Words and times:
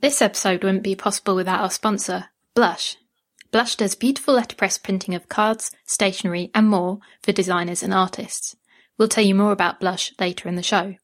This 0.00 0.22
episode 0.22 0.64
wouldn't 0.64 0.82
be 0.82 0.94
possible 0.94 1.36
without 1.36 1.60
our 1.60 1.70
sponsor, 1.70 2.30
Blush. 2.54 2.96
Blush 3.50 3.76
does 3.76 3.94
beautiful 3.94 4.32
letterpress 4.32 4.78
printing 4.78 5.14
of 5.14 5.28
cards, 5.28 5.72
stationery, 5.84 6.50
and 6.54 6.70
more 6.70 7.00
for 7.22 7.32
designers 7.32 7.82
and 7.82 7.92
artists. 7.92 8.56
We'll 8.96 9.08
tell 9.08 9.24
you 9.24 9.34
more 9.34 9.52
about 9.52 9.78
Blush 9.78 10.14
later 10.18 10.48
in 10.48 10.56
the 10.56 10.62
show. 10.62 10.94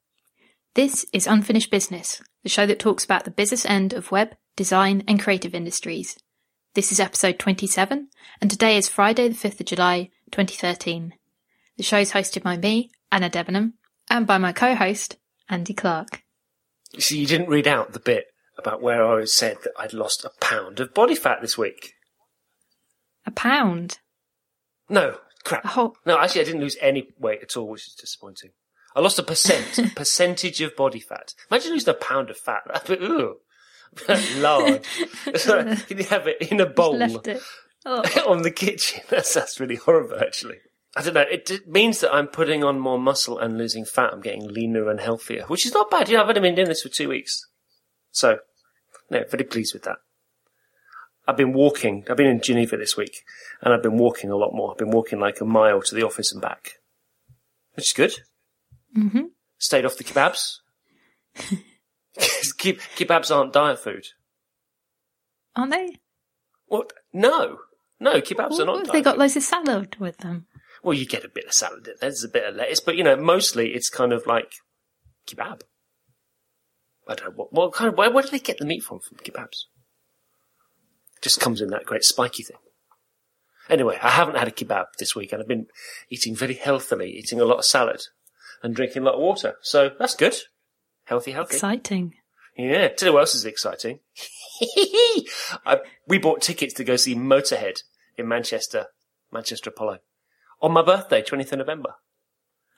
This 0.74 1.04
is 1.12 1.26
Unfinished 1.26 1.70
Business, 1.70 2.22
the 2.42 2.48
show 2.48 2.64
that 2.64 2.78
talks 2.78 3.04
about 3.04 3.26
the 3.26 3.30
business 3.30 3.66
end 3.66 3.92
of 3.92 4.10
web, 4.10 4.34
design, 4.56 5.04
and 5.06 5.20
creative 5.20 5.54
industries. 5.54 6.16
This 6.72 6.90
is 6.90 6.98
episode 6.98 7.38
27, 7.38 8.08
and 8.40 8.50
today 8.50 8.78
is 8.78 8.88
Friday, 8.88 9.28
the 9.28 9.34
5th 9.34 9.60
of 9.60 9.66
July, 9.66 10.08
2013. 10.30 11.12
The 11.76 11.82
show 11.82 11.98
is 11.98 12.12
hosted 12.12 12.42
by 12.42 12.56
me, 12.56 12.90
Anna 13.12 13.28
Debenham, 13.28 13.74
and 14.08 14.26
by 14.26 14.38
my 14.38 14.52
co-host, 14.52 15.18
Andy 15.50 15.74
Clarke. 15.74 16.22
See, 16.98 17.18
you 17.18 17.26
didn't 17.26 17.50
read 17.50 17.68
out 17.68 17.92
the 17.92 18.00
bit 18.00 18.28
about 18.58 18.82
where 18.82 19.06
I 19.06 19.24
said 19.24 19.58
that 19.64 19.72
I'd 19.78 19.92
lost 19.92 20.24
a 20.24 20.30
pound 20.40 20.80
of 20.80 20.94
body 20.94 21.14
fat 21.14 21.40
this 21.40 21.58
week. 21.58 21.94
A 23.26 23.30
pound? 23.30 23.98
No, 24.88 25.18
crap. 25.44 25.64
A 25.64 25.68
whole... 25.68 25.96
No, 26.06 26.18
actually, 26.18 26.42
I 26.42 26.44
didn't 26.44 26.60
lose 26.60 26.76
any 26.80 27.08
weight 27.18 27.42
at 27.42 27.56
all, 27.56 27.68
which 27.68 27.86
is 27.86 27.94
disappointing. 27.94 28.50
I 28.94 29.00
lost 29.00 29.18
a 29.18 29.22
percent, 29.22 29.94
percentage 29.96 30.60
of 30.60 30.76
body 30.76 31.00
fat. 31.00 31.34
Imagine 31.50 31.72
losing 31.72 31.90
a 31.90 31.94
pound 31.94 32.30
of 32.30 32.38
fat. 32.38 32.62
That'd 32.66 32.98
be, 32.98 33.04
ooh, 33.04 33.36
large. 34.36 34.82
Can 35.24 35.98
you 35.98 36.04
have 36.04 36.26
it 36.26 36.50
in 36.50 36.60
a 36.60 36.66
bowl 36.66 37.22
Oh. 37.88 38.02
on 38.28 38.42
the 38.42 38.50
kitchen? 38.50 39.02
That's, 39.08 39.32
that's 39.32 39.60
really 39.60 39.76
horrible, 39.76 40.18
actually. 40.18 40.56
I 40.96 41.02
don't 41.02 41.14
know. 41.14 41.24
It, 41.30 41.50
it, 41.50 41.68
means 41.68 42.00
that 42.00 42.12
I'm 42.12 42.26
putting 42.26 42.64
on 42.64 42.80
more 42.80 42.98
muscle 42.98 43.38
and 43.38 43.58
losing 43.58 43.84
fat. 43.84 44.12
I'm 44.12 44.22
getting 44.22 44.48
leaner 44.48 44.90
and 44.90 44.98
healthier, 44.98 45.44
which 45.46 45.66
is 45.66 45.74
not 45.74 45.90
bad. 45.90 46.08
You 46.08 46.16
know, 46.16 46.22
I've 46.22 46.28
only 46.30 46.40
been 46.40 46.54
doing 46.54 46.68
this 46.68 46.82
for 46.82 46.88
two 46.88 47.08
weeks. 47.08 47.46
So, 48.10 48.38
no, 49.10 49.24
very 49.30 49.44
pleased 49.44 49.74
with 49.74 49.84
that. 49.84 49.98
I've 51.28 51.36
been 51.36 51.52
walking. 51.52 52.04
I've 52.08 52.16
been 52.16 52.26
in 52.28 52.40
Geneva 52.40 52.76
this 52.76 52.96
week, 52.96 53.24
and 53.60 53.74
I've 53.74 53.82
been 53.82 53.98
walking 53.98 54.30
a 54.30 54.36
lot 54.36 54.52
more. 54.54 54.70
I've 54.72 54.78
been 54.78 54.90
walking 54.90 55.18
like 55.18 55.40
a 55.40 55.44
mile 55.44 55.82
to 55.82 55.94
the 55.94 56.04
office 56.04 56.32
and 56.32 56.40
back, 56.40 56.72
which 57.74 57.86
is 57.88 57.92
good. 57.92 58.14
Mm-hmm. 58.96 59.24
Stayed 59.58 59.84
off 59.84 59.96
the 59.96 60.04
kebabs. 60.04 60.58
Ke- 62.16 62.80
kebabs 62.96 63.34
aren't 63.34 63.52
diet 63.52 63.78
food. 63.78 64.06
Aren't 65.54 65.72
they? 65.72 65.96
What? 66.66 66.92
No, 67.12 67.58
no, 68.00 68.20
kebabs 68.20 68.50
What 68.50 68.60
are 68.62 68.66
not. 68.66 68.76
diet 68.84 68.92
they 68.92 69.02
got 69.02 69.14
food. 69.14 69.20
loads 69.20 69.36
of 69.36 69.42
salad 69.42 69.96
with 69.98 70.18
them? 70.18 70.46
Well, 70.82 70.94
you 70.94 71.06
get 71.06 71.24
a 71.24 71.28
bit 71.28 71.46
of 71.46 71.52
salad. 71.52 71.88
There's 72.00 72.22
a 72.24 72.28
bit 72.28 72.44
of 72.48 72.54
lettuce, 72.54 72.80
but 72.80 72.96
you 72.96 73.02
know, 73.04 73.16
mostly 73.16 73.74
it's 73.74 73.88
kind 73.90 74.12
of 74.12 74.26
like 74.26 74.52
kebab. 75.26 75.62
I 77.08 77.14
don't 77.14 77.28
know 77.30 77.34
what. 77.36 77.52
What 77.52 77.72
kind 77.72 77.88
of? 77.88 77.96
Where, 77.98 78.10
where 78.10 78.22
do 78.24 78.30
they 78.30 78.38
get 78.38 78.58
the 78.58 78.64
meat 78.66 78.82
from? 78.82 79.00
From 79.00 79.18
kebabs? 79.18 79.64
Just 81.22 81.40
comes 81.40 81.60
in 81.60 81.68
that 81.70 81.84
great 81.86 82.04
spiky 82.04 82.42
thing. 82.42 82.56
Anyway, 83.68 83.98
I 84.02 84.10
haven't 84.10 84.36
had 84.36 84.48
a 84.48 84.52
kebab 84.52 84.86
this 84.98 85.14
week, 85.16 85.32
and 85.32 85.40
I've 85.42 85.48
been 85.48 85.66
eating 86.08 86.34
very 86.36 86.54
healthily, 86.54 87.10
eating 87.10 87.40
a 87.40 87.44
lot 87.44 87.58
of 87.58 87.64
salad 87.64 88.02
and 88.62 88.74
drinking 88.76 89.02
a 89.02 89.06
lot 89.06 89.14
of 89.14 89.20
water. 89.20 89.56
So 89.62 89.90
that's 89.98 90.14
good. 90.14 90.36
Healthy, 91.04 91.32
healthy. 91.32 91.54
Exciting. 91.54 92.14
Yeah. 92.56 92.88
Tell 92.88 93.08
you 93.08 93.12
what 93.14 93.20
else 93.20 93.34
is 93.34 93.44
exciting. 93.44 94.00
I, 95.66 95.80
we 96.06 96.18
bought 96.18 96.42
tickets 96.42 96.74
to 96.74 96.84
go 96.84 96.96
see 96.96 97.14
Motorhead 97.14 97.78
in 98.16 98.28
Manchester, 98.28 98.86
Manchester 99.32 99.70
Apollo, 99.70 99.98
on 100.62 100.72
my 100.72 100.82
birthday, 100.82 101.22
20th 101.22 101.52
of 101.52 101.58
November. 101.58 101.94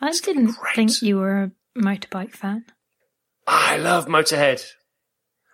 I 0.00 0.08
It's 0.08 0.20
didn't 0.20 0.56
great. 0.56 0.74
think 0.74 1.02
you 1.02 1.18
were 1.18 1.42
a 1.44 1.50
motorbike 1.80 2.32
fan. 2.32 2.64
I 3.50 3.78
love 3.78 4.06
Motorhead. 4.06 4.62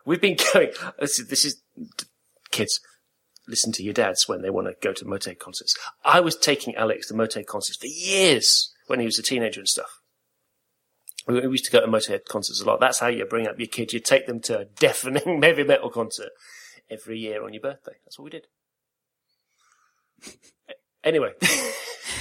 We've 0.04 0.20
been 0.20 0.36
going. 0.52 0.70
This 0.98 1.20
is, 1.20 1.28
this 1.28 1.44
is 1.44 1.62
kids. 2.50 2.80
Listen 3.46 3.72
to 3.72 3.84
your 3.84 3.94
dads 3.94 4.28
when 4.28 4.42
they 4.42 4.50
want 4.50 4.66
to 4.66 4.74
go 4.80 4.92
to 4.92 5.04
Motorhead 5.04 5.38
concerts. 5.38 5.76
I 6.04 6.18
was 6.20 6.36
taking 6.36 6.74
Alex 6.74 7.06
to 7.08 7.14
Motorhead 7.14 7.46
concerts 7.46 7.78
for 7.78 7.86
years 7.86 8.72
when 8.88 8.98
he 8.98 9.06
was 9.06 9.18
a 9.18 9.22
teenager 9.22 9.60
and 9.60 9.68
stuff. 9.68 10.00
We 11.28 11.34
we 11.40 11.52
used 11.52 11.66
to 11.66 11.70
go 11.70 11.80
to 11.80 11.86
Motorhead 11.86 12.24
concerts 12.28 12.60
a 12.60 12.64
lot. 12.64 12.80
That's 12.80 12.98
how 12.98 13.06
you 13.06 13.24
bring 13.26 13.46
up 13.46 13.58
your 13.58 13.68
kids. 13.68 13.92
You 13.92 14.00
take 14.00 14.26
them 14.26 14.40
to 14.40 14.60
a 14.60 14.64
deafening 14.80 15.42
heavy 15.42 15.62
metal 15.62 15.90
concert 15.90 16.30
every 16.90 17.18
year 17.18 17.44
on 17.44 17.52
your 17.52 17.62
birthday. 17.62 17.94
That's 18.04 18.18
what 18.18 18.24
we 18.24 18.30
did. 18.30 18.46
Anyway, 21.04 21.32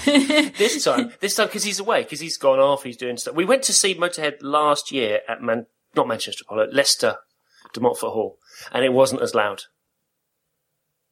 this 0.57 0.83
time, 0.83 1.11
this 1.19 1.35
time 1.35 1.47
because 1.47 1.63
he's 1.63 1.79
away, 1.79 2.03
because 2.03 2.19
he's 2.19 2.37
gone 2.37 2.59
off, 2.59 2.83
he's 2.83 2.97
doing 2.97 3.17
stuff. 3.17 3.35
We 3.35 3.45
went 3.45 3.63
to 3.63 3.73
see 3.73 3.95
Motorhead 3.95 4.37
last 4.41 4.91
year 4.91 5.21
at 5.27 5.41
Man, 5.41 5.67
not 5.95 6.07
Manchester 6.07 6.43
Apollo, 6.47 6.69
Leicester, 6.71 7.17
De 7.73 7.79
Montfort 7.79 8.13
Hall, 8.13 8.37
and 8.71 8.85
it 8.85 8.93
wasn't 8.93 9.21
as 9.21 9.35
loud. 9.35 9.63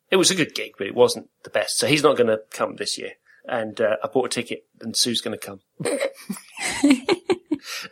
It 0.10 0.18
was 0.18 0.30
a 0.30 0.36
good 0.36 0.54
gig, 0.54 0.74
but 0.78 0.88
it 0.88 0.96
wasn't 0.96 1.30
the 1.44 1.50
best. 1.50 1.78
So 1.78 1.88
he's 1.88 2.04
not 2.04 2.18
going 2.18 2.28
to 2.28 2.42
come 2.52 2.76
this 2.76 2.98
year. 2.98 3.14
And 3.46 3.80
uh, 3.80 3.96
I 4.04 4.08
bought 4.08 4.26
a 4.26 4.30
ticket, 4.30 4.66
and 4.82 4.96
Sue's 4.96 5.22
going 5.22 5.38
to 5.38 5.46
come. 5.46 5.62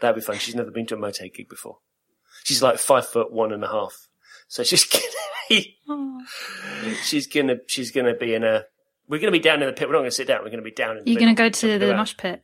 That'd 0.02 0.16
be 0.16 0.22
fun. 0.22 0.38
She's 0.38 0.56
never 0.56 0.70
been 0.72 0.86
to 0.88 0.96
a 0.96 0.98
Motorhead 0.98 1.34
gig 1.34 1.50
before. 1.50 1.78
She's 2.44 2.62
like 2.62 2.78
five 2.80 3.08
foot 3.08 3.31
one 3.31 3.52
and 3.52 3.64
a 3.64 3.68
half, 3.68 4.08
so 4.48 4.64
she's 4.64 4.84
gonna 4.86 5.04
be, 5.50 5.78
she's 7.04 7.28
gonna 7.28 7.58
she's 7.68 7.92
gonna 7.92 8.16
be 8.16 8.34
in 8.34 8.44
a. 8.44 8.64
We're 9.09 9.20
gonna 9.20 9.31
be 9.31 9.40
down 9.40 9.62
in 9.62 9.68
the 9.68 9.74
pit. 9.74 9.90
We're 9.90 9.96
not 9.96 10.02
gonna 10.02 10.12
sit 10.12 10.28
down. 10.28 10.44
We're 10.44 10.52
gonna 10.52 10.62
be 10.62 10.72
down 10.72 10.92
in. 10.92 10.97
The 10.97 11.03
pit. 11.03 11.12
You're 11.14 11.20
going 11.20 11.36
to 11.36 11.44
go 11.44 11.50
to 11.50 11.80
the 11.80 11.96
mosh 11.96 12.16
pit? 12.16 12.44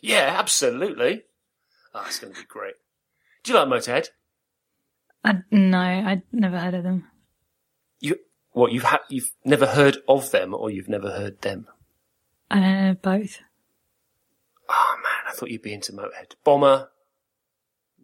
Yeah, 0.00 0.34
absolutely. 0.38 1.22
Oh, 1.94 2.04
it's 2.06 2.18
going 2.18 2.32
to 2.32 2.40
be 2.40 2.46
great. 2.46 2.74
Do 3.42 3.52
you 3.52 3.58
like 3.58 3.68
Motorhead? 3.68 4.08
I, 5.24 5.42
no, 5.50 5.78
I'd 5.78 6.22
never 6.32 6.58
heard 6.58 6.74
of 6.74 6.82
them. 6.84 7.04
You 8.00 8.16
what 8.52 8.72
you've 8.72 8.82
ha- 8.84 9.04
you've 9.08 9.30
never 9.44 9.66
heard 9.66 9.98
of 10.08 10.30
them, 10.30 10.54
or 10.54 10.70
you've 10.70 10.88
never 10.88 11.10
heard 11.10 11.40
them? 11.42 11.66
I 12.50 12.60
know 12.60 12.94
both. 12.94 13.40
Oh 14.68 14.94
man, 14.96 15.22
I 15.28 15.32
thought 15.32 15.50
you'd 15.50 15.62
be 15.62 15.72
into 15.74 15.92
Motorhead. 15.92 16.34
Bomber? 16.44 16.88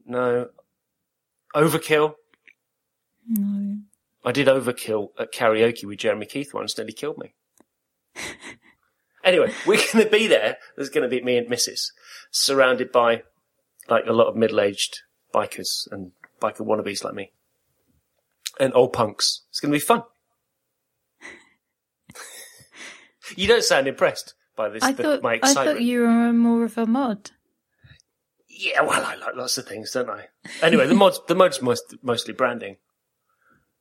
No. 0.07 0.49
Overkill? 1.55 2.15
No. 3.29 3.79
I 4.25 4.33
did 4.33 4.49
Overkill 4.49 5.11
at 5.19 5.33
karaoke 5.33 5.85
with 5.85 5.99
Jeremy 5.99 6.27
Keith 6.27 6.53
once, 6.55 6.77
nearly 6.77 6.93
killed 6.93 7.19
me. 7.19 7.35
Anyway, 9.25 9.53
we're 9.67 9.77
going 9.93 10.05
to 10.05 10.11
be 10.11 10.27
there. 10.27 10.59
There's 10.77 10.91
going 10.91 11.09
to 11.09 11.15
be 11.15 11.23
me 11.23 11.37
and 11.37 11.49
Mrs. 11.49 11.91
surrounded 12.31 12.93
by 12.93 13.23
like 13.89 14.07
a 14.07 14.13
lot 14.13 14.29
of 14.29 14.37
middle-aged 14.37 15.01
bikers 15.35 15.91
and 15.91 16.13
biker 16.41 16.61
wannabes 16.61 17.05
like 17.05 17.15
me. 17.15 17.33
And 18.61 18.73
old 18.75 18.93
punks. 18.93 19.43
It's 19.51 19.61
going 19.61 19.73
to 19.73 19.77
be 19.77 19.81
fun. 19.81 20.03
you 23.37 23.49
don't 23.49 23.65
sound 23.65 23.89
impressed 23.89 24.35
by 24.57 24.69
this, 24.69 24.83
I 24.83 24.93
the- 24.93 25.03
thought 25.03 25.23
my 25.23 25.41
I 25.43 25.55
thought 25.55 25.81
you 25.81 26.03
were 26.03 26.33
more 26.33 26.65
of 26.65 26.77
a 26.77 26.87
mod. 26.87 27.31
Yeah, 28.49 28.83
well, 28.83 29.05
I 29.05 29.15
like 29.17 29.35
lots 29.35 29.57
of 29.59 29.67
things, 29.67 29.91
don't 29.93 30.11
I? 30.11 30.27
Anyway, 30.61 30.87
the 30.87 30.95
mod's 30.95 31.21
the 31.27 31.35
mod's 31.35 31.63
most, 31.63 31.97
mostly 32.03 32.35
branding, 32.35 32.77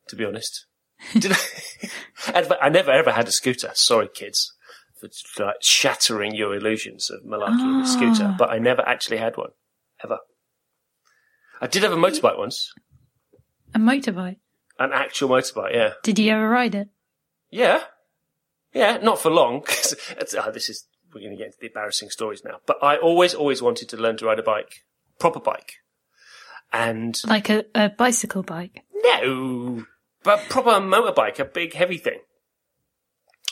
to 0.07 0.15
be 0.15 0.23
honest. 0.23 0.65
Did 1.13 1.31
I, 1.33 2.57
I 2.61 2.69
never 2.69 2.91
ever 2.91 3.11
had 3.11 3.27
a 3.27 3.31
scooter. 3.31 3.71
Sorry, 3.73 4.07
kids, 4.13 4.53
for 4.99 5.09
like 5.43 5.55
shattering 5.61 6.35
your 6.35 6.55
illusions 6.55 7.09
of 7.09 7.23
malarkey 7.23 7.77
with 7.79 7.85
a 7.87 7.91
scooter. 7.91 8.29
Ah. 8.31 8.35
But 8.37 8.51
I 8.51 8.59
never 8.59 8.87
actually 8.87 9.17
had 9.17 9.37
one, 9.37 9.51
ever. 10.03 10.19
I 11.59 11.67
did 11.67 11.83
have 11.83 11.91
a 11.91 11.95
motorbike 11.97 12.37
once, 12.37 12.73
A 13.75 13.79
motorbike. 13.79 14.37
an 14.79 14.91
actual 14.93 15.29
motorbike. 15.29 15.73
Yeah, 15.73 15.93
Did 16.03 16.19
you 16.19 16.31
ever 16.31 16.47
ride 16.49 16.75
it? 16.75 16.89
yeah, 17.49 17.81
yeah. 18.73 18.97
Not 19.01 19.19
for 19.19 19.29
long. 19.31 19.61
'cause 19.65 19.95
oh, 20.37 20.51
this 20.51 20.69
is 20.69 20.85
we're 21.13 21.21
going 21.21 21.31
to 21.31 21.37
get 21.37 21.47
into 21.47 21.57
the 21.59 21.67
embarrassing 21.67 22.09
stories 22.09 22.41
now. 22.45 22.59
But 22.65 22.77
I 22.81 22.95
always, 22.97 23.33
always 23.33 23.61
wanted 23.61 23.89
to 23.89 23.97
learn 23.97 24.15
to 24.17 24.25
ride 24.25 24.39
a 24.39 24.43
bike, 24.43 24.85
proper 25.19 25.39
bike, 25.41 25.73
and 26.71 27.19
Like 27.27 27.49
a, 27.49 27.65
a 27.75 27.89
bicycle 27.89 28.43
bike? 28.43 28.81
No, 28.93 29.83
but 30.23 30.49
proper 30.49 30.69
motorbike, 30.71 31.39
a 31.39 31.45
big 31.45 31.73
heavy 31.73 31.97
thing. 31.97 32.19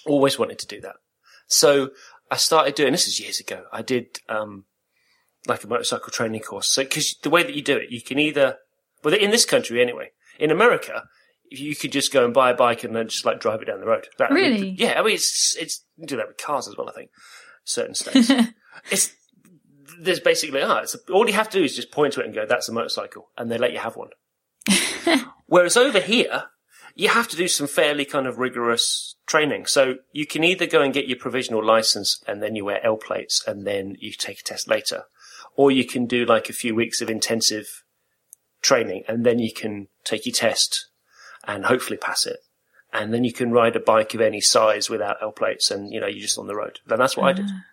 Always 0.06 0.40
wanted 0.40 0.60
to 0.60 0.68
do 0.68 0.80
that. 0.82 0.96
So 1.48 1.90
I 2.32 2.38
started 2.38 2.76
doing 2.76 2.92
this 2.92 3.08
is 3.08 3.20
years 3.20 3.40
ago. 3.40 3.66
I 3.72 3.82
did 3.82 4.20
um, 4.30 4.66
like 5.48 5.64
a 5.64 5.68
motorcycle 5.68 6.12
training 6.12 6.42
course. 6.42 6.68
So 6.70 6.84
because 6.84 7.16
the 7.22 7.30
way 7.30 7.44
that 7.44 7.54
you 7.56 7.62
do 7.62 7.76
it, 7.78 7.90
you 7.92 8.02
can 8.02 8.20
either, 8.20 8.58
well, 9.04 9.14
in 9.14 9.32
this 9.32 9.46
country 9.46 9.82
anyway. 9.82 10.12
In 10.40 10.52
America, 10.52 11.04
you 11.52 11.76
could 11.76 11.92
just 11.92 12.14
go 12.14 12.24
and 12.24 12.34
buy 12.34 12.52
a 12.52 12.56
bike 12.56 12.86
and 12.86 12.96
then 12.96 13.10
just 13.10 13.26
like 13.26 13.42
drive 13.42 13.62
it 13.62 13.66
down 13.66 13.82
the 13.82 13.86
road. 13.88 14.08
That- 14.20 14.32
Really? 14.32 14.70
yeah, 14.70 14.98
I 14.98 15.04
mean 15.04 15.16
it's 15.16 15.56
it's 15.60 15.84
you 15.98 16.04
can 16.04 16.08
do 16.08 16.16
that 16.18 16.28
with 16.30 16.38
cars 16.38 16.68
as 16.68 16.78
well. 16.78 16.88
I 16.88 16.94
think 16.94 17.10
certain 17.66 17.94
states. 17.96 18.32
it's 18.92 19.12
there's 20.00 20.22
basically 20.22 20.62
ah, 20.62 20.78
it's 20.80 20.96
all 21.12 21.28
you 21.28 21.34
have 21.34 21.50
to 21.50 21.58
do 21.60 21.64
is 21.66 21.76
just 21.76 21.92
point 21.92 22.14
to 22.14 22.22
it 22.22 22.26
and 22.28 22.34
go, 22.36 22.46
"That's 22.46 22.70
a 22.70 22.72
motorcycle," 22.72 23.32
and 23.38 23.52
they 23.52 23.58
let 23.58 23.74
you 23.74 23.80
have 23.80 23.98
one. 23.98 24.10
Whereas 25.48 25.76
over 25.76 26.00
here, 26.00 26.44
you 27.00 27.08
have 27.08 27.30
to 27.30 27.38
do 27.38 27.48
some 27.48 27.66
fairly 27.66 28.04
kind 28.04 28.28
of 28.28 28.40
rigorous 28.40 29.16
training. 29.26 29.66
So 29.68 29.96
you 30.12 30.28
can 30.28 30.44
either 30.44 30.68
go 30.68 30.82
and 30.82 30.94
get 30.94 31.08
your 31.08 31.18
provisional 31.18 31.64
license 31.64 32.22
and 32.28 32.44
then 32.44 32.58
you 32.58 32.66
wear 32.66 32.86
L 32.86 32.98
plates 32.98 33.42
and 33.48 33.66
then 33.66 33.96
you 34.00 34.12
take 34.12 34.42
a 34.42 34.44
test 34.44 34.68
later, 34.68 35.06
or 35.56 35.72
you 35.72 35.86
can 35.86 36.08
do 36.08 36.26
like 36.26 36.50
a 36.50 36.54
few 36.54 36.76
weeks 36.76 37.00
of 37.02 37.10
intensive 37.10 37.86
training 38.62 39.04
and 39.08 39.26
then 39.26 39.40
you 39.40 39.54
can 39.54 39.88
take 40.04 40.26
your 40.26 40.34
test 40.34 40.90
and 41.48 41.66
hopefully 41.66 41.96
pass 41.96 42.26
it. 42.26 42.40
And 42.92 43.14
then 43.14 43.24
you 43.24 43.32
can 43.32 43.54
ride 43.54 43.78
a 43.78 43.80
bike 43.80 44.14
of 44.14 44.20
any 44.20 44.42
size 44.42 44.90
without 44.90 45.22
L 45.22 45.32
plates 45.32 45.72
and, 45.72 45.94
you 45.94 46.02
know, 46.02 46.08
you're 46.08 46.20
just 46.20 46.38
on 46.38 46.48
the 46.48 46.56
road. 46.56 46.82
And 46.90 47.00
that's 47.00 47.16
what 47.16 47.28
I 47.28 47.34
did. 47.34 47.46
Ah. 47.48 47.64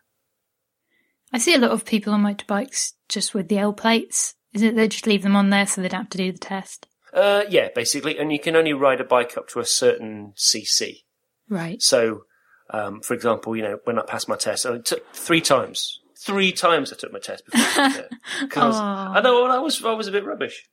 I 1.32 1.38
see 1.38 1.54
a 1.54 1.58
lot 1.58 1.72
of 1.72 1.84
people 1.84 2.12
on 2.12 2.22
motorbikes 2.22 2.92
just 3.08 3.34
with 3.34 3.48
the 3.48 3.58
L 3.58 3.72
plates. 3.72 4.36
Is 4.52 4.62
it 4.62 4.76
they 4.76 4.86
just 4.86 5.08
leave 5.08 5.24
them 5.24 5.34
on 5.34 5.50
there 5.50 5.66
so 5.66 5.80
they 5.80 5.88
don't 5.88 6.02
have 6.02 6.10
to 6.10 6.18
do 6.18 6.30
the 6.30 6.38
test? 6.38 6.86
Uh, 7.16 7.44
yeah, 7.48 7.68
basically. 7.74 8.18
And 8.18 8.30
you 8.30 8.38
can 8.38 8.54
only 8.54 8.72
ride 8.74 9.00
a 9.00 9.04
bike 9.04 9.36
up 9.36 9.48
to 9.48 9.60
a 9.60 9.64
certain 9.64 10.34
CC. 10.36 11.04
Right. 11.48 11.82
So, 11.82 12.24
um, 12.70 13.00
for 13.00 13.14
example, 13.14 13.56
you 13.56 13.62
know, 13.62 13.78
when 13.84 13.98
I 13.98 14.02
passed 14.02 14.28
my 14.28 14.36
test, 14.36 14.66
I 14.66 14.78
took 14.78 15.12
three 15.14 15.40
times. 15.40 15.98
Three 16.18 16.52
times 16.52 16.92
I 16.92 16.96
took 16.96 17.12
my 17.12 17.18
test 17.18 17.44
before 17.46 17.60
I 17.84 17.92
took 17.92 18.04
it. 18.04 18.10
'Cause 18.50 18.62
I, 18.62 18.66
was, 18.66 18.76
Aw. 18.76 19.12
I 19.14 19.20
know 19.22 19.46
I 19.46 19.58
was 19.58 19.82
I 19.84 19.92
was 19.92 20.08
a 20.08 20.12
bit 20.12 20.24
rubbish. 20.24 20.64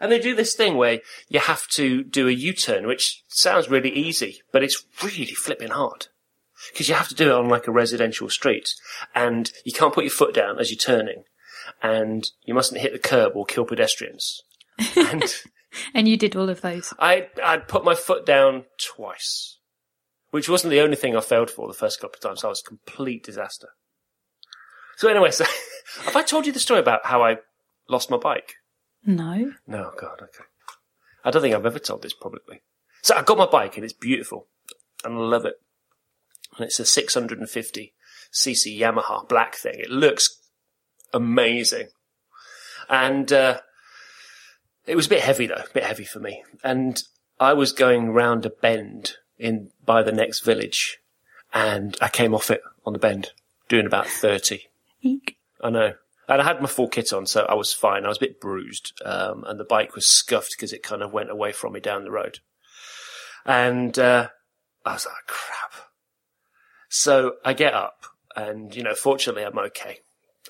And 0.00 0.10
they 0.10 0.18
do 0.18 0.34
this 0.34 0.54
thing 0.54 0.76
where 0.78 1.00
you 1.28 1.40
have 1.40 1.66
to 1.72 2.02
do 2.02 2.26
a 2.26 2.32
U-turn, 2.32 2.86
which 2.86 3.22
sounds 3.28 3.68
really 3.68 3.90
easy, 3.90 4.40
but 4.50 4.62
it's 4.62 4.82
really 5.02 5.34
flipping 5.34 5.68
hard. 5.68 6.06
Because 6.72 6.88
you 6.88 6.94
have 6.94 7.08
to 7.08 7.14
do 7.14 7.28
it 7.28 7.34
on 7.34 7.48
like 7.50 7.66
a 7.66 7.70
residential 7.72 8.30
street, 8.30 8.70
and 9.14 9.52
you 9.64 9.72
can't 9.72 9.92
put 9.92 10.04
your 10.04 10.10
foot 10.10 10.32
down 10.34 10.58
as 10.58 10.70
you're 10.70 10.78
turning, 10.78 11.24
and 11.82 12.30
you 12.44 12.54
mustn't 12.54 12.80
hit 12.80 12.92
the 12.94 12.98
curb 12.98 13.32
or 13.34 13.44
kill 13.44 13.66
pedestrians. 13.66 14.42
and 14.96 15.22
And 15.94 16.08
you 16.08 16.16
did 16.16 16.36
all 16.36 16.48
of 16.48 16.60
those. 16.60 16.92
I 16.98 17.28
I'd 17.42 17.68
put 17.68 17.84
my 17.84 17.94
foot 17.94 18.26
down 18.26 18.64
twice, 18.78 19.58
which 20.30 20.48
wasn't 20.48 20.72
the 20.72 20.80
only 20.80 20.96
thing 20.96 21.16
I 21.16 21.20
failed 21.20 21.50
for 21.50 21.68
the 21.68 21.74
first 21.74 22.00
couple 22.00 22.16
of 22.16 22.20
times. 22.20 22.44
I 22.44 22.48
was 22.48 22.62
a 22.64 22.68
complete 22.68 23.24
disaster. 23.24 23.68
So 24.96 25.08
anyway, 25.08 25.30
so 25.30 25.44
have 26.02 26.16
I 26.16 26.22
told 26.22 26.46
you 26.46 26.52
the 26.52 26.60
story 26.60 26.80
about 26.80 27.06
how 27.06 27.22
I 27.22 27.38
lost 27.88 28.10
my 28.10 28.16
bike? 28.16 28.54
No. 29.04 29.52
No, 29.66 29.92
God, 29.98 30.20
okay. 30.22 30.44
I 31.24 31.30
don't 31.30 31.42
think 31.42 31.54
I've 31.54 31.66
ever 31.66 31.78
told 31.78 32.02
this 32.02 32.12
publicly. 32.14 32.62
So 33.02 33.16
I 33.16 33.22
got 33.22 33.38
my 33.38 33.46
bike 33.46 33.76
and 33.76 33.84
it's 33.84 33.94
beautiful, 33.94 34.46
and 35.04 35.14
I 35.14 35.18
love 35.18 35.44
it. 35.44 35.54
And 36.56 36.66
it's 36.66 36.80
a 36.80 36.84
650 36.84 37.94
cc 38.32 38.78
Yamaha 38.78 39.28
black 39.28 39.54
thing. 39.54 39.76
It 39.78 39.90
looks 39.90 40.40
amazing, 41.12 41.88
and 42.88 43.32
uh, 43.32 43.60
it 44.90 44.96
was 44.96 45.06
a 45.06 45.10
bit 45.10 45.22
heavy 45.22 45.46
though, 45.46 45.54
a 45.54 45.72
bit 45.72 45.84
heavy 45.84 46.04
for 46.04 46.18
me. 46.18 46.42
And 46.64 47.00
I 47.38 47.52
was 47.52 47.70
going 47.70 48.10
round 48.10 48.44
a 48.44 48.50
bend 48.50 49.14
in 49.38 49.70
by 49.84 50.02
the 50.02 50.10
next 50.10 50.40
village, 50.40 50.98
and 51.54 51.96
I 52.02 52.08
came 52.08 52.34
off 52.34 52.50
it 52.50 52.60
on 52.84 52.92
the 52.92 52.98
bend, 52.98 53.30
doing 53.68 53.86
about 53.86 54.08
30. 54.08 54.62
Eek. 55.02 55.36
I 55.62 55.70
know. 55.70 55.92
And 56.28 56.42
I 56.42 56.44
had 56.44 56.60
my 56.60 56.66
full 56.66 56.88
kit 56.88 57.12
on, 57.12 57.26
so 57.26 57.46
I 57.48 57.54
was 57.54 57.72
fine. 57.72 58.04
I 58.04 58.08
was 58.08 58.16
a 58.16 58.26
bit 58.26 58.40
bruised, 58.40 59.00
um, 59.04 59.44
and 59.46 59.60
the 59.60 59.64
bike 59.64 59.94
was 59.94 60.08
scuffed 60.08 60.54
because 60.56 60.72
it 60.72 60.82
kind 60.82 61.02
of 61.02 61.12
went 61.12 61.30
away 61.30 61.52
from 61.52 61.72
me 61.72 61.80
down 61.80 62.02
the 62.02 62.10
road. 62.10 62.40
And 63.46 63.96
uh, 63.96 64.28
I 64.84 64.92
was 64.92 65.06
like, 65.06 65.26
crap. 65.28 65.88
So 66.88 67.34
I 67.44 67.52
get 67.52 67.74
up, 67.74 68.06
and 68.34 68.74
you 68.74 68.82
know, 68.82 68.94
fortunately, 68.94 69.44
I'm 69.44 69.58
okay. 69.58 70.00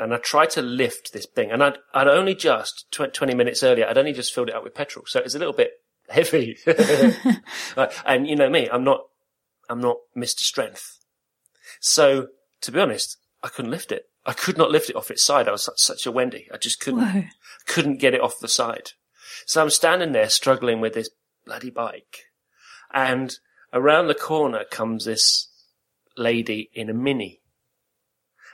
And 0.01 0.15
I 0.15 0.17
try 0.17 0.47
to 0.47 0.63
lift 0.63 1.13
this 1.13 1.27
thing, 1.27 1.51
and 1.51 1.63
I'd, 1.63 1.77
I'd 1.93 2.09
only 2.09 2.35
just 2.35 2.91
tw- 2.91 3.13
20 3.13 3.35
minutes 3.35 3.63
earlier, 3.63 3.87
I'd 3.87 3.99
only 3.99 4.15
just 4.15 4.35
filled 4.35 4.49
it 4.49 4.55
up 4.55 4.65
with 4.65 4.75
petrol, 4.75 5.05
so 5.07 5.21
it's 5.21 5.35
a 5.35 5.39
little 5.39 5.53
bit 5.53 5.73
heavy. 6.09 6.57
And 8.05 8.27
you 8.27 8.35
know 8.35 8.49
me, 8.49 8.69
I'm 8.71 8.83
not, 8.83 9.03
I'm 9.69 9.81
not 9.81 9.99
Mr. 10.17 10.41
Strength. 10.41 10.99
So 11.81 12.29
to 12.63 12.73
be 12.73 12.81
honest, 12.81 13.17
I 13.43 13.49
couldn't 13.49 13.71
lift 13.71 13.93
it. 13.93 14.07
I 14.27 14.33
could 14.33 14.59
not 14.59 14.71
lift 14.71 14.91
it 14.91 14.97
off 14.97 15.11
its 15.11 15.23
side. 15.23 15.49
I 15.49 15.53
was 15.53 15.65
such, 15.65 15.79
such 15.79 16.07
a 16.07 16.13
Wendy. 16.13 16.49
I 16.53 16.57
just 16.57 16.81
couldn't, 16.81 17.01
Whoa. 17.01 17.25
couldn't 17.67 18.01
get 18.01 18.15
it 18.15 18.21
off 18.21 18.39
the 18.41 18.49
side. 18.49 18.93
So 19.47 19.63
I'm 19.63 19.71
standing 19.71 20.13
there 20.13 20.29
struggling 20.29 20.81
with 20.81 20.95
this 20.95 21.11
bloody 21.47 21.71
bike. 21.71 22.25
And 22.93 23.35
around 23.73 24.09
the 24.09 24.15
corner 24.15 24.65
comes 24.71 25.05
this 25.05 25.49
lady 26.17 26.71
in 26.75 26.91
a 26.91 26.95
mini. 26.95 27.41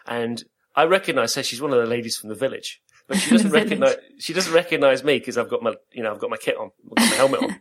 And 0.06 0.44
I 0.76 0.84
recognize 0.84 1.34
her. 1.34 1.43
She's 1.43 1.61
one 1.62 1.73
of 1.73 1.78
the 1.81 1.87
ladies 1.87 2.17
from 2.17 2.28
the 2.28 2.34
village. 2.34 2.82
But 3.08 3.19
she 3.19 3.31
doesn't 3.31 3.50
recognize, 3.50 3.96
she 4.19 4.32
doesn't 4.32 4.52
recognize 4.52 5.02
me 5.02 5.19
because 5.19 5.38
I've 5.38 5.49
got 5.49 5.62
my, 5.62 5.75
you 5.93 6.02
know, 6.02 6.11
I've 6.11 6.19
got 6.19 6.28
my 6.31 6.37
kit 6.37 6.56
on. 6.56 6.70
I've 6.84 6.96
got 6.96 7.11
my 7.11 7.17
helmet 7.17 7.43
on. 7.43 7.61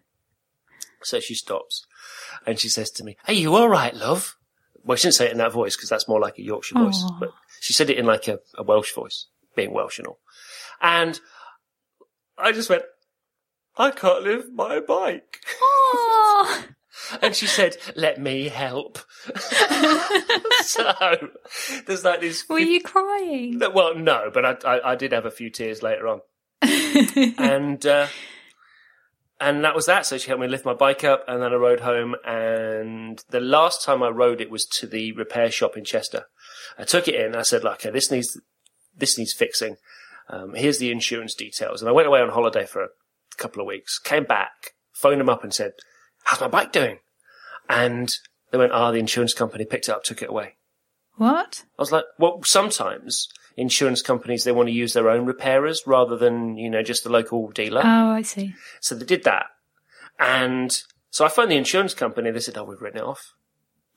So 1.03 1.19
she 1.19 1.35
stops 1.35 1.85
and 2.47 2.59
she 2.59 2.67
says 2.67 2.89
to 2.91 3.03
me, 3.03 3.15
Are 3.27 3.33
you 3.33 3.55
all 3.55 3.69
right, 3.69 3.93
love? 3.95 4.35
Well, 4.83 4.95
she 4.97 5.03
didn't 5.03 5.15
say 5.15 5.25
it 5.27 5.31
in 5.31 5.37
that 5.37 5.51
voice 5.51 5.75
because 5.75 5.89
that's 5.89 6.07
more 6.07 6.19
like 6.19 6.37
a 6.39 6.43
Yorkshire 6.43 6.75
voice, 6.79 7.03
but 7.19 7.31
she 7.59 7.73
said 7.73 7.89
it 7.89 7.97
in 7.97 8.05
like 8.05 8.27
a, 8.27 8.39
a 8.55 8.63
Welsh 8.63 8.93
voice, 8.93 9.27
being 9.55 9.71
Welsh 9.73 9.97
and 9.99 10.07
all. 10.07 10.19
And 10.81 11.19
I 12.37 12.51
just 12.51 12.69
went, 12.69 12.83
I 13.77 13.91
can't 13.91 14.23
lift 14.23 14.49
my 14.51 14.79
bike. 14.79 15.39
And 17.21 17.35
she 17.35 17.47
said, 17.47 17.77
let 17.95 18.19
me 18.19 18.49
help. 18.49 18.99
so 20.61 20.93
there's 21.85 22.03
like 22.03 22.21
this. 22.21 22.47
Were 22.49 22.59
you 22.59 22.81
crying? 22.81 23.59
Well, 23.73 23.95
no, 23.95 24.29
but 24.33 24.65
I, 24.65 24.77
I, 24.77 24.91
I 24.91 24.95
did 24.95 25.11
have 25.11 25.25
a 25.25 25.31
few 25.31 25.49
tears 25.49 25.83
later 25.83 26.07
on. 26.07 26.21
and 27.37 27.85
uh, 27.85 28.07
and 29.39 29.63
that 29.63 29.75
was 29.75 29.85
that. 29.85 30.05
So 30.05 30.17
she 30.17 30.27
helped 30.27 30.41
me 30.41 30.47
lift 30.47 30.65
my 30.65 30.73
bike 30.73 31.03
up, 31.03 31.23
and 31.27 31.41
then 31.41 31.51
I 31.51 31.55
rode 31.55 31.81
home. 31.81 32.15
And 32.25 33.23
the 33.29 33.39
last 33.39 33.83
time 33.83 34.01
I 34.01 34.09
rode 34.09 34.41
it 34.41 34.49
was 34.49 34.65
to 34.79 34.87
the 34.87 35.11
repair 35.11 35.51
shop 35.51 35.77
in 35.77 35.83
Chester. 35.83 36.25
I 36.77 36.83
took 36.83 37.07
it 37.07 37.15
in. 37.15 37.35
I 37.35 37.43
said, 37.43 37.63
like, 37.63 37.85
okay, 37.85 37.91
this 37.91 38.09
needs 38.09 38.39
this 38.95 39.17
needs 39.17 39.33
fixing. 39.33 39.75
Um, 40.29 40.53
here's 40.55 40.79
the 40.79 40.91
insurance 40.91 41.35
details. 41.35 41.81
And 41.81 41.89
I 41.89 41.91
went 41.91 42.07
away 42.07 42.21
on 42.21 42.29
holiday 42.29 42.65
for 42.65 42.83
a 42.83 42.89
couple 43.37 43.61
of 43.61 43.67
weeks. 43.67 43.99
Came 43.99 44.23
back, 44.23 44.73
phoned 44.93 45.19
them 45.19 45.29
up, 45.29 45.43
and 45.43 45.53
said, 45.53 45.73
"How's 46.25 46.41
my 46.41 46.47
bike 46.47 46.71
doing?" 46.71 46.99
And 47.69 48.13
they 48.51 48.57
went, 48.57 48.73
"Ah, 48.73 48.91
the 48.91 48.99
insurance 48.99 49.33
company 49.33 49.65
picked 49.65 49.89
it 49.89 49.91
up, 49.91 50.03
took 50.03 50.21
it 50.21 50.29
away." 50.29 50.55
what? 51.17 51.63
I 51.77 51.81
was 51.81 51.91
like, 51.91 52.05
well, 52.19 52.41
sometimes 52.43 53.29
insurance 53.57 54.01
companies, 54.01 54.43
they 54.43 54.51
want 54.51 54.67
to 54.67 54.73
use 54.73 54.93
their 54.93 55.09
own 55.09 55.25
repairers 55.25 55.83
rather 55.87 56.17
than, 56.17 56.57
you 56.57 56.69
know, 56.69 56.83
just 56.83 57.03
the 57.03 57.09
local 57.09 57.49
dealer. 57.51 57.81
Oh, 57.83 58.09
I 58.11 58.21
see. 58.21 58.53
so 58.81 58.95
they 58.95 59.05
did 59.05 59.23
that. 59.23 59.45
And 60.19 60.81
so 61.09 61.25
I 61.25 61.29
phoned 61.29 61.51
the 61.51 61.57
insurance 61.57 61.93
company. 61.93 62.31
They 62.31 62.39
said, 62.39 62.57
oh, 62.57 62.63
we've 62.63 62.81
written 62.81 62.99
it 62.99 63.05
off. 63.05 63.33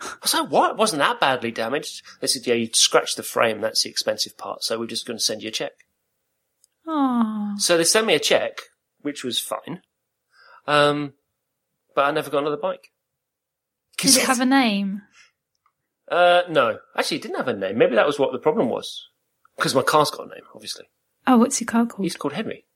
I 0.00 0.16
was 0.22 0.34
like, 0.34 0.50
what? 0.50 0.70
It 0.72 0.76
wasn't 0.76 1.00
that 1.00 1.18
badly 1.20 1.50
damaged. 1.50 2.02
They 2.20 2.28
said, 2.28 2.46
yeah, 2.46 2.54
you 2.54 2.68
scratched 2.72 3.16
the 3.16 3.24
frame. 3.24 3.60
That's 3.60 3.82
the 3.82 3.90
expensive 3.90 4.38
part. 4.38 4.62
So 4.62 4.78
we're 4.78 4.86
just 4.86 5.06
going 5.06 5.18
to 5.18 5.24
send 5.24 5.42
you 5.42 5.48
a 5.48 5.52
check. 5.52 5.72
Oh. 6.86 7.54
So 7.58 7.76
they 7.76 7.84
sent 7.84 8.06
me 8.06 8.14
a 8.14 8.20
check, 8.20 8.60
which 9.00 9.24
was 9.24 9.40
fine. 9.40 9.82
Um, 10.68 11.14
but 11.98 12.04
I 12.06 12.12
never 12.12 12.30
got 12.30 12.42
another 12.42 12.56
bike. 12.56 12.92
Did 13.96 14.16
it 14.16 14.22
have 14.22 14.38
a 14.38 14.46
name? 14.46 15.02
Uh, 16.08 16.42
no. 16.48 16.78
Actually, 16.96 17.16
it 17.16 17.22
didn't 17.24 17.38
have 17.38 17.48
a 17.48 17.52
name. 17.56 17.76
Maybe 17.76 17.96
that 17.96 18.06
was 18.06 18.20
what 18.20 18.30
the 18.30 18.38
problem 18.38 18.68
was. 18.68 19.08
Because 19.56 19.74
my 19.74 19.82
car's 19.82 20.12
got 20.12 20.26
a 20.26 20.28
name, 20.28 20.44
obviously. 20.54 20.84
Oh, 21.26 21.38
what's 21.38 21.60
your 21.60 21.66
car 21.66 21.86
called? 21.86 22.04
He's 22.04 22.14
called 22.14 22.34
Henry. 22.34 22.66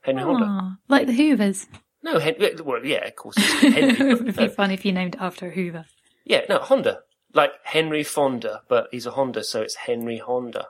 Henry 0.00 0.22
Honda. 0.22 0.46
Oh, 0.48 0.76
like 0.88 1.06
the 1.06 1.12
Hoovers. 1.12 1.66
No, 2.02 2.18
Henry. 2.18 2.54
Well, 2.64 2.82
yeah, 2.82 3.06
of 3.06 3.16
course, 3.16 3.34
it's 3.36 3.52
Henry. 3.60 3.90
it 3.90 3.98
but 3.98 4.24
would 4.24 4.36
be 4.36 4.44
no. 4.44 4.48
fun 4.48 4.70
if 4.70 4.86
you 4.86 4.92
named 4.92 5.16
it 5.16 5.20
after 5.20 5.48
a 5.48 5.50
Hoover. 5.50 5.84
Yeah, 6.24 6.40
no, 6.48 6.58
Honda. 6.58 7.00
Like 7.34 7.50
Henry 7.64 8.02
Fonda, 8.02 8.62
but 8.66 8.88
he's 8.92 9.04
a 9.04 9.10
Honda, 9.10 9.44
so 9.44 9.60
it's 9.60 9.74
Henry 9.74 10.16
Honda. 10.16 10.68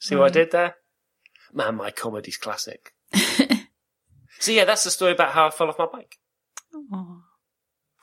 See 0.00 0.16
what 0.16 0.32
I 0.32 0.34
did 0.34 0.50
there? 0.50 0.74
Man, 1.52 1.76
my 1.76 1.92
comedy's 1.92 2.38
classic. 2.38 2.92
so 4.40 4.50
yeah, 4.50 4.64
that's 4.64 4.82
the 4.82 4.90
story 4.90 5.12
about 5.12 5.30
how 5.30 5.46
I 5.46 5.50
fell 5.50 5.68
off 5.68 5.78
my 5.78 5.86
bike. 5.86 6.18
Oh. 6.94 7.22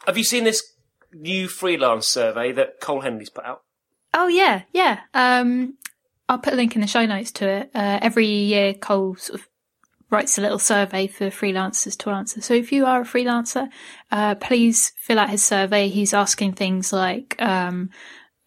Have 0.05 0.17
you 0.17 0.23
seen 0.23 0.43
this 0.43 0.73
new 1.13 1.47
freelance 1.47 2.07
survey 2.07 2.51
that 2.51 2.79
Cole 2.79 3.01
Henley's 3.01 3.29
put 3.29 3.45
out? 3.45 3.61
Oh 4.13 4.27
yeah, 4.27 4.63
yeah. 4.73 5.01
Um, 5.13 5.77
I'll 6.27 6.39
put 6.39 6.53
a 6.53 6.57
link 6.57 6.75
in 6.75 6.81
the 6.81 6.87
show 6.87 7.05
notes 7.05 7.31
to 7.33 7.47
it. 7.47 7.71
Uh, 7.73 7.99
every 8.01 8.27
year, 8.27 8.73
Cole 8.73 9.15
sort 9.15 9.39
of 9.39 9.47
writes 10.09 10.37
a 10.37 10.41
little 10.41 10.59
survey 10.59 11.07
for 11.07 11.27
freelancers 11.27 11.97
to 11.99 12.09
answer. 12.09 12.41
So 12.41 12.53
if 12.53 12.71
you 12.71 12.85
are 12.85 13.01
a 13.01 13.05
freelancer, 13.05 13.69
uh, 14.11 14.35
please 14.35 14.91
fill 14.97 15.19
out 15.19 15.29
his 15.29 15.43
survey. 15.43 15.87
He's 15.87 16.13
asking 16.13 16.53
things 16.53 16.91
like 16.91 17.41
um, 17.41 17.91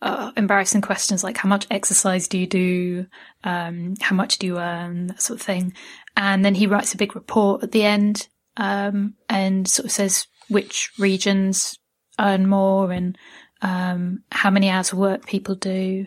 uh, 0.03 0.33
embarrassing 0.37 0.83
questions 0.83 1.25
like 1.25 1.39
how 1.39 1.49
much 1.49 1.67
exercise 1.71 2.29
do 2.29 2.39
you 2.39 2.47
do, 2.47 3.07
um, 3.45 3.95
how 4.01 4.15
much 4.15 4.39
do 4.39 4.47
you 4.47 4.59
earn, 4.59 5.07
that 5.07 5.23
sort 5.23 5.41
of 5.41 5.47
thing. 5.47 5.73
And 6.17 6.45
then 6.45 6.55
he 6.55 6.67
writes 6.67 6.93
a 6.93 6.99
big 6.99 7.15
report 7.15 7.63
at 7.63 7.73
the 7.73 7.85
end 7.85 8.29
um, 8.59 9.15
and 9.29 9.67
sort 9.67 9.87
of 9.87 9.93
says 9.93 10.27
which 10.49 10.91
regions 10.99 11.79
earn 12.19 12.49
more 12.49 12.93
and 12.93 13.19
um, 13.63 14.23
how 14.31 14.51
many 14.51 14.69
hours 14.69 14.93
of 14.93 14.99
work 14.99 15.27
people 15.27 15.55
do. 15.55 16.07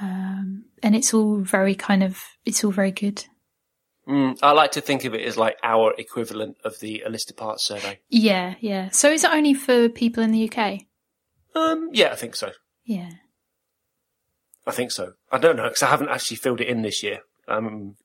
Um, 0.00 0.64
and 0.82 0.94
it's 0.94 1.14
all 1.14 1.38
very 1.38 1.74
kind 1.74 2.02
of, 2.02 2.22
it's 2.44 2.62
all 2.64 2.70
very 2.70 2.92
good. 2.92 3.24
Mm, 4.08 4.38
I 4.42 4.52
like 4.52 4.72
to 4.72 4.80
think 4.80 5.04
of 5.04 5.14
it 5.14 5.22
as 5.22 5.36
like 5.36 5.56
our 5.64 5.92
equivalent 5.98 6.56
of 6.64 6.78
the 6.78 7.02
A 7.04 7.08
List 7.08 7.30
Apart's 7.30 7.64
survey. 7.64 7.98
Yeah, 8.08 8.54
yeah. 8.60 8.90
So 8.90 9.10
is 9.10 9.24
it 9.24 9.32
only 9.32 9.52
for 9.54 9.88
people 9.88 10.22
in 10.22 10.30
the 10.30 10.48
UK? 10.48 10.82
Um, 11.56 11.90
yeah, 11.92 12.12
I 12.12 12.14
think 12.14 12.36
so. 12.36 12.52
Yeah. 12.84 13.10
I 14.66 14.70
think 14.70 14.92
so. 14.92 15.12
I 15.32 15.38
don't 15.38 15.56
know 15.56 15.64
because 15.64 15.82
I 15.82 15.88
haven't 15.88 16.10
actually 16.10 16.36
filled 16.36 16.60
it 16.60 16.68
in 16.68 16.82
this 16.82 17.02
year. 17.02 17.20
Um, 17.48 17.96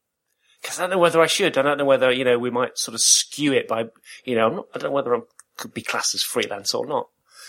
because 0.62 0.80
I 0.80 0.84
don't 0.84 0.92
know 0.92 1.00
whether 1.00 1.22
I 1.22 1.28
should. 1.28 1.58
I 1.58 1.64
don't 1.64 1.78
know 1.78 1.86
whether 1.86 2.12
you 2.12 2.24
know 2.24 2.38
we 2.38 2.52
might 2.52 2.78
sort 2.78 2.94
of 2.94 3.02
skew 3.02 3.54
it 3.54 3.68
by 3.68 3.86
you 4.26 4.36
know. 4.36 4.48
I'm 4.48 4.56
not, 4.56 4.66
I 4.74 4.80
don't 4.80 4.90
know 4.92 4.96
whether 4.96 5.14
I'm 5.14 5.24
could 5.62 5.74
be 5.74 5.82
classed 5.82 6.14
as 6.14 6.22
freelance 6.24 6.74
or 6.74 6.86
not. 6.86 7.08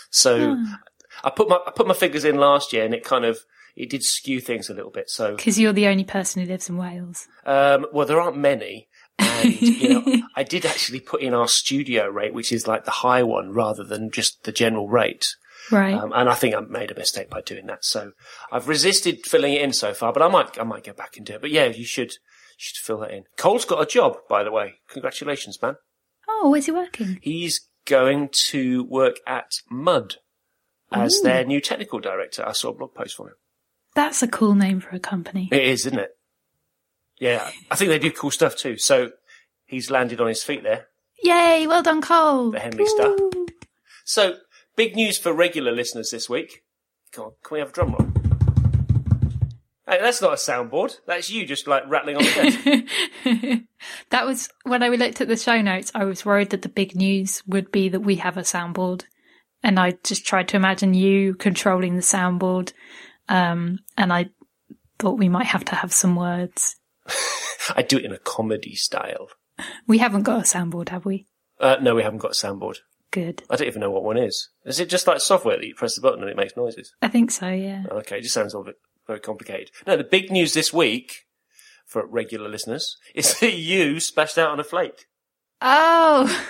So 0.09 0.57
I 1.23 1.29
put 1.29 1.49
my 1.49 1.59
I 1.67 1.71
put 1.71 1.87
my 1.87 1.93
figures 1.93 2.23
in 2.23 2.37
last 2.37 2.71
year, 2.73 2.85
and 2.85 2.93
it 2.93 3.03
kind 3.03 3.25
of 3.25 3.39
it 3.75 3.89
did 3.89 4.03
skew 4.03 4.39
things 4.39 4.69
a 4.69 4.73
little 4.73 4.91
bit. 4.91 5.09
So 5.09 5.35
Because 5.35 5.59
you're 5.59 5.73
the 5.73 5.87
only 5.87 6.03
person 6.03 6.41
who 6.41 6.47
lives 6.47 6.69
in 6.69 6.77
Wales. 6.77 7.27
um, 7.45 7.85
well, 7.91 8.05
there 8.07 8.21
aren't 8.21 8.37
many. 8.37 8.87
And, 9.19 9.61
you 9.61 9.89
know, 9.89 10.21
I 10.35 10.43
did 10.43 10.65
actually 10.65 10.99
put 10.99 11.21
in 11.21 11.33
our 11.33 11.47
studio 11.47 12.07
rate, 12.07 12.33
which 12.33 12.51
is 12.51 12.67
like 12.67 12.85
the 12.85 12.91
high 12.91 13.23
one 13.23 13.51
rather 13.51 13.83
than 13.83 14.11
just 14.11 14.43
the 14.43 14.51
general 14.51 14.87
rate. 14.89 15.25
Right. 15.71 15.93
Um, 15.93 16.11
and 16.13 16.29
I 16.29 16.35
think 16.35 16.53
I 16.55 16.59
made 16.61 16.91
a 16.91 16.95
mistake 16.95 17.29
by 17.29 17.41
doing 17.41 17.67
that. 17.67 17.85
So 17.85 18.11
I've 18.51 18.67
resisted 18.67 19.25
filling 19.25 19.53
it 19.53 19.61
in 19.61 19.71
so 19.73 19.93
far, 19.93 20.11
but 20.13 20.21
I 20.21 20.27
might, 20.27 20.59
I 20.59 20.63
might 20.63 20.83
go 20.83 20.93
back 20.93 21.15
and 21.17 21.25
do 21.25 21.33
it. 21.35 21.41
But 21.41 21.51
yeah, 21.51 21.65
you 21.65 21.85
should, 21.85 22.11
you 22.11 22.57
should 22.57 22.77
fill 22.77 22.99
that 22.99 23.11
in. 23.11 23.23
Cole's 23.37 23.65
got 23.65 23.81
a 23.81 23.85
job, 23.85 24.17
by 24.27 24.43
the 24.43 24.51
way. 24.51 24.75
Congratulations, 24.89 25.59
man. 25.61 25.75
oh, 26.27 26.49
where's 26.49 26.65
he 26.65 26.71
working? 26.71 27.19
He's 27.21 27.61
going 27.85 28.29
to 28.49 28.83
work 28.83 29.17
at 29.27 29.55
Mud 29.69 30.15
as 30.91 31.15
Ooh. 31.15 31.23
their 31.23 31.43
new 31.43 31.61
technical 31.61 31.99
director. 31.99 32.47
I 32.47 32.53
saw 32.53 32.69
a 32.69 32.73
blog 32.73 32.93
post 32.93 33.15
from 33.15 33.27
him. 33.27 33.33
That's 33.95 34.23
a 34.23 34.27
cool 34.27 34.55
name 34.55 34.79
for 34.79 34.89
a 34.95 34.99
company. 34.99 35.49
It 35.51 35.63
is, 35.63 35.85
isn't 35.85 35.99
it? 35.99 36.17
Yeah, 37.19 37.49
I 37.69 37.75
think 37.75 37.89
they 37.89 37.99
do 37.99 38.11
cool 38.11 38.31
stuff 38.31 38.55
too. 38.55 38.77
So 38.77 39.11
he's 39.65 39.91
landed 39.91 40.19
on 40.19 40.27
his 40.27 40.43
feet 40.43 40.63
there. 40.63 40.87
Yay! 41.23 41.67
Well 41.67 41.83
done, 41.83 42.01
Cole. 42.01 42.51
The 42.51 42.59
Henley 42.59 42.85
stuff. 42.85 43.17
So 44.03 44.37
big 44.75 44.95
news 44.95 45.17
for 45.17 45.31
regular 45.31 45.71
listeners 45.71 46.09
this 46.09 46.29
week. 46.29 46.63
Come 47.11 47.25
on, 47.25 47.31
can 47.43 47.55
we 47.55 47.59
have 47.59 47.69
a 47.69 47.71
drum 47.71 47.95
roll? 47.97 48.22
Hey, 49.85 49.99
that's 49.99 50.21
not 50.21 50.31
a 50.31 50.35
soundboard. 50.35 50.95
That's 51.05 51.29
you 51.29 51.45
just 51.45 51.67
like 51.67 51.83
rattling 51.87 52.15
on 52.15 52.23
the 52.23 52.87
desk. 53.25 53.63
that 54.11 54.25
was 54.25 54.49
when 54.63 54.81
I 54.81 54.87
looked 54.89 55.19
at 55.19 55.27
the 55.27 55.35
show 55.35 55.61
notes. 55.61 55.91
I 55.93 56.05
was 56.05 56.25
worried 56.25 56.51
that 56.51 56.61
the 56.61 56.69
big 56.69 56.95
news 56.95 57.43
would 57.47 57.69
be 57.71 57.89
that 57.89 57.99
we 57.99 58.15
have 58.15 58.37
a 58.37 58.41
soundboard, 58.41 59.03
and 59.61 59.77
I 59.77 59.97
just 60.03 60.25
tried 60.25 60.47
to 60.49 60.55
imagine 60.55 60.93
you 60.93 61.33
controlling 61.35 61.95
the 61.95 62.01
soundboard. 62.01 62.71
Um, 63.27 63.79
and 63.97 64.13
I 64.13 64.29
thought 64.99 65.19
we 65.19 65.29
might 65.29 65.47
have 65.47 65.65
to 65.65 65.75
have 65.75 65.91
some 65.91 66.15
words. 66.15 66.77
I 67.75 67.81
do 67.81 67.97
it 67.97 68.05
in 68.05 68.13
a 68.13 68.19
comedy 68.19 68.75
style. 68.75 69.27
We 69.85 69.97
haven't 69.97 70.23
got 70.23 70.39
a 70.39 70.43
soundboard, 70.43 70.89
have 70.89 71.05
we? 71.05 71.27
Uh, 71.59 71.77
no, 71.81 71.95
we 71.95 72.03
haven't 72.03 72.19
got 72.19 72.31
a 72.31 72.33
soundboard. 72.35 72.77
Good. 73.11 73.43
I 73.49 73.57
don't 73.57 73.67
even 73.67 73.81
know 73.81 73.91
what 73.91 74.03
one 74.03 74.17
is. 74.17 74.49
Is 74.65 74.79
it 74.79 74.89
just 74.89 75.07
like 75.07 75.19
software 75.19 75.57
that 75.57 75.65
you 75.65 75.75
press 75.75 75.95
the 75.95 76.01
button 76.01 76.21
and 76.21 76.29
it 76.29 76.37
makes 76.37 76.57
noises? 76.57 76.95
I 77.01 77.09
think 77.09 77.31
so. 77.31 77.49
Yeah. 77.49 77.83
Okay, 77.91 78.17
it 78.17 78.23
just 78.23 78.33
sounds 78.33 78.55
all 78.55 78.61
a 78.61 78.65
bit 78.65 78.77
very 79.07 79.19
complicated. 79.19 79.71
No, 79.85 79.97
the 79.97 80.03
big 80.03 80.31
news 80.31 80.53
this 80.53 80.73
week 80.73 81.25
for 81.85 82.05
regular 82.05 82.49
listeners 82.49 82.97
is 83.13 83.39
that 83.39 83.53
you 83.53 83.99
splashed 83.99 84.37
out 84.37 84.51
on 84.51 84.59
a 84.59 84.63
flake. 84.63 85.05
Oh, 85.61 86.45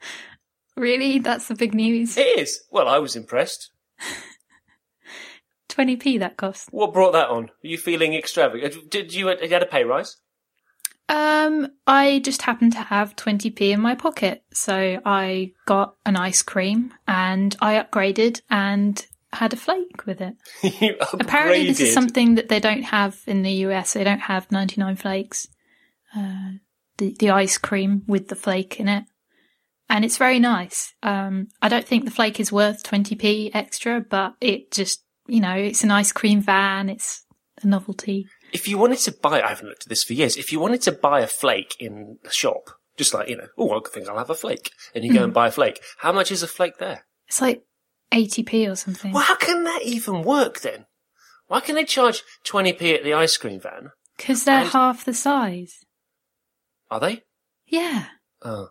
really? 0.76 1.18
That's 1.18 1.48
the 1.48 1.54
big 1.54 1.74
news. 1.74 2.16
It 2.16 2.38
is. 2.38 2.62
Well, 2.70 2.88
I 2.88 2.98
was 2.98 3.16
impressed. 3.16 3.70
20p 5.68 6.18
that 6.18 6.36
cost. 6.36 6.68
What 6.72 6.92
brought 6.92 7.12
that 7.12 7.28
on? 7.28 7.44
Are 7.44 7.50
you 7.62 7.78
feeling 7.78 8.14
extravagant? 8.14 8.90
Did 8.90 9.14
you, 9.14 9.30
you 9.30 9.48
had 9.48 9.62
a 9.62 9.66
pay 9.66 9.84
rise? 9.84 10.16
Um, 11.08 11.66
I 11.88 12.20
just 12.20 12.42
happened 12.42 12.72
to 12.72 12.78
have 12.78 13.16
20p 13.16 13.60
in 13.60 13.80
my 13.80 13.96
pocket. 13.96 14.44
So 14.52 15.00
I 15.04 15.52
got 15.66 15.96
an 16.06 16.16
ice 16.16 16.42
cream 16.42 16.94
and 17.08 17.56
I 17.60 17.82
upgraded 17.82 18.42
and 18.48 19.04
had 19.32 19.52
a 19.52 19.56
flake 19.56 20.06
with 20.06 20.20
it. 20.20 20.34
Apparently, 21.12 21.66
this 21.66 21.80
is 21.80 21.94
something 21.94 22.34
that 22.34 22.48
they 22.48 22.60
don't 22.60 22.82
have 22.82 23.20
in 23.26 23.42
the 23.42 23.52
US. 23.66 23.92
They 23.92 24.04
don't 24.04 24.20
have 24.20 24.50
99 24.50 24.96
flakes. 24.96 25.46
Uh, 26.16 26.52
the, 26.98 27.14
the 27.18 27.30
ice 27.30 27.58
cream 27.58 28.02
with 28.06 28.28
the 28.28 28.36
flake 28.36 28.78
in 28.78 28.88
it. 28.88 29.04
And 29.88 30.04
it's 30.04 30.18
very 30.18 30.38
nice. 30.38 30.94
Um, 31.02 31.48
I 31.60 31.68
don't 31.68 31.86
think 31.86 32.04
the 32.04 32.10
flake 32.12 32.38
is 32.38 32.52
worth 32.52 32.84
20p 32.84 33.50
extra, 33.54 34.00
but 34.00 34.34
it 34.40 34.70
just, 34.70 35.02
you 35.26 35.40
know, 35.40 35.54
it's 35.54 35.82
an 35.82 35.90
ice 35.90 36.12
cream 36.12 36.40
van. 36.40 36.88
It's 36.88 37.24
a 37.62 37.66
novelty. 37.66 38.26
If 38.52 38.68
you 38.68 38.78
wanted 38.78 38.98
to 39.00 39.12
buy, 39.12 39.42
I 39.42 39.48
haven't 39.48 39.68
looked 39.68 39.84
at 39.84 39.88
this 39.88 40.04
for 40.04 40.12
years. 40.12 40.36
If 40.36 40.52
you 40.52 40.60
wanted 40.60 40.82
to 40.82 40.92
buy 40.92 41.20
a 41.20 41.26
flake 41.26 41.74
in 41.80 42.18
the 42.22 42.30
shop, 42.30 42.70
just 42.96 43.14
like, 43.14 43.28
you 43.28 43.36
know, 43.36 43.48
oh, 43.58 43.70
I 43.70 43.80
think 43.88 44.08
I'll 44.08 44.18
have 44.18 44.30
a 44.30 44.34
flake. 44.34 44.70
And 44.94 45.04
you 45.04 45.12
go 45.12 45.24
and 45.24 45.32
buy 45.32 45.48
a 45.48 45.52
flake. 45.52 45.80
How 45.98 46.12
much 46.12 46.30
is 46.30 46.42
a 46.42 46.48
flake 46.48 46.78
there? 46.78 47.06
It's 47.26 47.40
like 47.40 47.62
80p 48.12 48.70
or 48.70 48.76
something. 48.76 49.12
Well, 49.12 49.22
how 49.22 49.36
can 49.36 49.64
that 49.64 49.82
even 49.82 50.22
work 50.22 50.60
then? 50.60 50.86
Why 51.46 51.60
can 51.60 51.74
they 51.74 51.84
charge 51.84 52.22
20p 52.46 52.94
at 52.94 53.04
the 53.04 53.14
ice 53.14 53.36
cream 53.36 53.60
van? 53.60 53.90
Because 54.16 54.44
they're 54.44 54.60
And- 54.60 54.68
half 54.70 55.04
the 55.04 55.14
size. 55.14 55.84
Are 56.90 57.00
they? 57.00 57.22
Yeah. 57.66 58.06
Oh. 58.42 58.68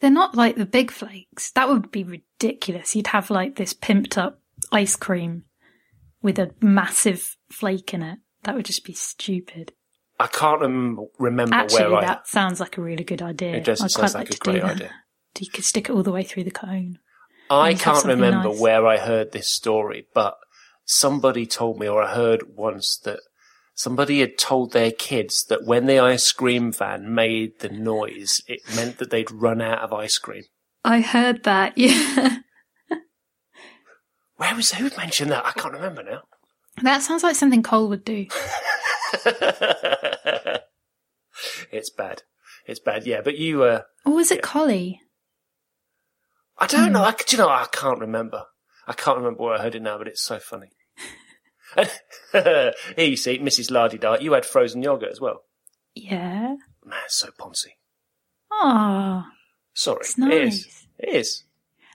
They're 0.00 0.10
not 0.10 0.34
like 0.34 0.56
the 0.56 0.66
big 0.66 0.90
flakes. 0.90 1.52
That 1.52 1.68
would 1.68 1.90
be 1.92 2.02
ridiculous. 2.02 2.94
You'd 2.96 3.08
have 3.08 3.30
like 3.30 3.54
this 3.56 3.72
pimped 3.72 4.18
up 4.18 4.40
ice 4.72 4.96
cream 4.96 5.44
with 6.20 6.38
a 6.38 6.50
massive 6.60 7.36
flake 7.50 7.94
in 7.94 8.02
it. 8.02 8.18
That 8.42 8.56
would 8.56 8.64
just 8.64 8.84
be 8.84 8.94
stupid. 8.94 9.72
I 10.18 10.26
can't 10.26 10.60
rem- 10.60 11.06
remember 11.18 11.54
Actually, 11.54 11.84
where 11.88 11.98
I. 11.98 12.06
that 12.06 12.26
sounds 12.28 12.58
like 12.60 12.76
a 12.78 12.82
really 12.82 13.04
good 13.04 13.22
idea. 13.22 13.54
It 13.56 13.64
does. 13.64 13.80
I'd 13.80 13.90
sounds 13.92 14.12
quite 14.12 14.20
like 14.20 14.34
a 14.34 14.38
great 14.38 14.62
that. 14.62 14.70
idea. 14.76 14.90
You 15.38 15.50
could 15.50 15.64
stick 15.64 15.88
it 15.88 15.92
all 15.92 16.02
the 16.02 16.12
way 16.12 16.22
through 16.24 16.44
the 16.44 16.50
cone. 16.50 16.98
I 17.60 17.74
can't 17.74 18.04
remember 18.04 18.48
nice. 18.48 18.60
where 18.60 18.86
I 18.86 18.96
heard 18.98 19.32
this 19.32 19.48
story, 19.52 20.06
but 20.14 20.36
somebody 20.84 21.46
told 21.46 21.78
me, 21.78 21.88
or 21.88 22.02
I 22.02 22.14
heard 22.14 22.44
once 22.54 22.98
that 23.04 23.20
somebody 23.74 24.20
had 24.20 24.38
told 24.38 24.72
their 24.72 24.90
kids 24.92 25.44
that 25.48 25.64
when 25.64 25.86
the 25.86 25.98
ice 25.98 26.30
cream 26.32 26.72
van 26.72 27.14
made 27.14 27.58
the 27.60 27.68
noise, 27.68 28.40
it 28.46 28.60
meant 28.74 28.98
that 28.98 29.10
they'd 29.10 29.30
run 29.30 29.60
out 29.60 29.80
of 29.80 29.92
ice 29.92 30.18
cream. 30.18 30.44
I 30.84 31.00
heard 31.00 31.44
that. 31.44 31.74
Yeah. 31.78 32.38
Where 34.36 34.56
was 34.56 34.72
who 34.72 34.90
mentioned 34.96 35.30
that? 35.30 35.46
I 35.46 35.52
can't 35.52 35.72
remember 35.74 36.02
now. 36.02 36.22
that 36.82 37.02
sounds 37.02 37.22
like 37.22 37.36
something 37.36 37.62
Cole 37.62 37.88
would 37.88 38.04
do. 38.04 38.26
it's 41.70 41.90
bad. 41.90 42.22
It's 42.66 42.80
bad. 42.80 43.06
Yeah, 43.06 43.20
but 43.22 43.38
you. 43.38 43.62
Uh, 43.62 43.82
Or 44.04 44.14
was 44.14 44.32
it 44.32 44.42
Collie? 44.42 45.00
I 46.62 46.66
don't 46.66 46.86
Hmm. 46.88 46.92
know. 46.92 47.02
I, 47.04 47.10
do 47.12 47.36
you 47.36 47.38
know? 47.42 47.48
I 47.48 47.66
can't 47.72 47.98
remember. 47.98 48.44
I 48.86 48.92
can't 48.92 49.18
remember 49.18 49.42
where 49.42 49.54
I 49.54 49.62
heard 49.62 49.74
it 49.74 49.82
now, 49.82 49.98
but 49.98 50.06
it's 50.08 50.22
so 50.22 50.38
funny. 50.38 50.68
Here 52.32 52.72
you 52.96 53.16
see, 53.16 53.38
Mrs. 53.38 53.70
Lardy 53.70 53.98
Dart, 53.98 54.22
you 54.22 54.32
had 54.32 54.44
frozen 54.46 54.82
yogurt 54.82 55.10
as 55.10 55.20
well. 55.20 55.44
Yeah. 55.94 56.56
Man, 56.84 56.98
it's 57.04 57.16
so 57.16 57.28
poncy. 57.38 57.72
Ah, 58.50 59.30
Sorry. 59.74 60.00
it's 60.00 60.18
It 60.18 60.32
is. 60.32 60.64
nice. 60.66 60.86
It 60.98 61.08
is. 61.16 61.44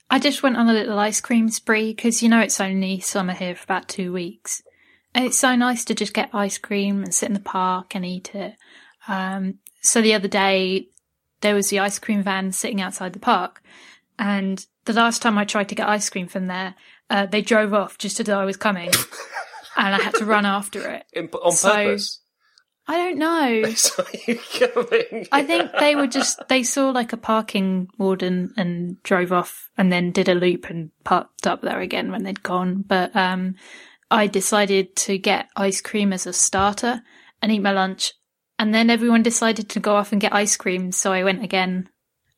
I 0.09 0.19
just 0.19 0.41
went 0.41 0.57
on 0.57 0.69
a 0.69 0.73
little 0.73 0.97
ice 0.97 1.21
cream 1.21 1.49
spree 1.49 1.93
because 1.93 2.23
you 2.23 2.29
know 2.29 2.39
it's 2.39 2.61
only 2.61 2.99
summer 2.99 3.33
here 3.33 3.55
for 3.55 3.63
about 3.65 3.87
two 3.89 4.11
weeks. 4.13 4.61
And 5.13 5.25
it's 5.25 5.37
so 5.37 5.55
nice 5.55 5.83
to 5.85 5.95
just 5.95 6.13
get 6.13 6.29
ice 6.33 6.57
cream 6.57 7.03
and 7.03 7.13
sit 7.13 7.27
in 7.29 7.33
the 7.33 7.39
park 7.39 7.95
and 7.95 8.05
eat 8.05 8.33
it. 8.33 8.55
Um, 9.07 9.55
so 9.81 10.01
the 10.01 10.13
other 10.13 10.27
day, 10.27 10.87
there 11.41 11.55
was 11.55 11.69
the 11.69 11.79
ice 11.79 11.99
cream 11.99 12.23
van 12.23 12.51
sitting 12.51 12.81
outside 12.81 13.13
the 13.13 13.19
park. 13.19 13.61
And 14.19 14.65
the 14.85 14.93
last 14.93 15.21
time 15.21 15.37
I 15.37 15.45
tried 15.45 15.69
to 15.69 15.75
get 15.75 15.87
ice 15.87 16.09
cream 16.09 16.27
from 16.27 16.47
there, 16.47 16.75
uh, 17.09 17.25
they 17.25 17.41
drove 17.41 17.73
off 17.73 17.97
just 17.97 18.19
as 18.19 18.29
I 18.29 18.45
was 18.45 18.57
coming. 18.57 18.89
and 19.77 19.95
I 19.95 19.99
had 20.01 20.15
to 20.15 20.25
run 20.25 20.45
after 20.45 20.89
it. 20.89 21.05
In, 21.13 21.27
on 21.27 21.51
So- 21.51 21.71
purpose. 21.73 22.21
I 22.89 22.95
don't 22.95 23.17
know. 23.17 23.63
You 24.27 24.39
coming? 24.59 25.27
I 25.31 25.43
think 25.43 25.71
they 25.77 25.95
were 25.97 26.07
just 26.07 26.39
they 26.47 26.63
saw 26.63 26.91
like 26.91 27.11
a 27.11 27.17
parking 27.17 27.89
warden 27.97 28.53
and 28.55 29.03
drove 29.03 29.33
off 29.33 29.69
and 29.77 29.91
then 29.91 30.11
did 30.11 30.29
a 30.29 30.33
loop 30.33 30.69
and 30.69 30.91
parked 31.03 31.47
up 31.47 31.61
there 31.61 31.81
again 31.81 32.11
when 32.11 32.23
they'd 32.23 32.41
gone. 32.43 32.85
But 32.87 33.13
um 33.13 33.55
I 34.09 34.27
decided 34.27 34.95
to 34.97 35.17
get 35.17 35.49
ice 35.57 35.81
cream 35.81 36.13
as 36.13 36.25
a 36.25 36.31
starter 36.31 37.01
and 37.41 37.51
eat 37.51 37.59
my 37.59 37.73
lunch. 37.73 38.13
And 38.57 38.73
then 38.73 38.89
everyone 38.89 39.21
decided 39.21 39.67
to 39.71 39.81
go 39.81 39.97
off 39.97 40.13
and 40.13 40.21
get 40.21 40.33
ice 40.33 40.55
cream, 40.55 40.93
so 40.93 41.11
I 41.11 41.25
went 41.25 41.43
again 41.43 41.89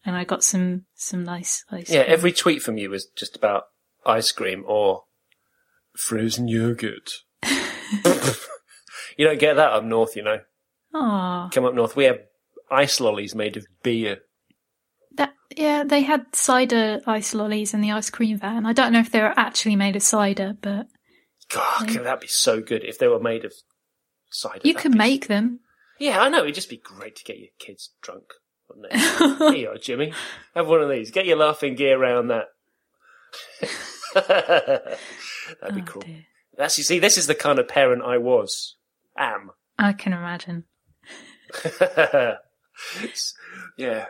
and 0.04 0.16
I 0.16 0.24
got 0.24 0.44
some 0.44 0.86
some 1.00 1.24
nice 1.24 1.64
ice 1.72 1.90
Yeah, 1.90 2.02
every 2.02 2.32
tweet 2.32 2.62
from 2.62 2.78
you 2.78 2.90
was 2.90 3.08
just 3.16 3.36
about 3.36 3.64
ice 4.06 4.32
cream 4.32 4.64
or 4.68 5.04
frozen 5.96 6.48
yogurt. 6.48 7.12
you 9.18 9.26
don't 9.26 9.40
get 9.40 9.56
that 9.56 9.72
up 9.72 9.84
north, 9.84 10.16
you 10.16 10.24
know. 10.24 10.40
Aw. 10.94 11.50
Come 11.50 11.66
up 11.66 11.74
north, 11.74 11.96
we 11.96 12.06
have 12.06 12.20
ice 12.72 13.00
lollies 13.00 13.36
made 13.36 13.58
of 13.58 13.66
beer. 13.84 14.20
That 15.16 15.34
yeah, 15.56 15.84
they 15.84 16.02
had 16.02 16.26
cider 16.34 17.02
ice 17.06 17.34
lollies 17.34 17.74
in 17.74 17.82
the 17.82 17.92
ice 17.92 18.10
cream 18.10 18.38
van. 18.38 18.66
I 18.66 18.74
don't 18.74 18.94
know 18.94 19.00
if 19.00 19.12
they 19.12 19.22
were 19.22 19.34
actually 19.38 19.76
made 19.76 19.96
of 19.96 20.04
cider, 20.04 20.56
but 20.62 20.88
God, 21.50 21.92
Yeah. 21.92 22.02
that'd 22.02 22.20
be 22.22 22.28
so 22.28 22.62
good 22.62 22.84
if 22.84 22.98
they 23.00 23.08
were 23.08 23.20
made 23.20 23.46
of 23.46 23.54
cider. 24.30 24.62
you 24.64 24.74
could 24.74 24.96
make 24.96 25.28
them. 25.28 25.60
Yeah, 26.00 26.22
I 26.22 26.30
know. 26.30 26.44
It'd 26.44 26.56
just 26.56 26.70
be 26.70 26.78
great 26.78 27.16
to 27.18 27.24
get 27.24 27.40
your 27.40 27.50
kids 27.60 27.92
drunk, 28.02 28.26
wouldn't? 28.70 28.94
Here 29.40 29.52
you 29.54 29.70
are, 29.70 29.78
Jimmy. 29.78 30.14
Have 30.56 30.68
one 30.68 30.82
of 30.82 30.90
these. 30.90 31.12
Get 31.12 31.26
your 31.26 31.38
laughing 31.38 31.76
gear 31.76 32.00
around 32.02 32.28
that. 32.30 32.46
That'd 35.62 35.76
be 35.76 35.82
Oh, 35.82 35.86
cool. 35.86 36.02
dear. 36.02 36.26
That's 36.58 36.78
you 36.78 36.84
see, 36.84 37.00
this 37.00 37.18
is 37.18 37.28
the 37.28 37.36
kind 37.36 37.58
of 37.60 37.68
parent 37.68 38.04
I 38.04 38.18
was. 38.18 38.76
Am. 39.18 39.52
I 39.78 39.94
can 39.94 40.14
imagine. 40.14 40.66
yeah. 43.78 44.06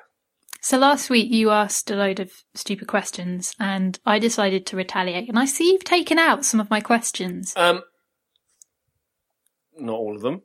So 0.61 0.77
last 0.77 1.09
week 1.09 1.31
you 1.31 1.51
asked 1.51 1.89
a 1.89 1.95
load 1.95 2.19
of 2.19 2.31
stupid 2.53 2.87
questions, 2.87 3.55
and 3.59 3.99
I 4.05 4.19
decided 4.19 4.65
to 4.67 4.75
retaliate. 4.77 5.29
And 5.29 5.39
I 5.39 5.45
see 5.45 5.71
you've 5.71 5.83
taken 5.83 6.17
out 6.19 6.43
some 6.45 6.59
of 6.59 6.69
my 6.69 6.81
questions. 6.81 7.53
Um, 7.55 7.83
not 9.77 9.93
all 9.95 10.15
of 10.15 10.21
them. 10.21 10.41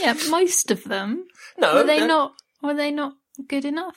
yeah, 0.00 0.14
most 0.28 0.70
of 0.70 0.84
them. 0.84 1.24
No, 1.60 1.74
Were 1.74 1.82
they 1.84 1.98
no. 2.00 2.06
not? 2.06 2.32
Were 2.62 2.74
they 2.74 2.90
not 2.90 3.14
good 3.48 3.64
enough? 3.64 3.96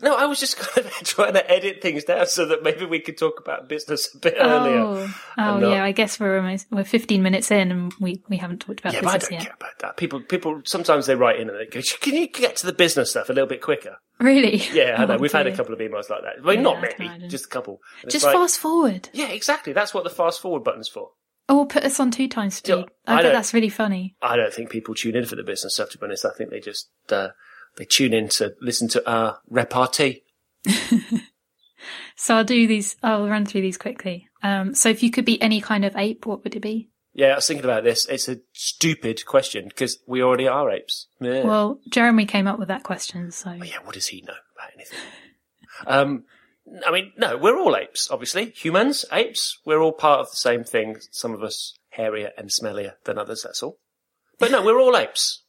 No, 0.00 0.16
I 0.16 0.26
was 0.26 0.40
just 0.40 0.56
kind 0.58 0.86
of 0.86 0.92
trying 1.04 1.34
to 1.34 1.50
edit 1.50 1.80
things 1.80 2.04
down 2.04 2.26
so 2.26 2.44
that 2.46 2.62
maybe 2.62 2.84
we 2.84 2.98
could 3.00 3.16
talk 3.16 3.38
about 3.40 3.68
business 3.68 4.12
a 4.14 4.18
bit 4.18 4.34
earlier. 4.38 4.76
Oh, 4.80 5.14
oh 5.38 5.58
not- 5.58 5.70
yeah. 5.70 5.84
I 5.84 5.92
guess 5.92 6.18
we're 6.18 6.36
almost 6.38 6.66
we're 6.70 6.84
15 6.84 7.22
minutes 7.22 7.50
in, 7.50 7.70
and 7.70 7.92
we, 8.00 8.22
we 8.28 8.36
haven't 8.36 8.58
talked 8.60 8.80
about 8.80 8.92
Yeah, 8.92 9.00
but 9.02 9.14
I 9.14 9.18
don't 9.18 9.32
yet. 9.32 9.42
care 9.42 9.54
about 9.54 9.78
that. 9.80 9.96
People, 9.96 10.20
people 10.20 10.60
sometimes 10.64 11.06
they 11.06 11.14
write 11.14 11.38
in 11.40 11.48
and 11.48 11.58
they 11.58 11.66
go, 11.66 11.80
"Can 12.00 12.14
you 12.14 12.26
get 12.26 12.56
to 12.56 12.66
the 12.66 12.72
business 12.72 13.10
stuff 13.10 13.30
a 13.30 13.32
little 13.32 13.48
bit 13.48 13.62
quicker?" 13.62 13.96
Really? 14.20 14.56
Yeah, 14.72 14.96
I 14.98 15.04
know. 15.06 15.14
Oh, 15.16 15.18
We've 15.18 15.32
had 15.32 15.46
a 15.46 15.56
couple 15.56 15.72
of 15.72 15.80
emails 15.80 16.10
like 16.10 16.22
that. 16.22 16.44
Well, 16.44 16.54
Yeah, 16.56 16.60
not 16.62 16.80
many, 16.82 17.28
just 17.28 17.46
a 17.46 17.48
couple. 17.48 17.78
And 18.02 18.10
Just 18.10 18.24
like- 18.24 18.34
fast 18.34 18.58
forward, 18.58 19.08
Yeah, 19.12 19.28
exactly. 19.28 19.72
That's 19.72 19.94
what 19.94 20.04
the 20.04 20.10
fast 20.10 20.40
forward 20.40 20.64
button's 20.64 20.88
for. 20.88 21.10
or 21.48 21.66
put 21.66 21.84
us 21.84 21.98
on 22.00 22.10
two 22.10 22.28
times 22.28 22.56
speed. 22.56 22.84
I, 23.06 23.18
I 23.18 23.22
bet 23.22 23.32
that's 23.32 23.54
really 23.54 23.68
funny. 23.68 24.16
I 24.20 24.36
don't 24.36 24.52
think 24.52 24.70
people 24.70 24.94
tune 24.94 25.14
in 25.16 25.24
for 25.24 25.36
the 25.36 25.42
business 25.44 25.74
stuff. 25.74 25.90
To 25.90 25.98
be 25.98 26.04
honest, 26.06 26.24
I 26.26 26.30
think 26.36 26.50
they 26.50 26.60
just 26.60 26.90
uh, 27.10 27.28
they 27.76 27.84
tune 27.84 28.12
in 28.12 28.28
to 28.30 28.54
listen 28.60 28.88
to 28.88 29.10
our 29.10 29.40
repartee. 29.48 30.22
So 32.16 32.36
I'll 32.36 32.44
do 32.44 32.66
these. 32.66 32.96
I'll 33.02 33.28
run 33.28 33.46
through 33.46 33.62
these 33.62 33.78
quickly. 33.78 34.28
Um, 34.42 34.74
so 34.74 34.88
if 34.88 35.02
you 35.02 35.10
could 35.10 35.24
be 35.24 35.40
any 35.42 35.60
kind 35.60 35.84
of 35.84 35.96
ape, 35.96 36.26
what 36.26 36.44
would 36.44 36.54
it 36.54 36.60
be? 36.60 36.90
Yeah, 37.12 37.28
I 37.28 37.34
was 37.36 37.46
thinking 37.46 37.64
about 37.64 37.84
this. 37.84 38.06
It's 38.06 38.28
a 38.28 38.40
stupid 38.52 39.24
question 39.24 39.68
because 39.68 39.98
we 40.06 40.22
already 40.22 40.48
are 40.48 40.70
apes. 40.70 41.06
Yeah. 41.20 41.44
Well, 41.44 41.80
Jeremy 41.88 42.26
came 42.26 42.46
up 42.46 42.58
with 42.58 42.68
that 42.68 42.82
question, 42.82 43.30
so 43.30 43.50
Oh, 43.50 43.64
yeah, 43.64 43.78
what 43.84 43.94
does 43.94 44.08
he 44.08 44.20
know 44.22 44.34
about 44.56 44.70
anything? 44.74 44.98
um, 45.86 46.24
I 46.86 46.90
mean, 46.90 47.12
no, 47.16 47.36
we're 47.36 47.58
all 47.58 47.76
apes, 47.76 48.10
obviously. 48.10 48.50
Humans, 48.50 49.04
apes, 49.12 49.58
we're 49.64 49.80
all 49.80 49.92
part 49.92 50.20
of 50.20 50.30
the 50.30 50.36
same 50.36 50.64
thing. 50.64 50.96
Some 51.12 51.34
of 51.34 51.42
us 51.42 51.74
hairier 51.90 52.32
and 52.36 52.48
smellier 52.48 52.94
than 53.04 53.18
others, 53.18 53.42
that's 53.44 53.62
all. 53.62 53.78
But 54.38 54.50
no, 54.50 54.64
we're 54.64 54.80
all 54.80 54.96
apes. 54.96 55.43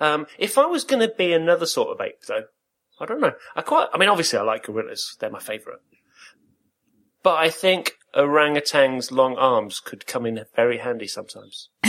Um, 0.00 0.26
if 0.38 0.58
I 0.58 0.66
was 0.66 0.84
going 0.84 1.06
to 1.06 1.14
be 1.14 1.32
another 1.32 1.66
sort 1.66 1.88
of 1.88 2.04
ape, 2.04 2.22
though, 2.26 2.44
I 3.00 3.06
don't 3.06 3.20
know. 3.20 3.32
I 3.54 3.62
quite, 3.62 3.88
I 3.92 3.98
mean, 3.98 4.08
obviously 4.08 4.38
I 4.38 4.42
like 4.42 4.64
gorillas. 4.64 5.16
They're 5.18 5.30
my 5.30 5.40
favourite. 5.40 5.80
But 7.22 7.36
I 7.36 7.50
think 7.50 7.92
orangutan's 8.14 9.10
long 9.10 9.36
arms 9.36 9.80
could 9.80 10.06
come 10.06 10.24
in 10.24 10.44
very 10.54 10.78
handy 10.78 11.08
sometimes. 11.08 11.70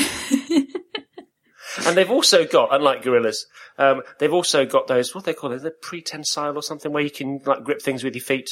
And 1.86 1.96
they've 1.96 2.10
also 2.10 2.46
got, 2.46 2.74
unlike 2.74 3.04
gorillas, 3.04 3.46
um, 3.78 4.02
they've 4.20 4.34
also 4.34 4.66
got 4.66 4.88
those, 4.88 5.14
what 5.14 5.26
they 5.26 5.34
call 5.34 5.52
it, 5.52 5.62
the 5.62 5.72
pretensile 5.72 6.56
or 6.56 6.64
something, 6.64 6.92
where 6.92 7.04
you 7.04 7.12
can 7.12 7.40
like 7.46 7.64
grip 7.64 7.82
things 7.82 8.04
with 8.04 8.16
your 8.16 8.24
feet. 8.24 8.50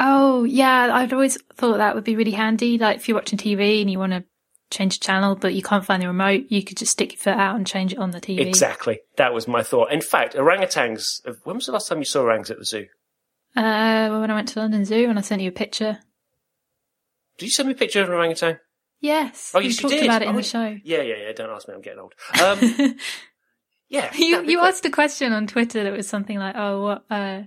Oh, 0.00 0.44
yeah, 0.44 0.90
I'd 0.92 1.12
always 1.12 1.40
thought 1.54 1.78
that 1.78 1.94
would 1.94 2.04
be 2.04 2.16
really 2.16 2.32
handy. 2.32 2.78
Like 2.78 2.96
if 2.96 3.08
you're 3.08 3.16
watching 3.16 3.38
TV 3.38 3.80
and 3.80 3.90
you 3.90 3.98
want 3.98 4.12
to 4.12 4.24
change 4.70 5.00
channel, 5.00 5.34
but 5.34 5.54
you 5.54 5.62
can't 5.62 5.84
find 5.84 6.02
the 6.02 6.06
remote, 6.06 6.44
you 6.48 6.62
could 6.62 6.76
just 6.76 6.92
stick 6.92 7.12
your 7.12 7.18
foot 7.18 7.36
out 7.40 7.56
and 7.56 7.66
change 7.66 7.92
it 7.92 7.98
on 7.98 8.10
the 8.10 8.20
TV. 8.20 8.40
Exactly. 8.40 9.00
That 9.16 9.32
was 9.32 9.48
my 9.48 9.62
thought. 9.62 9.92
In 9.92 10.00
fact, 10.00 10.34
orangutans, 10.34 11.26
uh, 11.26 11.32
when 11.44 11.56
was 11.56 11.66
the 11.66 11.72
last 11.72 11.88
time 11.88 11.98
you 11.98 12.04
saw 12.04 12.22
orangs 12.22 12.50
at 12.50 12.58
the 12.58 12.64
zoo? 12.64 12.86
Uh, 13.56 14.18
when 14.18 14.30
I 14.30 14.34
went 14.34 14.48
to 14.48 14.60
London 14.60 14.84
Zoo 14.84 15.08
and 15.08 15.18
I 15.18 15.22
sent 15.22 15.42
you 15.42 15.48
a 15.48 15.52
picture. 15.52 15.98
Did 17.38 17.46
you 17.46 17.50
send 17.50 17.68
me 17.68 17.74
a 17.74 17.78
picture 17.78 18.02
of 18.02 18.08
an 18.08 18.14
orangutan? 18.14 18.58
Yes. 19.00 19.52
Oh, 19.54 19.60
you 19.60 19.72
talked 19.72 19.94
did. 19.94 20.04
about 20.04 20.22
it 20.22 20.28
in 20.28 20.34
Oh, 20.34 20.38
the 20.38 20.42
show. 20.42 20.76
Yeah, 20.84 21.02
yeah, 21.02 21.14
yeah. 21.26 21.32
Don't 21.32 21.50
ask 21.50 21.68
me. 21.68 21.74
I'm 21.74 21.80
getting 21.80 22.00
old. 22.00 22.14
Um, 22.42 22.96
yeah. 23.88 24.12
you 24.14 24.42
you 24.44 24.60
asked 24.60 24.84
a 24.84 24.90
question 24.90 25.32
on 25.32 25.46
Twitter 25.46 25.84
that 25.84 25.92
was 25.92 26.08
something 26.08 26.36
like, 26.38 26.56
"Oh, 26.56 26.82
what 26.82 27.04
uh, 27.08 27.42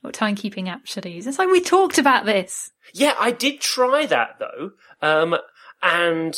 what 0.00 0.14
timekeeping 0.14 0.68
app 0.68 0.86
should 0.86 1.06
I 1.06 1.10
use?" 1.10 1.26
It's 1.26 1.38
like 1.38 1.50
we 1.50 1.60
talked 1.60 1.98
about 1.98 2.24
this. 2.24 2.70
Yeah, 2.94 3.14
I 3.18 3.30
did 3.30 3.60
try 3.60 4.06
that 4.06 4.38
though, 4.38 4.70
um, 5.02 5.36
and 5.82 6.34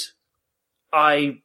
I 0.92 1.38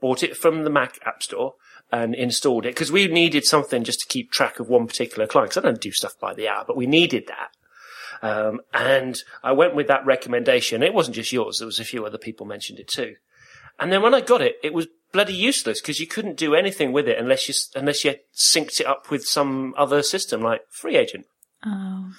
bought 0.00 0.22
it 0.22 0.36
from 0.36 0.64
the 0.64 0.70
Mac 0.70 0.98
App 1.04 1.22
Store 1.22 1.54
and 1.92 2.14
installed 2.14 2.66
it 2.66 2.74
because 2.74 2.90
we 2.92 3.06
needed 3.06 3.44
something 3.44 3.84
just 3.84 4.00
to 4.00 4.06
keep 4.06 4.30
track 4.30 4.58
of 4.58 4.68
one 4.68 4.86
particular 4.86 5.26
client. 5.26 5.50
Because 5.50 5.64
I 5.64 5.68
don't 5.68 5.80
do 5.80 5.92
stuff 5.92 6.18
by 6.20 6.34
the 6.34 6.48
hour, 6.48 6.64
but 6.66 6.76
we 6.76 6.86
needed 6.86 7.28
that. 7.28 7.50
Um, 8.22 8.60
and 8.72 9.22
I 9.42 9.52
went 9.52 9.74
with 9.74 9.88
that 9.88 10.06
recommendation. 10.06 10.82
It 10.82 10.94
wasn't 10.94 11.16
just 11.16 11.32
yours; 11.32 11.58
there 11.58 11.66
was 11.66 11.80
a 11.80 11.84
few 11.84 12.04
other 12.06 12.18
people 12.18 12.46
mentioned 12.46 12.78
it 12.78 12.88
too. 12.88 13.16
And 13.78 13.92
then 13.92 14.00
when 14.02 14.14
I 14.14 14.22
got 14.22 14.40
it, 14.40 14.56
it 14.62 14.72
was 14.72 14.86
bloody 15.12 15.34
useless 15.34 15.80
because 15.80 16.00
you 16.00 16.06
couldn't 16.06 16.36
do 16.36 16.54
anything 16.54 16.92
with 16.92 17.06
it 17.08 17.18
unless 17.18 17.46
you 17.48 17.54
unless 17.74 18.04
you 18.04 18.14
synced 18.34 18.80
it 18.80 18.86
up 18.86 19.10
with 19.10 19.24
some 19.26 19.74
other 19.76 20.02
system 20.02 20.40
like 20.40 20.62
FreeAgent. 20.72 21.24
Oh, 21.64 22.10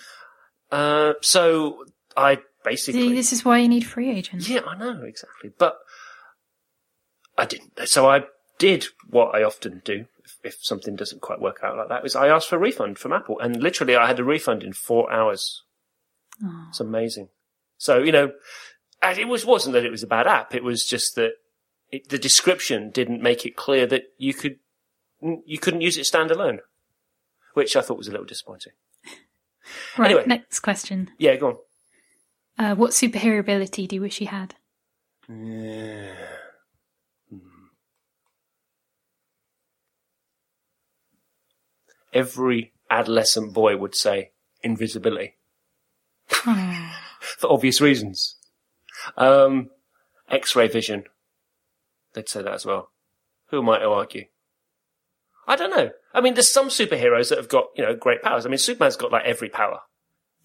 Uh, 0.72 1.14
so 1.22 1.86
I 2.16 2.36
see, 2.36 2.42
basically 2.64 3.14
this 3.14 3.34
is 3.34 3.44
why 3.44 3.58
you 3.60 3.68
need 3.68 3.86
free 3.86 4.12
agents. 4.12 4.48
yeah, 4.48 4.62
I 4.68 4.78
know 4.78 5.02
exactly, 5.04 5.52
but 5.58 5.80
I 7.38 7.46
didn't. 7.46 7.80
So 7.86 8.10
I 8.10 8.24
did 8.58 8.86
what 9.10 9.36
I 9.36 9.44
often 9.44 9.82
do 9.86 10.06
if, 10.24 10.38
if 10.44 10.58
something 10.62 10.96
doesn't 10.96 11.22
quite 11.22 11.40
work 11.40 11.60
out 11.64 11.78
like 11.78 11.90
that. 11.90 12.06
Is 12.06 12.16
I 12.16 12.28
asked 12.28 12.50
for 12.50 12.56
a 12.56 12.60
refund 12.60 12.98
from 12.98 13.14
Apple, 13.14 13.40
and 13.40 13.62
literally 13.62 13.96
I 13.96 14.08
had 14.08 14.20
a 14.20 14.24
refund 14.24 14.64
in 14.64 14.74
four 14.74 15.12
hours. 15.12 15.64
Oh. 16.44 16.68
It's 16.70 16.80
amazing. 16.80 17.30
So 17.78 18.00
you 18.00 18.12
know, 18.12 18.32
and 19.02 19.18
it 19.18 19.28
was 19.28 19.46
wasn't 19.46 19.74
that 19.74 19.86
it 19.86 19.92
was 19.92 20.04
a 20.04 20.08
bad 20.08 20.28
app. 20.28 20.56
It 20.56 20.64
was 20.64 20.86
just 20.86 21.16
that 21.16 21.34
it, 21.92 22.10
the 22.10 22.18
description 22.18 22.90
didn't 22.90 23.22
make 23.22 23.46
it 23.46 23.56
clear 23.56 23.86
that 23.88 24.04
you 24.18 24.34
could 24.34 24.58
you 25.46 25.58
couldn't 25.60 25.82
use 25.82 25.98
it 25.98 26.02
standalone, 26.02 26.60
which 27.54 27.76
I 27.76 27.82
thought 27.82 27.98
was 27.98 28.08
a 28.08 28.12
little 28.12 28.26
disappointing. 28.26 28.74
Right. 29.98 30.12
Anyway. 30.12 30.24
Next 30.28 30.62
question. 30.62 31.12
Yeah, 31.18 31.36
go 31.36 31.48
on. 31.48 31.58
Uh, 32.58 32.76
what 32.76 32.92
superhero 32.92 33.40
ability 33.40 33.86
do 33.86 33.96
you 33.96 34.02
wish 34.02 34.22
you 34.22 34.28
had? 34.28 34.56
Every 42.18 42.74
adolescent 42.90 43.54
boy 43.54 43.78
would 43.78 43.94
say 43.94 44.32
invisibility 44.64 45.38
for 46.28 47.52
obvious 47.52 47.80
reasons. 47.80 48.38
Um, 49.16 49.70
X-ray 50.30 50.68
vision. 50.68 51.04
They'd 52.14 52.28
say 52.28 52.42
that 52.42 52.54
as 52.54 52.66
well. 52.66 52.90
Who 53.50 53.62
am 53.62 53.70
I 53.70 53.80
to 53.80 53.90
argue? 53.90 54.26
I 55.48 55.56
don't 55.56 55.70
know. 55.70 55.92
I 56.14 56.22
mean, 56.22 56.34
there's 56.34 56.50
some 56.50 56.70
superheroes 56.70 57.30
that 57.30 57.38
have 57.38 57.50
got, 57.50 57.68
you 57.76 57.84
know, 57.84 57.96
great 57.96 58.24
powers. 58.24 58.46
I 58.46 58.50
mean, 58.50 58.58
Superman's 58.58 58.98
got 58.98 59.12
like 59.12 59.26
every 59.26 59.50
power. 59.50 59.82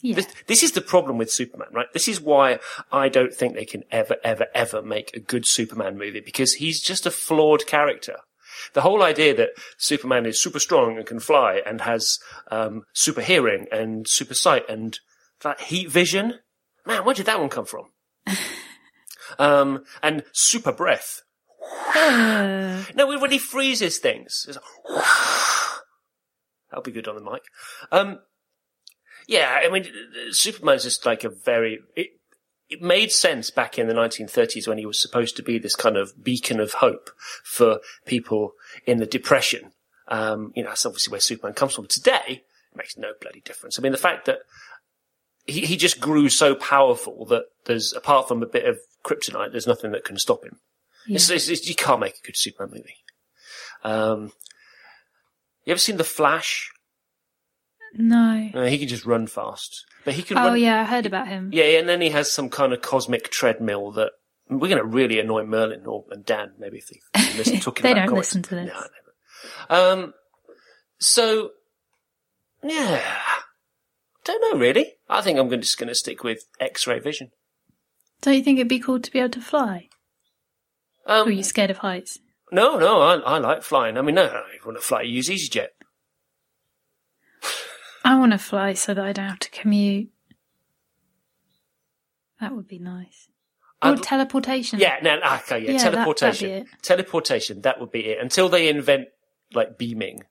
Yeah. 0.02 0.16
This, 0.16 0.26
this 0.46 0.62
is 0.62 0.72
the 0.72 0.80
problem 0.80 1.16
with 1.16 1.32
Superman, 1.32 1.68
right? 1.72 1.92
This 1.92 2.08
is 2.08 2.20
why 2.20 2.58
I 2.90 3.08
don't 3.08 3.32
think 3.32 3.54
they 3.54 3.64
can 3.64 3.84
ever, 3.90 4.16
ever, 4.22 4.48
ever 4.54 4.82
make 4.82 5.16
a 5.16 5.20
good 5.20 5.46
Superman 5.46 5.96
movie 5.96 6.20
because 6.20 6.54
he's 6.54 6.82
just 6.82 7.06
a 7.06 7.10
flawed 7.10 7.66
character. 7.66 8.16
The 8.72 8.82
whole 8.82 9.02
idea 9.02 9.34
that 9.36 9.50
Superman 9.76 10.26
is 10.26 10.42
super 10.42 10.58
strong 10.58 10.96
and 10.96 11.06
can 11.06 11.20
fly 11.20 11.60
and 11.64 11.80
has 11.82 12.18
um, 12.50 12.82
super 12.92 13.20
hearing 13.20 13.66
and 13.70 14.06
super 14.08 14.34
sight 14.34 14.68
and 14.68 14.98
that 15.42 15.60
heat 15.62 15.90
vision, 15.90 16.34
man, 16.86 17.04
where 17.04 17.14
did 17.14 17.26
that 17.26 17.40
one 17.40 17.48
come 17.48 17.66
from? 17.66 17.86
um, 19.38 19.84
and 20.02 20.24
super 20.32 20.72
breath. 20.72 21.22
No, 22.94 23.06
when 23.06 23.30
he 23.30 23.38
freezes 23.38 23.98
things. 23.98 24.44
It's 24.48 24.58
like, 24.58 25.04
That'll 26.70 26.82
be 26.82 26.90
good 26.90 27.06
on 27.06 27.14
the 27.14 27.30
mic. 27.30 27.42
Um, 27.90 28.18
yeah, 29.28 29.60
I 29.62 29.68
mean, 29.68 29.86
Superman's 30.30 30.82
just 30.82 31.06
like 31.06 31.24
a 31.24 31.30
very. 31.30 31.80
It, 31.94 32.08
it 32.72 32.80
made 32.80 33.12
sense 33.12 33.50
back 33.50 33.78
in 33.78 33.86
the 33.86 33.94
1930s 33.94 34.66
when 34.66 34.78
he 34.78 34.86
was 34.86 35.00
supposed 35.00 35.36
to 35.36 35.42
be 35.42 35.58
this 35.58 35.76
kind 35.76 35.96
of 35.96 36.24
beacon 36.24 36.58
of 36.58 36.72
hope 36.74 37.10
for 37.44 37.80
people 38.06 38.52
in 38.86 38.98
the 38.98 39.06
Depression. 39.06 39.72
Um, 40.08 40.52
you 40.56 40.62
know, 40.62 40.70
that's 40.70 40.86
obviously 40.86 41.10
where 41.10 41.20
Superman 41.20 41.54
comes 41.54 41.74
from. 41.74 41.86
Today, 41.86 42.18
it 42.28 42.76
makes 42.76 42.96
no 42.96 43.12
bloody 43.20 43.40
difference. 43.40 43.78
I 43.78 43.82
mean, 43.82 43.92
the 43.92 43.98
fact 43.98 44.24
that 44.24 44.38
he, 45.46 45.66
he 45.66 45.76
just 45.76 46.00
grew 46.00 46.30
so 46.30 46.54
powerful 46.54 47.26
that 47.26 47.44
there's, 47.66 47.92
apart 47.92 48.26
from 48.26 48.42
a 48.42 48.46
bit 48.46 48.64
of 48.64 48.78
kryptonite, 49.04 49.52
there's 49.52 49.66
nothing 49.66 49.92
that 49.92 50.04
can 50.04 50.18
stop 50.18 50.42
him. 50.42 50.58
yeah. 51.06 51.16
It's, 51.16 51.28
it's, 51.28 51.48
it's, 51.48 51.68
you 51.68 51.74
can't 51.74 52.00
make 52.00 52.16
a 52.16 52.26
good 52.26 52.36
Superman 52.36 52.72
movie. 52.74 52.96
Um, 53.84 54.32
you 55.66 55.72
ever 55.72 55.78
seen 55.78 55.98
The 55.98 56.04
Flash? 56.04 56.70
No. 57.94 58.50
Uh, 58.54 58.64
he 58.66 58.78
can 58.78 58.88
just 58.88 59.04
run 59.06 59.26
fast, 59.26 59.84
but 60.04 60.14
he 60.14 60.22
can 60.22 60.38
Oh 60.38 60.48
run. 60.48 60.60
yeah, 60.60 60.80
I 60.80 60.84
heard 60.84 61.06
about 61.06 61.28
him. 61.28 61.50
Yeah, 61.52 61.64
and 61.78 61.88
then 61.88 62.00
he 62.00 62.10
has 62.10 62.30
some 62.30 62.48
kind 62.50 62.72
of 62.72 62.80
cosmic 62.82 63.30
treadmill 63.30 63.92
that 63.92 64.12
we're 64.48 64.68
going 64.68 64.78
to 64.78 64.84
really 64.84 65.18
annoy 65.20 65.44
Merlin 65.44 65.86
or 65.86 66.04
and 66.10 66.24
Dan 66.24 66.52
maybe 66.58 66.78
if 66.78 66.88
they 66.88 67.00
listen 67.38 67.60
talking 67.60 67.82
They 67.82 67.92
about 67.92 68.00
don't 68.02 68.08
comics. 68.10 68.28
listen 68.34 68.42
to 68.42 68.54
this. 68.56 68.70
No. 69.70 69.92
Um, 69.92 70.14
so 70.98 71.50
yeah, 72.62 73.02
don't 74.24 74.52
know 74.52 74.58
really. 74.58 74.94
I 75.08 75.20
think 75.20 75.38
I'm 75.38 75.48
just 75.50 75.78
going 75.78 75.88
to 75.88 75.94
stick 75.94 76.22
with 76.24 76.44
X-ray 76.60 76.98
vision. 77.00 77.30
Don't 78.20 78.34
you 78.34 78.42
think 78.42 78.58
it'd 78.58 78.68
be 78.68 78.78
cool 78.78 79.00
to 79.00 79.10
be 79.10 79.18
able 79.18 79.30
to 79.30 79.40
fly? 79.40 79.88
Or 81.06 81.16
Um, 81.16 81.28
are 81.28 81.32
you 81.32 81.42
scared 81.42 81.70
of 81.70 81.78
heights? 81.78 82.18
no, 82.52 82.78
no, 82.78 83.00
I, 83.00 83.14
I 83.16 83.38
like 83.38 83.62
flying. 83.62 83.96
I 83.98 84.02
mean, 84.02 84.14
no, 84.14 84.24
if 84.24 84.32
you 84.32 84.60
want 84.66 84.78
to 84.78 84.84
fly, 84.86 85.02
you 85.02 85.14
use 85.16 85.28
EasyJet. 85.28 85.68
I 88.04 88.18
want 88.18 88.32
to 88.32 88.38
fly 88.38 88.72
so 88.74 88.94
that 88.94 89.04
I 89.04 89.12
don't 89.12 89.28
have 89.28 89.38
to 89.40 89.50
commute. 89.50 90.08
That 92.40 92.54
would 92.54 92.66
be 92.68 92.78
nice. 92.78 93.28
Or 93.82 93.90
I'd- 93.92 94.02
teleportation. 94.02 94.78
Yeah, 94.78 94.98
no, 95.02 95.16
okay, 95.40 95.58
yeah, 95.60 95.72
Yeah, 95.72 95.78
teleportation. 95.78 96.48
that'd 96.50 96.66
be 96.66 96.72
teleportation, 96.82 97.62
that 97.62 97.80
would 97.80 97.90
be 97.90 98.06
it. 98.06 98.18
Until 98.20 98.48
they 98.48 98.68
invent 98.68 99.08
like 99.54 99.78
beaming, 99.78 100.24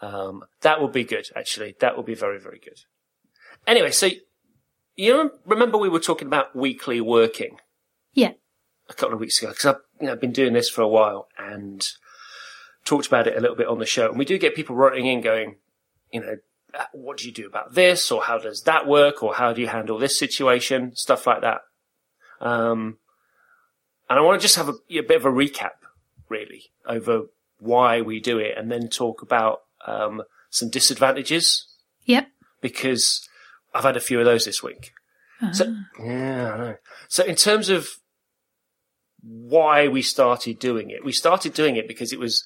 um, 0.00 0.44
that 0.62 0.80
would 0.80 0.92
be 0.92 1.04
good. 1.04 1.28
Actually, 1.36 1.76
that 1.80 1.96
would 1.96 2.06
be 2.06 2.14
very, 2.14 2.38
very 2.38 2.58
good. 2.58 2.80
Anyway, 3.66 3.90
so 3.90 4.08
you 4.96 5.32
remember 5.44 5.78
we 5.78 5.88
were 5.88 6.00
talking 6.00 6.26
about 6.26 6.54
weekly 6.56 7.00
working 7.00 7.58
Yeah. 8.12 8.32
a 8.88 8.94
couple 8.94 9.14
of 9.14 9.20
weeks 9.20 9.38
ago 9.40 9.50
because 9.52 9.66
I've 9.66 9.80
you 10.00 10.06
know, 10.06 10.16
been 10.16 10.32
doing 10.32 10.54
this 10.54 10.68
for 10.70 10.80
a 10.82 10.88
while 10.88 11.28
and 11.38 11.86
talked 12.84 13.06
about 13.06 13.26
it 13.26 13.36
a 13.36 13.40
little 13.40 13.56
bit 13.56 13.66
on 13.68 13.78
the 13.78 13.86
show. 13.86 14.08
And 14.08 14.18
we 14.18 14.24
do 14.24 14.38
get 14.38 14.54
people 14.54 14.74
writing 14.74 15.06
in 15.06 15.20
going, 15.20 15.56
you 16.10 16.20
know, 16.22 16.32
"Uh, 16.32 16.36
what 16.92 17.18
do 17.18 17.26
you 17.26 17.32
do 17.32 17.46
about 17.46 17.74
this, 17.74 18.10
or 18.10 18.22
how 18.22 18.38
does 18.38 18.62
that 18.62 18.86
work, 18.86 19.22
or 19.22 19.34
how 19.34 19.52
do 19.52 19.60
you 19.60 19.68
handle 19.68 19.98
this 19.98 20.18
situation, 20.18 20.94
stuff 20.96 21.26
like 21.26 21.42
that. 21.42 21.60
Um, 22.40 22.98
and 24.08 24.18
I 24.18 24.22
want 24.22 24.40
to 24.40 24.44
just 24.44 24.56
have 24.56 24.68
a, 24.68 24.74
a 24.90 25.02
bit 25.02 25.16
of 25.16 25.24
a 25.24 25.30
recap, 25.30 25.72
really, 26.28 26.64
over 26.86 27.22
why 27.58 28.00
we 28.00 28.20
do 28.20 28.38
it, 28.38 28.56
and 28.56 28.70
then 28.70 28.88
talk 28.88 29.22
about 29.22 29.60
um, 29.86 30.22
some 30.50 30.68
disadvantages 30.70 31.66
Yep. 32.06 32.28
because 32.60 33.28
I've 33.74 33.84
had 33.84 33.96
a 33.96 34.00
few 34.00 34.18
of 34.18 34.24
those 34.24 34.44
this 34.44 34.62
week. 34.62 34.92
So 35.52 35.74
yeah, 35.98 36.52
I 36.52 36.58
know. 36.58 36.76
So 37.08 37.24
in 37.24 37.34
terms 37.34 37.70
of 37.70 37.88
why 39.22 39.88
we 39.88 40.02
started 40.02 40.58
doing 40.58 40.90
it, 40.90 41.04
we 41.04 41.12
started 41.12 41.54
doing 41.54 41.76
it 41.76 41.88
because 41.88 42.12
it 42.12 42.18
was 42.18 42.44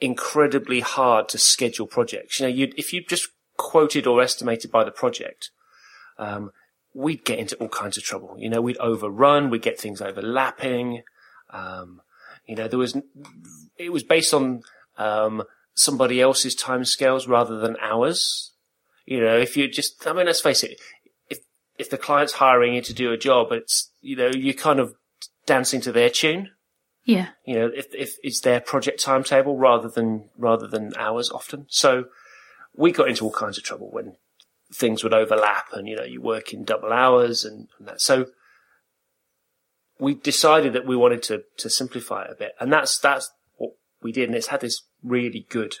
incredibly 0.00 0.80
hard 0.80 1.28
to 1.30 1.38
schedule 1.38 1.86
projects. 1.86 2.40
You 2.40 2.46
know, 2.46 2.54
you 2.54 2.72
if 2.78 2.92
you 2.94 3.04
just 3.04 3.28
quoted 3.60 4.06
or 4.06 4.22
estimated 4.22 4.70
by 4.70 4.82
the 4.84 4.90
project, 4.90 5.50
um, 6.18 6.50
we'd 6.94 7.24
get 7.24 7.38
into 7.38 7.56
all 7.56 7.68
kinds 7.68 7.98
of 7.98 8.02
trouble. 8.02 8.34
You 8.38 8.48
know, 8.48 8.62
we'd 8.62 8.78
overrun, 8.78 9.50
we'd 9.50 9.62
get 9.62 9.78
things 9.78 10.00
overlapping. 10.00 11.02
Um, 11.50 12.00
you 12.46 12.56
know, 12.56 12.68
there 12.68 12.78
was 12.78 12.96
it 13.76 13.92
was 13.92 14.02
based 14.02 14.32
on 14.32 14.62
um, 14.96 15.42
somebody 15.74 16.20
else's 16.20 16.56
timescales 16.56 17.28
rather 17.28 17.58
than 17.58 17.76
ours. 17.82 18.52
You 19.04 19.20
know, 19.20 19.36
if 19.36 19.56
you 19.56 19.68
just, 19.68 20.06
I 20.06 20.14
mean, 20.14 20.26
let's 20.26 20.40
face 20.40 20.64
it, 20.64 20.80
if 21.28 21.40
if 21.78 21.90
the 21.90 21.98
client's 21.98 22.34
hiring 22.34 22.74
you 22.74 22.82
to 22.82 22.94
do 22.94 23.12
a 23.12 23.18
job, 23.18 23.52
it's 23.52 23.90
you 24.00 24.16
know 24.16 24.30
you're 24.34 24.54
kind 24.54 24.80
of 24.80 24.94
dancing 25.44 25.82
to 25.82 25.92
their 25.92 26.10
tune. 26.10 26.50
Yeah. 27.04 27.28
You 27.44 27.54
know, 27.56 27.70
if 27.74 27.94
if 27.94 28.14
it's 28.22 28.40
their 28.40 28.60
project 28.60 29.00
timetable 29.00 29.58
rather 29.58 29.88
than 29.88 30.30
rather 30.38 30.66
than 30.66 30.92
ours 30.96 31.30
often. 31.30 31.66
So 31.68 32.06
we 32.80 32.92
got 32.92 33.08
into 33.08 33.24
all 33.24 33.32
kinds 33.32 33.58
of 33.58 33.64
trouble 33.64 33.90
when 33.92 34.16
things 34.72 35.04
would 35.04 35.12
overlap, 35.12 35.66
and 35.72 35.86
you 35.86 35.94
know 35.94 36.04
you 36.04 36.20
work 36.20 36.52
in 36.52 36.64
double 36.64 36.92
hours 36.92 37.44
and, 37.44 37.68
and 37.78 37.86
that. 37.86 38.00
So 38.00 38.26
we 39.98 40.14
decided 40.14 40.72
that 40.72 40.86
we 40.86 40.96
wanted 40.96 41.22
to 41.24 41.42
to 41.58 41.68
simplify 41.68 42.24
it 42.24 42.30
a 42.32 42.36
bit, 42.36 42.52
and 42.58 42.72
that's 42.72 42.98
that's 42.98 43.30
what 43.56 43.72
we 44.02 44.12
did, 44.12 44.28
and 44.28 44.34
it's 44.34 44.46
had 44.46 44.62
this 44.62 44.82
really 45.04 45.46
good 45.50 45.76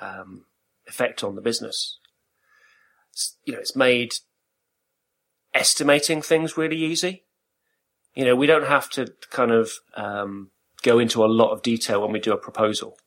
um, 0.00 0.44
effect 0.86 1.24
on 1.24 1.36
the 1.36 1.40
business. 1.40 1.98
It's, 3.12 3.38
you 3.44 3.54
know, 3.54 3.60
it's 3.60 3.74
made 3.74 4.12
estimating 5.54 6.20
things 6.20 6.58
really 6.58 6.76
easy. 6.76 7.24
You 8.14 8.26
know, 8.26 8.36
we 8.36 8.46
don't 8.46 8.66
have 8.66 8.90
to 8.90 9.14
kind 9.30 9.52
of 9.52 9.72
um, 9.96 10.50
go 10.82 10.98
into 10.98 11.24
a 11.24 11.26
lot 11.26 11.52
of 11.52 11.62
detail 11.62 12.02
when 12.02 12.12
we 12.12 12.20
do 12.20 12.32
a 12.32 12.38
proposal. 12.38 12.98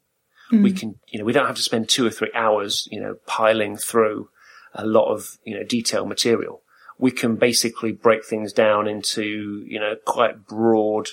We 0.51 0.73
can, 0.73 0.95
you 1.07 1.19
know, 1.19 1.25
we 1.25 1.33
don't 1.33 1.45
have 1.45 1.55
to 1.57 1.61
spend 1.61 1.89
two 1.89 2.05
or 2.07 2.09
three 2.09 2.31
hours, 2.33 2.87
you 2.91 2.99
know, 2.99 3.15
piling 3.27 3.77
through 3.77 4.29
a 4.73 4.85
lot 4.85 5.11
of, 5.13 5.37
you 5.43 5.55
know, 5.55 5.63
detailed 5.63 6.09
material. 6.09 6.61
We 6.97 7.11
can 7.11 7.35
basically 7.35 7.91
break 7.91 8.25
things 8.25 8.51
down 8.51 8.87
into, 8.87 9.63
you 9.67 9.79
know, 9.79 9.95
quite 10.05 10.45
broad 10.47 11.09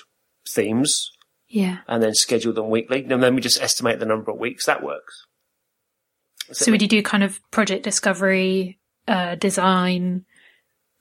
themes 0.49 1.11
Yeah. 1.47 1.77
and 1.87 2.01
then 2.01 2.13
schedule 2.15 2.51
them 2.53 2.69
weekly. 2.69 3.05
And 3.07 3.21
then 3.21 3.35
we 3.35 3.41
just 3.41 3.61
estimate 3.61 3.99
the 3.99 4.05
number 4.05 4.31
of 4.31 4.37
weeks. 4.39 4.65
That 4.65 4.83
works. 4.83 5.25
So 6.51 6.71
would 6.71 6.81
you 6.81 6.87
do 6.87 7.03
kind 7.03 7.23
of 7.23 7.39
project 7.51 7.83
discovery, 7.83 8.79
uh, 9.07 9.35
design, 9.35 10.25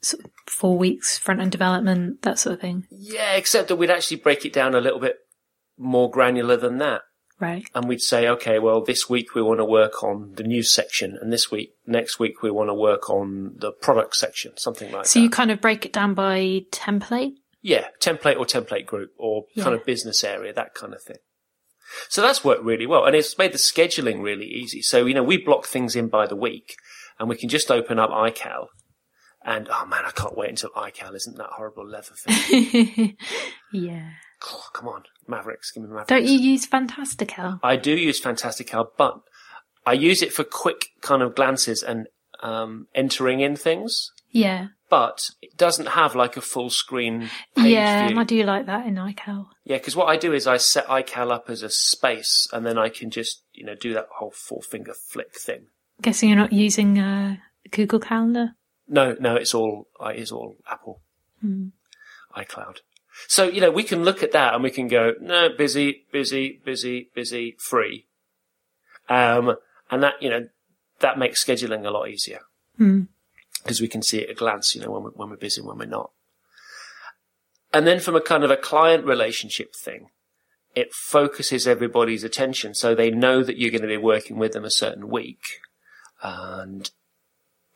sort 0.02 0.24
of 0.24 0.30
four 0.46 0.76
weeks 0.76 1.16
front 1.18 1.40
end 1.40 1.52
development, 1.52 2.22
that 2.22 2.38
sort 2.38 2.54
of 2.54 2.60
thing? 2.60 2.86
Yeah, 2.90 3.32
except 3.34 3.68
that 3.68 3.76
we'd 3.76 3.90
actually 3.90 4.18
break 4.18 4.44
it 4.44 4.52
down 4.52 4.74
a 4.74 4.80
little 4.80 5.00
bit 5.00 5.16
more 5.78 6.10
granular 6.10 6.56
than 6.56 6.78
that. 6.78 7.02
Right. 7.38 7.68
and 7.74 7.86
we'd 7.86 8.00
say, 8.00 8.26
okay, 8.28 8.58
well, 8.58 8.80
this 8.82 9.10
week 9.10 9.34
we 9.34 9.42
want 9.42 9.60
to 9.60 9.64
work 9.64 10.02
on 10.02 10.32
the 10.36 10.42
news 10.42 10.72
section, 10.72 11.18
and 11.20 11.30
this 11.32 11.50
week, 11.50 11.74
next 11.86 12.18
week, 12.18 12.42
we 12.42 12.50
want 12.50 12.70
to 12.70 12.74
work 12.74 13.10
on 13.10 13.56
the 13.58 13.72
product 13.72 14.16
section, 14.16 14.52
something 14.56 14.90
like 14.90 15.04
So 15.06 15.08
that. 15.08 15.08
So 15.08 15.20
you 15.20 15.30
kind 15.30 15.50
of 15.50 15.60
break 15.60 15.84
it 15.84 15.92
down 15.92 16.14
by 16.14 16.64
template? 16.70 17.34
yeah, 17.62 17.88
template 18.00 18.38
or 18.38 18.46
template 18.46 18.86
group 18.86 19.10
or 19.18 19.44
kind 19.58 19.74
of 19.74 19.84
business 19.84 20.22
area, 20.22 20.52
that 20.52 20.72
kind 20.74 20.94
of 20.94 21.02
thing. 21.02 21.16
So 22.08 22.22
that's 22.22 22.44
worked 22.44 22.62
really 22.64 22.86
well, 22.86 23.04
and 23.04 23.14
it's 23.14 23.36
made 23.38 23.52
the 23.52 23.58
scheduling 23.58 24.22
really 24.22 24.46
easy. 24.46 24.80
So 24.82 25.04
you 25.04 25.14
know, 25.14 25.22
we 25.22 25.36
block 25.36 25.66
things 25.66 25.94
in 25.96 26.08
by 26.08 26.26
the 26.26 26.36
week, 26.36 26.76
and 27.18 27.28
we 27.28 27.36
can 27.36 27.48
just 27.48 27.70
open 27.70 27.98
up 27.98 28.10
iCal. 28.10 28.66
And 29.44 29.68
oh 29.70 29.84
man, 29.86 30.04
I 30.04 30.10
can't 30.10 30.36
wait 30.36 30.50
until 30.50 30.70
iCal 30.70 31.14
isn't 31.14 31.36
that 31.38 31.50
horrible 31.50 31.86
leather 31.86 32.14
thing. 32.16 33.16
yeah. 33.72 34.10
Oh, 34.52 34.64
come 34.72 34.88
on, 34.88 35.02
Mavericks, 35.26 35.70
give 35.70 35.82
me 35.82 35.88
Mavericks. 35.88 36.08
Don't 36.08 36.24
you 36.26 36.38
use 36.38 36.66
Fantastical? 36.66 37.58
I 37.62 37.76
do 37.76 37.92
use 37.96 38.18
Fantastical, 38.20 38.90
but 38.96 39.20
I 39.84 39.92
use 39.92 40.22
it 40.22 40.32
for 40.32 40.44
quick 40.44 40.86
kind 41.00 41.22
of 41.22 41.34
glances 41.34 41.82
and 41.82 42.06
um, 42.40 42.88
entering 42.94 43.40
in 43.40 43.56
things. 43.56 44.12
Yeah. 44.30 44.68
But 44.88 45.30
it 45.42 45.56
doesn't 45.56 45.86
have 45.88 46.14
like 46.14 46.36
a 46.36 46.40
full 46.40 46.70
screen 46.70 47.30
page 47.56 47.66
Yeah, 47.72 48.06
and. 48.08 48.20
I 48.20 48.24
do 48.24 48.42
like 48.44 48.66
that 48.66 48.86
in 48.86 48.94
iCal. 48.94 49.46
Yeah, 49.64 49.78
because 49.78 49.96
what 49.96 50.06
I 50.08 50.16
do 50.16 50.32
is 50.32 50.46
I 50.46 50.58
set 50.58 50.86
iCal 50.86 51.32
up 51.32 51.50
as 51.50 51.62
a 51.62 51.70
space, 51.70 52.46
and 52.52 52.64
then 52.64 52.78
I 52.78 52.88
can 52.88 53.10
just 53.10 53.42
you 53.52 53.64
know 53.64 53.74
do 53.74 53.94
that 53.94 54.06
whole 54.18 54.30
four 54.30 54.62
finger 54.62 54.92
flick 54.94 55.34
thing. 55.34 55.66
Guessing 56.02 56.28
you're 56.28 56.38
not 56.38 56.52
using 56.52 56.98
uh, 57.00 57.36
Google 57.72 57.98
Calendar? 57.98 58.50
No, 58.86 59.16
no, 59.18 59.34
it's 59.34 59.54
all 59.54 59.88
uh, 59.98 60.12
it's 60.14 60.30
all 60.30 60.56
Apple 60.70 61.00
Hmm. 61.40 61.68
iCloud. 62.36 62.78
So 63.28 63.44
you 63.48 63.60
know 63.60 63.70
we 63.70 63.82
can 63.82 64.04
look 64.04 64.22
at 64.22 64.32
that 64.32 64.54
and 64.54 64.62
we 64.62 64.70
can 64.70 64.88
go 64.88 65.14
no 65.20 65.48
busy, 65.48 66.04
busy, 66.12 66.60
busy, 66.64 67.10
busy, 67.14 67.56
free, 67.58 68.06
um, 69.08 69.56
and 69.90 70.02
that 70.02 70.14
you 70.20 70.30
know 70.30 70.48
that 71.00 71.18
makes 71.18 71.44
scheduling 71.44 71.86
a 71.86 71.90
lot 71.90 72.08
easier 72.08 72.40
Hmm. 72.76 73.02
because 73.62 73.80
we 73.80 73.88
can 73.88 74.02
see 74.02 74.22
at 74.22 74.30
a 74.30 74.34
glance, 74.34 74.74
you 74.74 74.82
know, 74.82 74.90
when 74.90 75.02
we're, 75.04 75.10
when 75.10 75.30
we're 75.30 75.36
busy 75.36 75.60
and 75.60 75.68
when 75.68 75.78
we're 75.78 75.86
not. 75.86 76.10
And 77.72 77.86
then 77.86 78.00
from 78.00 78.16
a 78.16 78.20
kind 78.20 78.44
of 78.44 78.50
a 78.50 78.56
client 78.56 79.04
relationship 79.04 79.74
thing, 79.74 80.08
it 80.74 80.92
focuses 80.92 81.66
everybody's 81.66 82.22
attention 82.22 82.74
so 82.74 82.94
they 82.94 83.10
know 83.10 83.42
that 83.42 83.56
you're 83.56 83.70
going 83.70 83.82
to 83.82 83.88
be 83.88 83.96
working 83.96 84.38
with 84.38 84.52
them 84.52 84.64
a 84.64 84.70
certain 84.70 85.08
week 85.08 85.40
and 86.22 86.90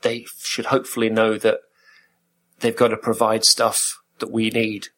they 0.03 0.26
should 0.38 0.66
hopefully 0.66 1.09
know 1.09 1.38
that 1.38 1.61
they've 2.61 2.76
got 2.76 2.88
to 2.88 2.96
provide 2.96 3.44
stuff 3.44 3.98
that 4.18 4.31
we 4.31 4.50
need 4.50 4.88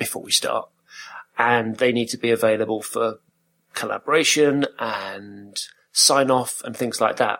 before 0.00 0.22
we 0.22 0.32
start 0.32 0.68
and 1.38 1.76
they 1.76 1.92
need 1.92 2.08
to 2.08 2.18
be 2.18 2.30
available 2.30 2.82
for 2.82 3.20
collaboration 3.74 4.66
and 4.80 5.56
sign 5.92 6.30
off 6.30 6.60
and 6.64 6.76
things 6.76 7.00
like 7.00 7.16
that. 7.16 7.38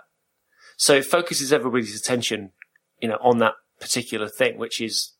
So 0.76 0.94
it 0.94 1.04
focuses 1.04 1.52
everybody's 1.52 1.98
attention, 1.98 2.52
you 3.00 3.08
know, 3.08 3.18
on 3.20 3.38
that 3.38 3.54
particular 3.80 4.28
thing, 4.28 4.58
which 4.58 4.80
is 4.80 5.14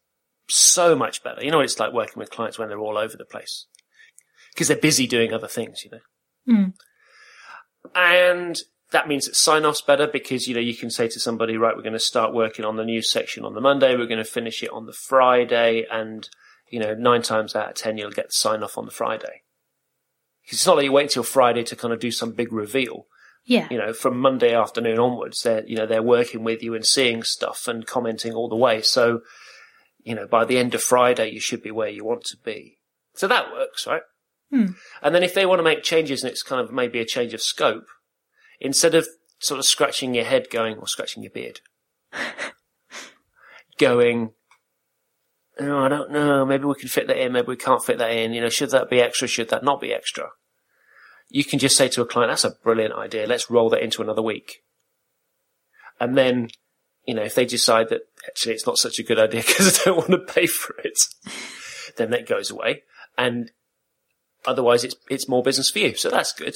so 0.48 0.94
much 0.94 1.24
better. 1.24 1.42
You 1.42 1.50
know 1.50 1.59
what 1.59 1.64
it's 1.64 1.81
like 1.81 1.92
working 1.92 2.18
with 2.18 2.31
clients 2.31 2.59
when 2.59 2.68
they're 2.68 2.79
all 2.79 2.98
over 2.98 3.16
the 3.16 3.24
place 3.24 3.66
because 4.55 4.68
they're 4.68 4.76
busy 4.76 5.07
doing 5.07 5.33
other 5.33 5.48
things, 5.48 5.85
you 5.85 5.90
know. 5.90 6.55
Mm. 6.55 6.74
And 7.94 8.59
that 8.92 9.09
means 9.09 9.26
that 9.26 9.37
sign 9.37 9.64
off's 9.64 9.83
better 9.83 10.07
because, 10.07 10.46
you 10.46 10.55
know, 10.55 10.61
you 10.61 10.74
can 10.74 10.90
say 10.90 11.09
to 11.09 11.20
somebody, 11.20 11.57
right, 11.57 11.76
we're 11.76 11.83
going 11.83 11.92
to 11.92 11.98
start 11.98 12.35
working 12.35 12.64
on 12.64 12.76
the 12.76 12.85
news 12.85 13.11
section 13.11 13.44
on 13.44 13.55
the 13.55 13.61
Monday. 13.61 13.96
We're 13.96 14.07
going 14.07 14.18
to 14.18 14.24
finish 14.24 14.62
it 14.62 14.70
on 14.70 14.87
the 14.87 14.92
Friday. 14.92 15.87
And, 15.90 16.29
you 16.70 16.78
know, 16.80 16.94
nine 16.94 17.22
times 17.22 17.54
out 17.54 17.68
of 17.70 17.74
10, 17.74 17.98
you'll 17.98 18.11
get 18.11 18.28
the 18.28 18.33
sign 18.33 18.62
off 18.62 18.78
on 18.78 18.87
the 18.87 18.90
Friday. 18.90 19.42
It's 20.46 20.66
not 20.66 20.76
like 20.76 20.85
you 20.85 20.92
wait 20.92 21.04
until 21.04 21.22
Friday 21.22 21.62
to 21.64 21.76
kind 21.76 21.92
of 21.92 22.00
do 22.00 22.11
some 22.11 22.33
big 22.33 22.52
reveal 22.52 23.06
Yeah. 23.44 23.68
you 23.70 23.78
know, 23.78 23.92
from 23.92 24.18
Monday 24.18 24.54
afternoon 24.54 24.98
onwards, 24.98 25.42
they're, 25.42 25.64
you 25.66 25.76
know, 25.76 25.87
they're 25.87 26.02
working 26.02 26.42
with 26.44 26.62
you 26.62 26.74
and 26.74 26.85
seeing 26.87 27.22
stuff 27.22 27.68
and 27.68 27.87
commenting 27.87 28.33
all 28.33 28.48
the 28.48 28.56
way. 28.56 28.80
So, 28.83 29.20
you 30.02 30.14
know, 30.14 30.26
by 30.26 30.44
the 30.44 30.59
end 30.59 30.74
of 30.74 30.83
Friday, 30.83 31.30
you 31.30 31.40
should 31.40 31.62
be 31.62 31.70
where 31.70 31.88
you 31.88 32.04
want 32.04 32.24
to 32.24 32.37
be. 32.37 32.78
So 33.14 33.28
that 33.28 33.52
works, 33.52 33.87
right? 33.87 34.02
Hmm. 34.50 34.66
And 35.02 35.14
then 35.14 35.22
if 35.22 35.35
they 35.35 35.46
want 35.46 35.59
to 35.61 35.64
make 35.64 35.83
changes 35.83 36.22
and 36.24 36.30
it's 36.33 36.42
kind 36.42 36.61
of 36.61 36.72
maybe 36.72 36.98
a 37.00 37.04
change 37.04 37.35
of 37.35 37.42
scope, 37.42 37.87
instead 38.61 38.94
of 38.94 39.06
sort 39.38 39.59
of 39.59 39.64
scratching 39.66 40.14
your 40.14 40.24
head 40.24 40.48
going, 40.50 40.76
or 40.78 40.87
scratching 40.87 41.22
your 41.22 41.30
beard, 41.33 41.61
going, 43.78 44.33
oh, 45.58 45.84
I 45.84 45.88
don't 45.88 46.10
know, 46.10 46.44
maybe 46.44 46.64
we 46.64 46.74
can 46.74 46.88
fit 46.88 47.06
that 47.08 47.18
in, 47.18 47.32
maybe 47.32 47.48
we 47.48 47.56
can't 47.56 47.84
fit 47.84 47.98
that 47.98 48.12
in, 48.12 48.32
you 48.32 48.40
know, 48.40 48.48
should 48.48 48.70
that 48.70 48.90
be 48.90 49.00
extra, 49.00 49.28
should 49.28 49.50
that 49.50 49.64
not 49.64 49.80
be 49.80 49.92
extra? 49.92 50.30
You 51.28 51.44
can 51.44 51.58
just 51.58 51.76
say 51.76 51.88
to 51.88 52.02
a 52.02 52.06
client, 52.06 52.30
that's 52.30 52.44
a 52.44 52.56
brilliant 52.62 52.94
idea, 52.94 53.26
let's 53.26 53.50
roll 53.50 53.70
that 53.70 53.82
into 53.82 54.02
another 54.02 54.22
week. 54.22 54.62
And 55.98 56.16
then, 56.16 56.48
you 57.04 57.14
know, 57.14 57.22
if 57.22 57.34
they 57.34 57.44
decide 57.44 57.88
that 57.90 58.02
actually 58.26 58.54
it's 58.54 58.66
not 58.66 58.78
such 58.78 58.98
a 58.98 59.02
good 59.02 59.18
idea 59.18 59.42
because 59.46 59.80
I 59.80 59.84
don't 59.84 59.96
want 59.96 60.10
to 60.10 60.32
pay 60.32 60.46
for 60.46 60.74
it, 60.78 60.98
then 61.96 62.10
that 62.10 62.26
goes 62.26 62.50
away. 62.50 62.82
And 63.18 63.50
otherwise 64.46 64.84
it's, 64.84 64.96
it's 65.08 65.28
more 65.28 65.42
business 65.42 65.70
for 65.70 65.80
you. 65.80 65.94
So 65.94 66.08
that's 66.08 66.32
good. 66.32 66.54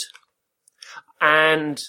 And 1.21 1.81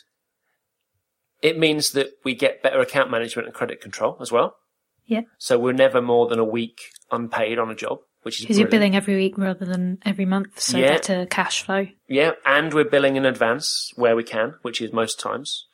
it 1.41 1.57
means 1.57 1.91
that 1.91 2.09
we 2.23 2.35
get 2.35 2.63
better 2.63 2.79
account 2.79 3.11
management 3.11 3.47
and 3.47 3.55
credit 3.55 3.81
control 3.81 4.17
as 4.19 4.31
well. 4.31 4.57
Yeah. 5.05 5.21
So 5.37 5.59
we're 5.59 5.73
never 5.73 6.01
more 6.01 6.27
than 6.27 6.39
a 6.39 6.45
week 6.45 6.81
unpaid 7.11 7.59
on 7.59 7.69
a 7.69 7.75
job, 7.75 7.99
which 8.23 8.39
is 8.39 8.45
Because 8.45 8.59
you're 8.59 8.67
billing 8.67 8.95
every 8.95 9.15
week 9.15 9.37
rather 9.37 9.65
than 9.65 9.99
every 10.05 10.25
month, 10.25 10.59
so 10.59 10.77
Yeah. 10.77 10.93
better 10.93 11.25
cash 11.25 11.63
flow. 11.63 11.87
Yeah, 12.07 12.31
and 12.45 12.73
we're 12.73 12.85
billing 12.89 13.15
in 13.15 13.25
advance 13.25 13.91
where 13.95 14.15
we 14.15 14.23
can, 14.23 14.55
which 14.61 14.81
is 14.81 14.91
most 14.91 15.19
times. 15.19 15.67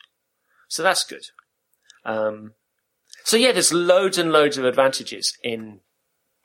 So 0.68 0.82
that's 0.82 1.04
good. 1.04 1.26
Um, 2.04 2.54
so 3.24 3.36
yeah, 3.36 3.52
there's 3.52 3.72
loads 3.72 4.18
and 4.18 4.32
loads 4.32 4.58
of 4.58 4.64
advantages 4.64 5.36
in 5.42 5.80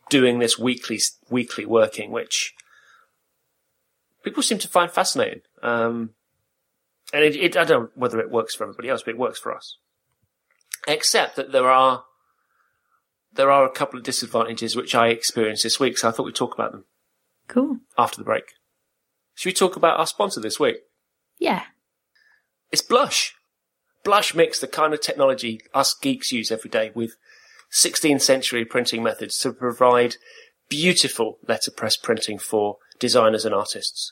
doing 0.09 0.39
this 0.39 0.57
weekly 0.57 0.99
weekly 1.29 1.65
working, 1.65 2.11
which 2.11 2.53
people 4.23 4.43
seem 4.43 4.59
to 4.59 4.67
find 4.67 4.91
fascinating. 4.91 5.41
Um, 5.63 6.11
and 7.13 7.23
it, 7.23 7.35
it, 7.35 7.57
I 7.57 7.63
don't 7.63 7.83
know 7.83 7.89
whether 7.95 8.19
it 8.19 8.29
works 8.29 8.55
for 8.55 8.63
everybody 8.65 8.89
else, 8.89 9.01
but 9.03 9.11
it 9.11 9.17
works 9.17 9.39
for 9.39 9.55
us. 9.55 9.77
Except 10.87 11.35
that 11.37 11.51
there 11.51 11.69
are 11.69 12.03
there 13.33 13.51
are 13.51 13.65
a 13.65 13.69
couple 13.71 13.97
of 13.99 14.05
disadvantages 14.05 14.75
which 14.75 14.95
I 14.95 15.07
experienced 15.09 15.63
this 15.63 15.79
week, 15.79 15.97
so 15.97 16.07
I 16.07 16.11
thought 16.11 16.25
we'd 16.25 16.35
talk 16.35 16.53
about 16.53 16.71
them 16.71 16.85
Cool. 17.47 17.77
after 17.97 18.17
the 18.17 18.23
break. 18.25 18.53
Should 19.35 19.49
we 19.49 19.53
talk 19.53 19.75
about 19.75 19.99
our 19.99 20.07
sponsor 20.07 20.39
this 20.41 20.59
week? 20.59 20.77
Yeah. 21.37 21.63
It's 22.71 22.81
Blush. 22.81 23.35
Blush 24.03 24.33
mix 24.33 24.59
the 24.59 24.67
kind 24.67 24.93
of 24.93 25.01
technology 25.01 25.61
us 25.73 25.93
geeks 25.93 26.31
use 26.31 26.51
every 26.51 26.69
day 26.69 26.91
with 26.95 27.15
16th 27.71 28.21
century 28.21 28.65
printing 28.65 29.03
methods 29.03 29.37
to 29.39 29.51
provide 29.51 30.15
beautiful 30.69 31.37
letterpress 31.47 31.97
printing 31.97 32.39
for 32.39 32.77
designers 32.99 33.45
and 33.45 33.53
artists. 33.53 34.11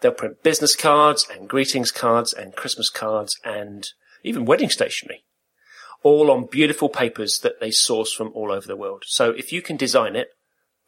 They'll 0.00 0.12
print 0.12 0.42
business 0.42 0.74
cards 0.74 1.26
and 1.32 1.48
greetings 1.48 1.92
cards 1.92 2.32
and 2.32 2.56
Christmas 2.56 2.88
cards 2.90 3.38
and 3.44 3.88
even 4.24 4.44
wedding 4.44 4.70
stationery, 4.70 5.24
all 6.02 6.30
on 6.30 6.46
beautiful 6.50 6.88
papers 6.88 7.40
that 7.42 7.60
they 7.60 7.70
source 7.70 8.12
from 8.12 8.32
all 8.34 8.52
over 8.52 8.66
the 8.66 8.76
world. 8.76 9.04
So 9.06 9.30
if 9.30 9.52
you 9.52 9.62
can 9.62 9.76
design 9.76 10.16
it, 10.16 10.28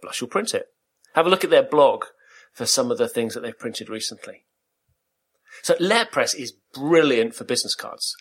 Blush 0.03 0.21
will 0.21 0.29
print 0.29 0.55
it. 0.55 0.67
Have 1.15 1.27
a 1.27 1.31
look 1.31 1.45
at 1.45 1.51
their 1.51 1.63
blog 1.63 2.05
for 2.53 2.67
some 2.67 2.91
of 2.91 2.99
the 2.99 3.09
things 3.09 3.35
that 3.35 3.41
they've 3.41 3.59
printed 3.59 3.89
recently. 3.89 4.45
So 5.63 5.77
letterpress 5.79 6.35
is 6.35 6.53
brilliant 6.73 7.35
for 7.35 7.45
business 7.45 7.75
cards. 7.75 8.17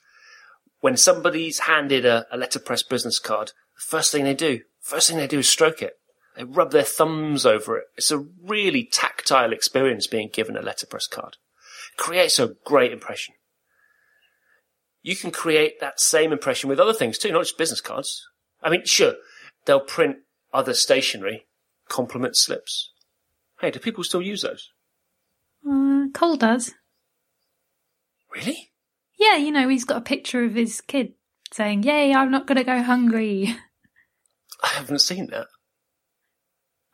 When 0.81 0.97
somebody's 0.97 1.59
handed 1.59 2.05
a, 2.05 2.25
a 2.31 2.37
letterpress 2.37 2.83
business 2.83 3.19
card, 3.19 3.49
the 3.75 3.81
first 3.81 4.11
thing 4.11 4.23
they 4.23 4.33
do, 4.33 4.61
first 4.81 5.07
thing 5.07 5.17
they 5.17 5.27
do 5.27 5.39
is 5.39 5.49
stroke 5.49 5.81
it. 5.81 5.93
They 6.35 6.43
rub 6.43 6.71
their 6.71 6.83
thumbs 6.83 7.45
over 7.45 7.77
it. 7.77 7.85
It's 7.95 8.11
a 8.11 8.25
really 8.43 8.83
tactile 8.83 9.53
experience 9.53 10.07
being 10.07 10.29
given 10.31 10.57
a 10.57 10.61
letterpress 10.61 11.07
card. 11.07 11.37
Creates 11.97 12.39
a 12.39 12.55
great 12.65 12.91
impression. 12.91 13.35
You 15.03 15.17
can 15.17 15.31
create 15.31 15.81
that 15.81 15.99
same 15.99 16.31
impression 16.31 16.69
with 16.69 16.79
other 16.79 16.93
things 16.93 17.17
too, 17.17 17.31
not 17.31 17.41
just 17.41 17.57
business 17.57 17.81
cards. 17.81 18.25
I 18.63 18.69
mean, 18.69 18.85
sure, 18.85 19.15
they'll 19.65 19.81
print 19.81 20.17
other 20.53 20.73
stationery, 20.73 21.45
compliment 21.89 22.37
slips. 22.37 22.91
Hey, 23.59 23.69
do 23.69 23.79
people 23.79 24.05
still 24.05 24.21
use 24.21 24.41
those? 24.41 24.69
Uh, 25.69 26.05
Cole 26.13 26.37
does. 26.37 26.73
Really? 28.33 28.71
Yeah, 29.19 29.35
you 29.35 29.51
know, 29.51 29.67
he's 29.67 29.83
got 29.83 29.97
a 29.97 30.01
picture 30.01 30.43
of 30.43 30.55
his 30.55 30.81
kid 30.81 31.13
saying, 31.51 31.83
Yay, 31.83 32.13
I'm 32.13 32.31
not 32.31 32.47
going 32.47 32.57
to 32.57 32.63
go 32.63 32.81
hungry. 32.81 33.55
I 34.63 34.67
haven't 34.67 34.99
seen 34.99 35.27
that. 35.27 35.47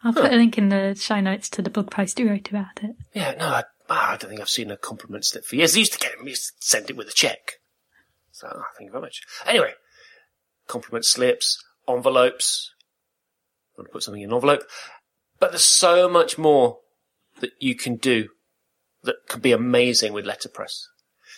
I'll 0.04 0.14
put 0.14 0.32
a 0.32 0.36
link 0.36 0.58
in 0.58 0.70
the 0.70 0.96
show 0.96 1.20
notes 1.20 1.50
to 1.52 1.62
the 1.62 1.70
blog 1.70 1.92
post 1.92 2.20
you 2.20 2.30
wrote 2.30 2.50
about 2.50 2.84
it. 2.84 2.96
Yeah, 3.14 3.36
no, 3.38 3.46
I, 3.46 3.64
ah, 3.90 4.14
I 4.14 4.18
don't 4.18 4.30
think 4.30 4.42
I've 4.42 4.50
seen 4.50 4.72
a 4.72 4.78
compliment 4.78 5.26
slip 5.26 5.46
for 5.46 5.56
years. 5.56 5.74
They 5.74 5.80
used 5.80 5.94
to 5.94 6.00
get 6.00 6.18
them, 6.18 6.28
used 6.28 6.48
to 6.48 6.54
send 6.60 6.90
it 6.90 6.96
with 6.96 7.10
a 7.10 7.14
check. 7.14 7.59
So, 8.40 8.48
oh, 8.56 8.64
thank 8.78 8.88
you 8.88 8.92
very 8.92 9.02
much. 9.02 9.22
Anyway, 9.46 9.74
compliment 10.68 11.04
slips, 11.06 11.62
envelopes. 11.90 12.72
I 13.76 13.82
want 13.82 13.90
to 13.90 13.94
put 13.94 14.04
something 14.04 14.22
in 14.22 14.30
an 14.30 14.36
envelope. 14.36 14.64
But 15.40 15.52
there's 15.52 15.66
so 15.66 16.08
much 16.08 16.38
more 16.38 16.78
that 17.42 17.52
you 17.60 17.76
can 17.76 17.98
do 17.98 18.30
that 19.04 19.16
can 19.28 19.42
be 19.42 19.52
amazing 19.52 20.14
with 20.14 20.26
letterpress. 20.26 20.88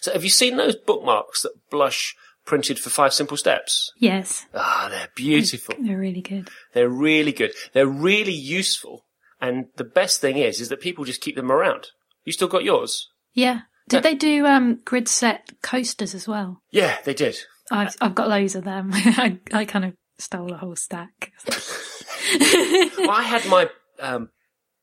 So 0.01 0.11
have 0.13 0.23
you 0.23 0.29
seen 0.29 0.57
those 0.57 0.75
bookmarks 0.75 1.41
that 1.43 1.53
Blush 1.71 2.15
printed 2.45 2.77
for 2.79 2.89
Five 2.91 3.13
Simple 3.13 3.37
Steps? 3.37 3.91
Yes, 3.97 4.45
Ah, 4.53 4.87
they're 4.91 5.09
beautiful. 5.15 5.75
they're 5.79 5.97
really 5.97 6.21
good. 6.21 6.49
They're 6.73 6.87
really 6.89 7.31
good. 7.31 7.51
They're 7.73 7.87
really 7.87 8.33
useful. 8.33 9.05
And 9.39 9.65
the 9.77 9.83
best 9.83 10.21
thing 10.21 10.37
is, 10.37 10.59
is 10.61 10.69
that 10.69 10.81
people 10.81 11.03
just 11.05 11.21
keep 11.21 11.35
them 11.35 11.51
around. 11.51 11.87
You 12.25 12.31
still 12.31 12.47
got 12.47 12.63
yours? 12.63 13.09
Yeah. 13.33 13.61
Did 13.91 13.97
Yeah. 13.97 14.01
they 14.01 14.15
do 14.15 14.45
um, 14.47 14.77
Gridset 14.85 15.39
coasters 15.61 16.15
as 16.15 16.27
well? 16.27 16.61
Yeah, 16.71 16.97
they 17.03 17.13
did. 17.13 17.37
I've, 17.71 17.95
I've 18.01 18.15
got 18.15 18.29
loads 18.29 18.55
of 18.55 18.63
them. 18.63 18.89
I, 18.93 19.39
I 19.53 19.65
kind 19.65 19.85
of 19.85 19.93
stole 20.17 20.51
a 20.53 20.57
whole 20.57 20.75
stack. 20.75 21.31
well, 21.47 23.09
I 23.11 23.23
had 23.23 23.45
my 23.47 23.69
um, 23.99 24.29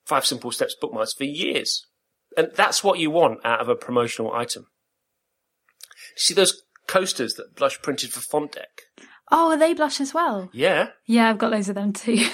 Five 0.06 0.26
Simple 0.26 0.50
Steps 0.52 0.76
bookmarks 0.80 1.14
for 1.14 1.24
years. 1.24 1.86
And 2.36 2.50
that's 2.54 2.84
what 2.84 2.98
you 2.98 3.10
want 3.10 3.40
out 3.44 3.60
of 3.60 3.68
a 3.68 3.74
promotional 3.74 4.32
item. 4.34 4.66
See 6.16 6.34
those 6.34 6.62
coasters 6.86 7.34
that 7.34 7.54
Blush 7.56 7.80
printed 7.82 8.12
for 8.12 8.20
Fontdeck? 8.20 8.64
oh, 9.30 9.50
are 9.50 9.58
they 9.58 9.74
blush 9.74 10.00
as 10.00 10.14
well? 10.14 10.48
Yeah. 10.54 10.88
Yeah, 11.06 11.28
I've 11.28 11.36
got 11.38 11.50
loads 11.50 11.68
of 11.68 11.74
them 11.74 11.92
too. 11.92 12.16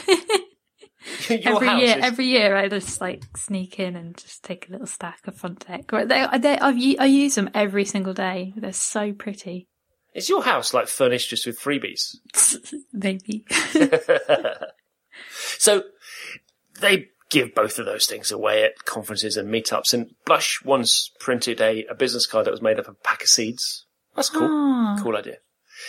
Every 1.28 1.66
house 1.66 1.80
year, 1.82 1.98
is- 1.98 2.04
every 2.04 2.26
year, 2.26 2.56
I 2.56 2.68
just 2.68 3.00
like 3.00 3.24
sneak 3.36 3.78
in 3.78 3.96
and 3.96 4.16
just 4.16 4.42
take 4.42 4.68
a 4.68 4.72
little 4.72 4.86
stack 4.86 5.20
of 5.26 5.36
Fontdeck. 5.36 5.90
They, 6.08 6.38
they, 6.38 6.58
I've, 6.58 6.78
u- 6.78 6.96
I 6.98 7.06
use 7.06 7.34
them 7.34 7.50
every 7.54 7.84
single 7.84 8.14
day. 8.14 8.52
They're 8.56 8.72
so 8.72 9.12
pretty. 9.12 9.68
Is 10.14 10.28
your 10.28 10.42
house 10.42 10.72
like 10.72 10.86
furnished 10.88 11.30
just 11.30 11.46
with 11.46 11.58
freebies? 11.60 12.16
Maybe. 12.92 13.44
So 15.58 15.84
they 16.80 17.08
give 17.30 17.54
both 17.54 17.78
of 17.78 17.86
those 17.86 18.06
things 18.06 18.32
away 18.32 18.64
at 18.64 18.84
conferences 18.84 19.36
and 19.36 19.48
meetups. 19.48 19.94
And 19.94 20.10
Blush 20.26 20.60
once 20.64 21.10
printed 21.20 21.60
a, 21.60 21.84
a 21.86 21.94
business 21.94 22.26
card 22.26 22.46
that 22.46 22.50
was 22.50 22.62
made 22.62 22.78
up 22.78 22.88
of 22.88 22.94
a 22.94 23.04
pack 23.04 23.22
of 23.22 23.28
seeds. 23.28 23.86
That's 24.16 24.30
cool. 24.30 24.48
Ah. 24.50 24.98
Cool 25.00 25.16
idea. 25.16 25.36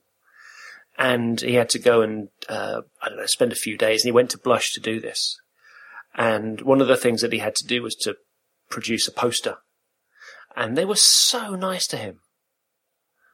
And 0.96 1.38
he 1.42 1.52
had 1.52 1.68
to 1.70 1.78
go 1.78 2.00
and, 2.00 2.28
uh, 2.48 2.80
I 3.02 3.10
don't 3.10 3.18
know, 3.18 3.26
spend 3.26 3.52
a 3.52 3.56
few 3.56 3.76
days. 3.76 4.02
And 4.02 4.08
he 4.08 4.12
went 4.12 4.30
to 4.30 4.38
Blush 4.38 4.72
to 4.72 4.80
do 4.80 4.98
this. 4.98 5.38
And 6.14 6.62
one 6.62 6.80
of 6.80 6.88
the 6.88 6.96
things 6.96 7.20
that 7.20 7.34
he 7.34 7.40
had 7.40 7.56
to 7.56 7.66
do 7.66 7.82
was 7.82 7.94
to 7.96 8.16
produce 8.70 9.06
a 9.06 9.12
poster. 9.12 9.56
And 10.56 10.78
they 10.78 10.86
were 10.86 10.96
so 10.96 11.54
nice 11.56 11.86
to 11.88 11.98
him. 11.98 12.20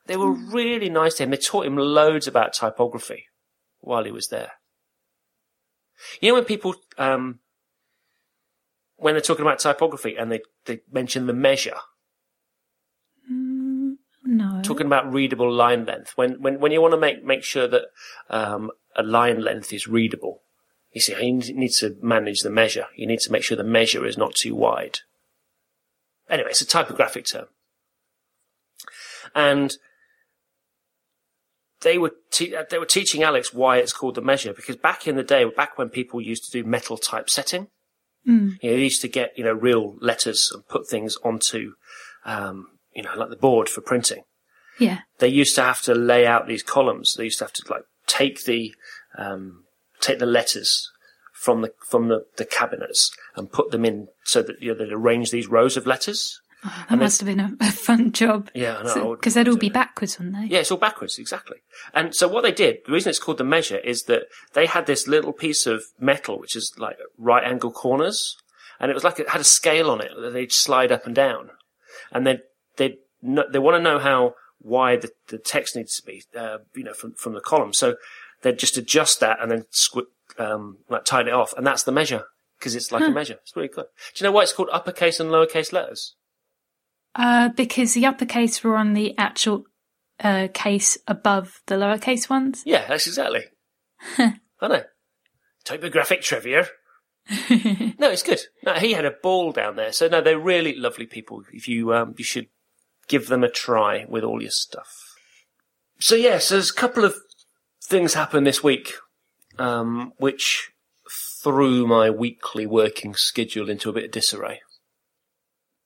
They 0.07 0.17
were 0.17 0.33
really 0.33 0.91
nice 0.91 1.15
to 1.15 1.23
him. 1.23 1.31
They 1.31 1.37
taught 1.37 1.67
him 1.67 1.77
loads 1.77 2.27
about 2.27 2.55
typography 2.55 3.27
while 3.85 4.05
he 4.05 4.11
was 4.11 4.29
there. 4.29 4.53
You 6.21 6.31
know 6.31 6.35
when 6.35 6.45
people, 6.45 6.75
um, 6.99 7.41
when 8.97 9.15
they're 9.15 9.21
talking 9.21 9.45
about 9.45 9.59
typography 9.59 10.17
and 10.17 10.31
they, 10.31 10.41
they 10.65 10.81
mention 10.91 11.27
the 11.27 11.33
measure, 11.33 11.77
No. 13.29 14.63
talking 14.63 14.87
about 14.87 15.13
readable 15.13 15.53
line 15.53 15.85
length, 15.85 16.13
when, 16.17 16.41
when, 16.41 16.61
when 16.61 16.73
you 16.73 16.81
want 16.81 16.93
to 16.93 17.01
make, 17.01 17.25
make 17.25 17.45
sure 17.45 17.69
that, 17.69 17.85
um, 18.31 18.71
a 18.97 19.03
line 19.03 19.41
length 19.43 19.73
is 19.73 19.87
readable, 19.89 20.43
you 20.93 21.01
see, 21.01 21.15
you 21.21 21.33
need 21.55 21.73
to 21.73 21.97
manage 22.01 22.43
the 22.43 22.51
measure. 22.51 22.87
You 22.95 23.07
need 23.09 23.21
to 23.21 23.33
make 23.33 23.43
sure 23.43 23.57
the 23.57 23.65
measure 23.65 24.07
is 24.07 24.17
not 24.17 24.35
too 24.37 24.55
wide. 24.55 25.01
Anyway, 26.31 26.51
it's 26.51 26.61
a 26.61 26.67
typographic 26.67 27.27
term. 27.27 27.47
And 29.35 29.77
they 31.85 31.97
were 31.99 32.13
te- 32.33 32.55
they 32.71 32.79
were 32.79 32.87
teaching 32.87 33.23
Alex 33.23 33.55
why 33.55 33.77
it's 33.79 33.93
called 33.93 34.17
the 34.17 34.21
measure 34.23 34.53
because 34.53 34.77
back 34.77 35.07
in 35.07 35.15
the 35.15 35.23
day, 35.23 35.45
back 35.45 35.79
when 35.79 35.89
people 35.89 36.21
used 36.21 36.45
to 36.45 36.51
do 36.51 36.69
metal 36.69 36.97
typesetting, 36.99 37.69
Mm. 38.27 38.57
you 38.63 38.71
know, 38.71 38.77
they 38.77 38.83
used 38.83 39.03
to 39.03 39.09
get 39.09 39.33
you 39.39 39.45
know 39.45 39.53
real 39.53 39.97
letters 40.01 40.51
and 40.53 40.67
put 40.67 40.89
things 40.89 41.17
onto 41.23 41.75
um, 42.25 42.67
you 42.95 43.03
know 43.03 43.15
like 43.15 43.29
the 43.31 43.37
board 43.37 43.69
for 43.69 43.81
printing. 43.83 44.23
Yeah. 44.81 45.01
They 45.19 45.29
used 45.29 45.55
to 45.57 45.63
have 45.63 45.83
to 45.83 45.95
lay 45.95 46.27
out 46.27 46.49
these 46.49 46.63
columns. 46.63 47.15
They 47.15 47.25
used 47.25 47.39
to 47.39 47.45
have 47.45 47.53
to 47.53 47.65
like 47.71 47.83
take 48.07 48.45
the 48.45 48.75
um, 49.19 49.65
take 50.01 50.19
the 50.19 50.27
letters 50.27 50.91
from 51.35 51.61
the 51.61 51.73
from 51.87 52.09
the, 52.09 52.25
the 52.39 52.47
cabinets 52.47 53.15
and 53.37 53.53
put 53.53 53.71
them 53.71 53.85
in 53.85 54.09
so 54.25 54.43
that 54.43 54.61
you 54.63 54.73
know 54.73 54.79
they'd 54.79 54.93
arrange 54.93 55.31
these 55.31 55.47
rows 55.47 55.77
of 55.77 55.87
letters. 55.87 56.41
That 56.89 56.99
must 56.99 57.21
have 57.21 57.27
been 57.27 57.41
a, 57.41 57.53
a 57.61 57.71
fun 57.71 58.13
job. 58.13 58.51
Yeah, 58.55 58.79
I 58.79 58.83
know, 58.85 58.95
I 58.95 59.03
would- 59.05 59.19
Because 59.21 59.35
they'd 59.35 59.49
all 59.49 59.57
be 59.57 59.69
backwards, 59.69 60.19
wouldn't 60.19 60.37
they? 60.37 60.47
Yeah, 60.55 60.61
it's 60.61 60.71
all 60.71 60.79
backwards, 60.79 61.19
exactly. 61.19 61.59
And 61.93 62.15
so 62.15 62.27
what 62.27 62.43
they 62.43 62.53
did, 62.53 62.79
the 62.87 62.93
reason 62.93 63.11
it's 63.11 63.19
called 63.19 63.39
the 63.39 63.45
measure 63.45 63.79
is 63.79 64.05
that 64.05 64.23
they 64.55 64.67
had 64.67 64.87
this 64.87 65.07
little 65.07 65.33
piece 65.33 65.67
of 65.67 65.83
metal, 66.01 66.39
which 66.39 66.57
is 66.57 66.73
like 66.79 66.97
right 67.19 67.45
angle 67.45 67.71
corners, 67.71 68.37
and 68.81 68.91
it 68.91 68.95
was 68.95 69.05
like 69.05 69.19
it 69.21 69.29
had 69.29 69.41
a 69.41 69.45
scale 69.45 69.91
on 69.91 70.01
it 70.01 70.11
that 70.21 70.33
they'd 70.33 70.53
slide 70.53 70.91
up 70.91 71.07
and 71.07 71.15
down. 71.15 71.51
And 72.11 72.27
then 72.27 72.41
they 72.77 72.97
they 73.23 73.45
they 73.53 73.59
want 73.59 73.77
to 73.77 73.83
know 73.83 73.99
how 73.99 74.35
wide 74.61 75.03
the, 75.03 75.11
the 75.29 75.39
text 75.39 75.77
needs 75.77 76.01
to 76.01 76.07
be, 76.07 76.23
uh, 76.37 76.59
you 76.75 76.85
know, 76.85 76.95
from 76.95 77.13
from 77.15 77.35
the 77.35 77.41
column. 77.41 77.73
So 77.75 77.97
they'd 78.43 78.59
just 78.59 78.77
adjust 78.79 79.21
that 79.21 79.39
and 79.41 79.51
then 79.51 79.67
squ- 79.73 80.07
um, 80.39 80.79
like 80.89 81.05
tighten 81.05 81.29
it 81.29 81.35
off, 81.35 81.53
and 81.57 81.67
that's 81.67 81.83
the 81.83 81.93
measure 81.93 82.25
because 82.59 82.75
it's 82.75 82.91
like 82.91 83.03
a 83.03 83.11
measure. 83.11 83.39
It's 83.43 83.55
really 83.55 83.69
good. 83.69 83.87
Do 84.15 84.25
you 84.25 84.29
know 84.29 84.33
why 84.33 84.43
it's 84.43 84.53
called 84.53 84.71
uppercase 84.73 85.21
and 85.21 85.31
lowercase 85.31 85.73
letters? 85.73 86.15
Uh, 87.15 87.49
because 87.51 87.95
the 87.95 88.07
uppercase 88.07 88.63
were 88.65 88.77
on 88.77 88.95
the 88.95 89.17
actual 89.17 89.65
uh, 90.21 90.49
case 90.53 90.99
above 91.07 91.61
the 91.67 91.77
lowercase 91.77 92.29
ones. 92.29 92.63
Yeah, 92.67 92.87
that's 92.87 93.07
exactly. 93.07 93.45
I 94.19 94.69
know. 94.69 94.83
Typographic 95.65 96.23
trivia. 96.23 96.67
no, 97.99 98.11
it's 98.11 98.23
good. 98.23 98.41
No, 98.65 98.75
he 98.75 98.93
had 98.93 99.07
a 99.07 99.11
ball 99.23 99.53
down 99.53 99.77
there. 99.77 99.93
So 99.93 100.09
no, 100.09 100.21
they're 100.21 100.39
really 100.39 100.75
lovely 100.75 101.07
people. 101.07 101.43
If 101.53 101.69
you 101.69 101.95
um, 101.95 102.15
you 102.19 102.25
should 102.25 102.49
give 103.09 103.29
them 103.29 103.45
a 103.45 103.49
try 103.49 104.05
with 104.09 104.25
all 104.25 104.43
your 104.43 104.51
stuff. 104.51 105.15
So 106.01 106.15
yes, 106.17 106.51
there's 106.51 106.71
a 106.71 106.75
couple 106.75 107.05
of 107.05 107.15
things 107.83 108.15
happened 108.15 108.47
this 108.47 108.63
week, 108.63 108.93
um, 109.59 110.13
which 110.19 110.71
threw 111.43 111.87
my 111.87 112.11
weekly 112.11 112.67
working 112.67 113.15
schedule 113.15 113.71
into 113.71 113.89
a 113.89 113.93
bit 113.93 114.05
of 114.05 114.11
disarray. 114.11 114.61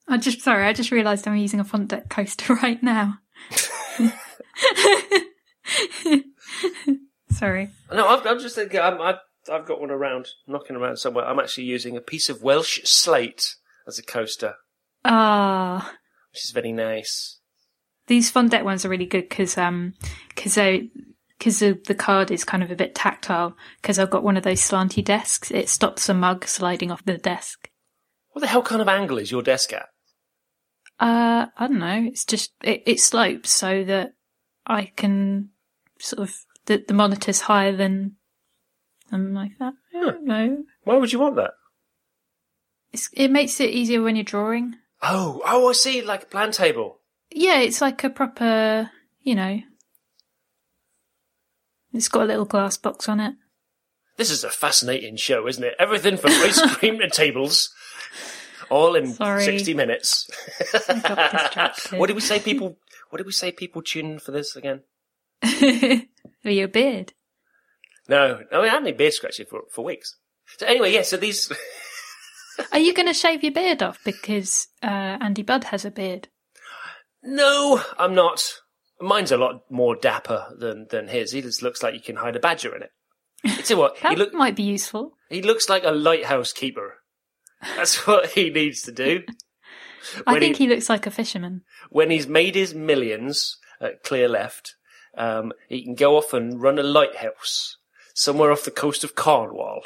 I 0.09 0.17
just 0.17 0.41
sorry, 0.43 0.65
I 0.65 0.73
just 0.73 0.91
realised 0.91 1.27
I'm 1.29 1.37
using 1.37 1.61
a 1.61 1.65
Fontdeck 1.65 2.09
coaster 2.09 2.55
right 2.63 2.83
now. 2.83 3.19
sorry. 7.31 7.71
No, 7.93 8.07
I've, 8.09 8.27
I'm 8.27 8.39
just 8.41 8.55
thinking. 8.55 8.81
I'm, 8.81 9.01
I've, 9.01 9.19
I've 9.51 9.67
got 9.67 9.81
one 9.81 9.91
around, 9.91 10.29
knocking 10.47 10.77
around 10.77 10.97
somewhere. 10.99 11.27
I'm 11.27 11.39
actually 11.39 11.65
using 11.65 11.97
a 11.97 12.01
piece 12.01 12.29
of 12.29 12.43
Welsh 12.43 12.81
slate 12.85 13.57
as 13.87 13.99
a 13.99 14.03
coaster, 14.03 14.55
Ah, 15.05 15.93
which 16.33 16.45
is 16.45 16.51
very 16.51 16.73
nice. 16.73 17.39
these 18.07 18.31
Fontdeck 18.33 18.65
ones 18.65 18.85
are 18.85 18.89
really 18.91 19.07
good 19.07 19.29
because 19.29 19.57
um 19.59 19.95
because 20.35 20.55
they 20.55 20.91
because 21.39 21.61
the, 21.61 21.79
the 21.87 21.95
card 21.95 22.31
is 22.31 22.45
kind 22.45 22.63
of 22.63 22.71
a 22.71 22.77
bit 22.77 22.95
tactile 22.95 23.57
because 23.81 23.99
I've 23.99 24.11
got 24.11 24.25
one 24.25 24.37
of 24.37 24.43
those 24.43 24.61
slanty 24.61 25.05
desks. 25.05 25.51
It 25.51 25.69
stops 25.69 26.09
a 26.09 26.15
mug 26.15 26.47
sliding 26.47 26.91
off 26.91 27.05
the 27.05 27.17
desk. 27.17 27.71
What 28.33 28.41
the 28.43 28.49
hell 28.49 28.63
kind 28.63 28.83
of 28.83 28.89
angle 28.89 29.19
is 29.19 29.31
your 29.31 29.43
desk 29.43 29.73
at? 29.73 29.87
Uh, 31.01 31.47
I 31.57 31.67
don't 31.67 31.79
know. 31.79 32.05
It's 32.07 32.25
just 32.25 32.53
it, 32.63 32.83
it 32.87 33.01
slopes 33.01 33.51
so 33.51 33.85
that 33.85 34.15
I 34.67 34.93
can 34.97 35.51
sort 35.99 36.29
of 36.29 36.37
the 36.67 36.85
the 36.87 36.95
monitor's 36.95 37.43
higher 37.43 37.77
than 37.77 38.17
something 39.11 39.35
like 39.35 39.59
that. 39.59 39.75
I 39.95 40.01
don't 40.01 40.25
know. 40.25 40.65
Why 40.85 40.97
would 40.97 41.13
you 41.13 41.19
want 41.19 41.37
that? 41.37 41.53
It's, 42.93 43.11
it 43.13 43.29
makes 43.29 43.61
it 43.61 43.71
easier 43.71 44.03
when 44.03 44.17
you're 44.17 44.25
drawing. 44.25 44.77
Oh, 45.03 45.43
oh, 45.45 45.69
I 45.69 45.73
see, 45.73 46.03
like 46.03 46.25
a 46.25 46.27
plan 46.27 46.53
table. 46.53 47.01
Yeah, 47.31 47.61
it's 47.61 47.81
like 47.81 48.03
a 48.03 48.11
proper, 48.11 48.91
you 49.21 49.35
know. 49.35 49.61
It's 51.93 52.09
got 52.09 52.23
a 52.23 52.27
little 52.27 52.45
glass 52.45 52.77
box 52.77 53.09
on 53.09 53.21
it. 53.21 53.35
This 54.17 54.31
is 54.31 54.43
a 54.43 54.51
fascinating 54.51 55.17
show, 55.17 55.47
isn't 55.47 55.63
it? 55.63 55.75
Everything 55.79 56.17
from 56.17 56.33
ice 56.33 56.61
cream 56.77 56.99
to 56.99 57.09
tables, 57.09 57.73
all 58.71 58.95
in 58.97 59.13
Sorry. 59.15 59.45
sixty 59.45 59.75
minutes. 59.75 60.29
I 60.89 60.99
got 61.01 61.33
distracted. 61.33 61.99
what 61.99 62.07
did 62.07 62.15
we 62.17 62.21
say? 62.23 62.39
People. 62.41 62.79
What 63.11 63.19
did 63.19 63.27
we 63.27 63.33
say? 63.33 63.53
People 63.53 63.83
tune 63.83 64.07
in 64.13 64.19
for 64.19 64.33
this 64.33 64.55
again? 64.57 64.83
For 66.43 66.51
your 66.51 66.69
beard. 66.69 67.15
No, 68.09 68.41
no, 68.51 68.63
I 68.63 68.69
haven't 68.69 68.87
had 68.87 68.97
beard 68.97 69.13
scratching 69.13 69.47
for 69.47 69.63
for 69.71 69.85
weeks. 69.85 70.17
So 70.59 70.67
anyway, 70.67 70.93
yeah. 70.93 71.03
So 71.03 71.17
these. 71.17 71.53
Are 72.73 72.79
you 72.79 72.93
going 72.95 73.07
to 73.07 73.15
shave 73.15 73.43
your 73.45 73.53
beard 73.53 73.83
off 73.83 74.01
because 74.05 74.69
uh, 74.83 74.87
Andy 75.21 75.43
Budd 75.43 75.65
has 75.65 75.85
a 75.85 75.91
beard? 75.91 76.29
no, 77.23 77.83
I'm 77.99 78.15
not. 78.15 78.43
Mine's 79.01 79.31
a 79.31 79.37
lot 79.37 79.63
more 79.71 79.95
dapper 79.95 80.47
than 80.59 80.87
than 80.91 81.09
his. 81.09 81.33
He 81.33 81.43
just 81.43 81.63
looks 81.63 81.83
like 81.83 81.95
you 81.95 82.01
can 82.01 82.17
hide 82.17 82.35
a 82.37 82.41
badger 82.41 82.75
in 82.75 82.83
it. 82.83 82.91
You 83.45 83.51
see 83.63 83.75
what? 83.75 84.01
That 84.01 84.13
he 84.13 84.17
look. 84.17 84.35
might 84.35 84.57
be 84.57 84.65
useful. 84.65 85.13
He 85.29 85.43
looks 85.43 85.69
like 85.69 85.85
a 85.85 85.93
lighthouse 85.93 86.53
keeper. 86.53 86.97
That's 87.63 88.07
what 88.07 88.31
he 88.31 88.51
needs 88.51 88.83
to 88.83 88.93
do. 88.93 89.23
I 90.27 90.39
think 90.39 90.57
he- 90.57 90.65
he 90.65 90.71
looks 90.71 90.89
like 90.89 91.07
a 91.07 91.11
fisherman. 91.11 91.63
when 91.91 92.11
he's 92.11 92.27
made 92.27 92.55
his 92.55 92.75
millions 92.75 93.57
at 93.81 94.03
Clearleft, 94.05 94.71
um, 95.17 95.53
he 95.69 95.83
can 95.85 95.95
go 95.95 96.17
off 96.17 96.33
and 96.33 96.61
run 96.63 96.79
a 96.79 96.83
lighthouse 96.83 97.77
somewhere 98.15 98.51
off 98.53 98.65
the 98.65 98.71
coast 98.71 99.05
of 99.05 99.15
Cornwall. 99.15 99.83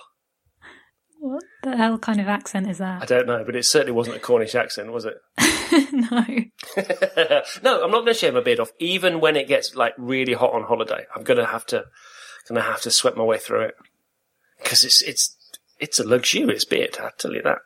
What 1.18 1.44
the 1.62 1.76
hell 1.76 1.98
kind 1.98 2.20
of 2.20 2.26
accent 2.28 2.68
is 2.68 2.78
that? 2.78 3.02
I 3.02 3.06
don't 3.06 3.26
know, 3.28 3.44
but 3.44 3.54
it 3.54 3.64
certainly 3.64 3.92
wasn't 3.92 4.16
a 4.16 4.20
Cornish 4.20 4.56
accent, 4.56 4.92
was 4.92 5.04
it? 5.04 5.14
no. 5.92 6.26
no, 7.62 7.84
I'm 7.84 7.90
not 7.92 8.00
going 8.00 8.06
to 8.06 8.14
shave 8.14 8.34
my 8.34 8.40
beard 8.40 8.58
off, 8.58 8.72
even 8.80 9.20
when 9.20 9.36
it 9.36 9.46
gets 9.46 9.76
like 9.76 9.94
really 9.96 10.32
hot 10.34 10.52
on 10.52 10.64
holiday. 10.64 11.06
I'm 11.14 11.22
going 11.22 11.38
to 11.38 11.46
have 11.46 11.64
to, 11.66 11.84
going 12.48 12.60
to 12.60 12.66
have 12.66 12.80
to 12.82 12.90
sweat 12.90 13.16
my 13.16 13.22
way 13.22 13.38
through 13.38 13.62
it 13.62 13.74
because 14.60 14.84
it's 14.84 15.00
it's 15.02 15.36
it's 15.82 15.98
a 15.98 16.06
luxurious 16.06 16.64
beard. 16.64 16.96
I'll 17.00 17.10
tell 17.18 17.34
you 17.34 17.42
that. 17.42 17.58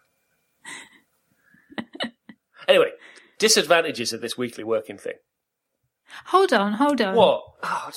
anyway, 2.69 2.91
disadvantages 3.39 4.13
of 4.13 4.23
this 4.23 4.39
weekly 4.39 4.65
working 4.65 4.97
thing. 4.97 5.15
Hold 6.27 6.53
on, 6.53 6.73
hold 6.73 7.01
on. 7.03 7.15
What? 7.15 7.43
Oh, 7.63 7.91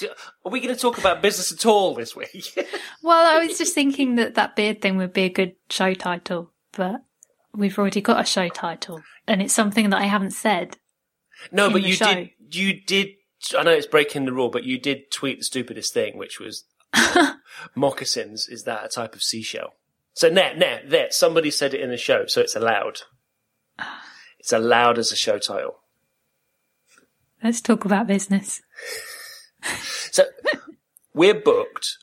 are 0.46 0.52
we 0.52 0.60
going 0.60 0.76
to 0.76 0.80
talk 0.80 0.98
about 0.98 1.22
business 1.22 1.54
at 1.54 1.66
all 1.66 1.96
this 1.96 2.16
week? 2.16 2.54
Well, 3.02 3.26
I 3.26 3.46
was 3.46 3.58
just 3.58 3.74
thinking 3.74 4.16
that 4.16 4.36
that 4.36 4.58
beard 4.58 4.82
thing 4.82 4.98
would 4.98 5.14
be 5.14 5.24
a 5.24 5.30
good 5.30 5.54
show 5.70 5.94
title, 5.94 6.52
but 6.74 7.00
we've 7.56 7.80
already 7.80 8.02
got 8.02 8.20
a 8.20 8.26
show 8.26 8.50
title, 8.50 9.02
and 9.26 9.42
it's 9.42 9.54
something 9.54 9.90
that 9.92 10.02
I 10.02 10.06
haven't 10.06 10.32
said. 10.32 10.76
no, 11.50 11.70
but 11.70 11.82
you 11.82 11.94
show. 11.94 12.14
did. 12.14 12.32
You 12.52 12.82
did. 12.82 13.08
I 13.58 13.64
know 13.64 13.72
it's 13.72 13.88
breaking 13.88 14.26
the 14.26 14.34
rule, 14.34 14.50
but 14.50 14.66
you 14.66 14.78
did 14.78 15.12
tweet 15.12 15.38
the 15.38 15.46
stupidest 15.46 15.94
thing, 15.94 16.18
which 16.18 16.42
was 16.42 16.66
moccasins. 17.76 18.50
Is 18.50 18.64
that 18.64 18.84
a 18.84 18.90
type 18.90 19.16
of 19.16 19.24
seashell? 19.24 19.76
So 20.20 20.28
net, 20.28 20.58
net, 20.58 20.90
there. 20.90 21.08
Somebody 21.12 21.50
said 21.50 21.74
it 21.74 21.80
in 21.80 21.92
the 21.92 21.96
show, 21.96 22.26
so 22.26 22.42
it's 22.42 22.54
allowed. 22.54 23.04
It's 24.38 24.52
allowed 24.52 24.98
as 24.98 25.14
a 25.14 25.16
show 25.16 25.40
title. 25.40 25.80
Let's 27.42 27.62
talk 27.62 27.86
about 27.86 28.08
business. 28.08 28.62
So 30.12 30.26
we're 31.14 31.40
booked 31.40 31.98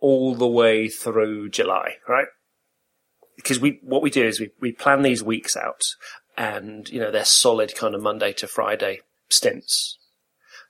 all 0.00 0.34
the 0.34 0.46
way 0.46 0.88
through 0.88 1.48
July, 1.48 1.94
right? 2.06 2.26
Because 3.36 3.60
we, 3.60 3.78
what 3.82 4.02
we 4.02 4.10
do 4.10 4.24
is 4.24 4.40
we, 4.40 4.50
we 4.60 4.72
plan 4.72 5.00
these 5.00 5.22
weeks 5.22 5.56
out 5.56 5.80
and, 6.36 6.86
you 6.90 7.00
know, 7.00 7.10
they're 7.10 7.24
solid 7.24 7.74
kind 7.74 7.94
of 7.94 8.02
Monday 8.02 8.32
to 8.34 8.46
Friday 8.46 9.00
stints. 9.30 9.98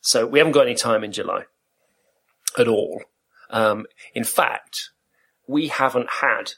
So 0.00 0.26
we 0.26 0.38
haven't 0.38 0.52
got 0.52 0.66
any 0.66 0.76
time 0.76 1.02
in 1.02 1.10
July 1.10 1.44
at 2.56 2.68
all. 2.68 3.02
Um, 3.50 3.86
in 4.14 4.24
fact, 4.24 4.90
we 5.48 5.68
haven't 5.68 6.10
had 6.20 6.52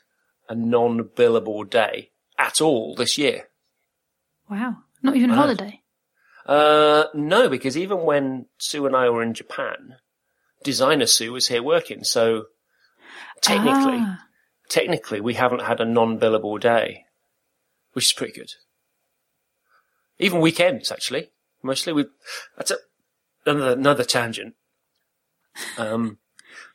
a 0.49 0.55
non-billable 0.55 1.69
day 1.69 2.11
at 2.39 2.61
all 2.61 2.95
this 2.95 3.17
year. 3.19 3.49
Wow, 4.49 4.79
not 5.03 5.17
even 5.17 5.31
Wow. 5.31 5.37
holiday. 5.37 5.83
Uh, 6.45 7.07
no, 7.15 7.49
because 7.49 7.77
even 7.77 8.03
when 8.03 8.47
Sue 8.59 8.87
and 8.87 8.95
I 8.95 9.09
were 9.11 9.23
in 9.23 9.35
Japan, 9.35 9.97
designer 10.63 11.07
Sue 11.07 11.33
was 11.33 11.49
here 11.49 11.63
working. 11.63 12.05
So 12.05 12.47
technically, 13.41 13.99
Ah, 13.99 14.21
technically 14.69 15.21
we 15.21 15.35
haven't 15.35 15.63
had 15.63 15.81
a 15.81 15.85
non-billable 15.85 16.61
day, 16.61 17.05
which 17.93 18.07
is 18.07 18.13
pretty 18.13 18.33
good. 18.33 18.53
Even 20.19 20.41
weekends, 20.41 20.93
actually, 20.93 21.31
mostly 21.63 21.93
we. 21.93 22.07
That's 22.57 22.71
a, 22.71 22.77
another 23.45 23.73
another 23.73 24.05
tangent. 24.05 24.55
Um, 25.77 26.19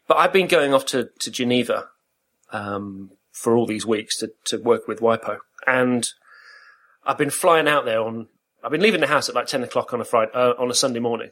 but 0.07 0.17
I've 0.17 0.33
been 0.33 0.47
going 0.47 0.73
off 0.73 0.85
to 0.87 1.09
to 1.19 1.31
Geneva 1.31 1.87
um, 2.51 3.11
for 3.31 3.55
all 3.55 3.65
these 3.65 3.85
weeks 3.85 4.17
to 4.19 4.31
to 4.45 4.57
work 4.57 4.87
with 4.87 4.99
WIPO, 4.99 5.37
and 5.67 6.07
I've 7.05 7.17
been 7.17 7.29
flying 7.29 7.67
out 7.67 7.85
there 7.85 8.01
on. 8.01 8.27
I've 8.63 8.71
been 8.71 8.81
leaving 8.81 9.01
the 9.01 9.07
house 9.07 9.27
at 9.27 9.35
like 9.35 9.47
ten 9.47 9.63
o'clock 9.63 9.93
on 9.93 10.01
a 10.01 10.05
Friday 10.05 10.31
uh, 10.33 10.53
on 10.57 10.69
a 10.69 10.75
Sunday 10.75 10.99
morning, 10.99 11.31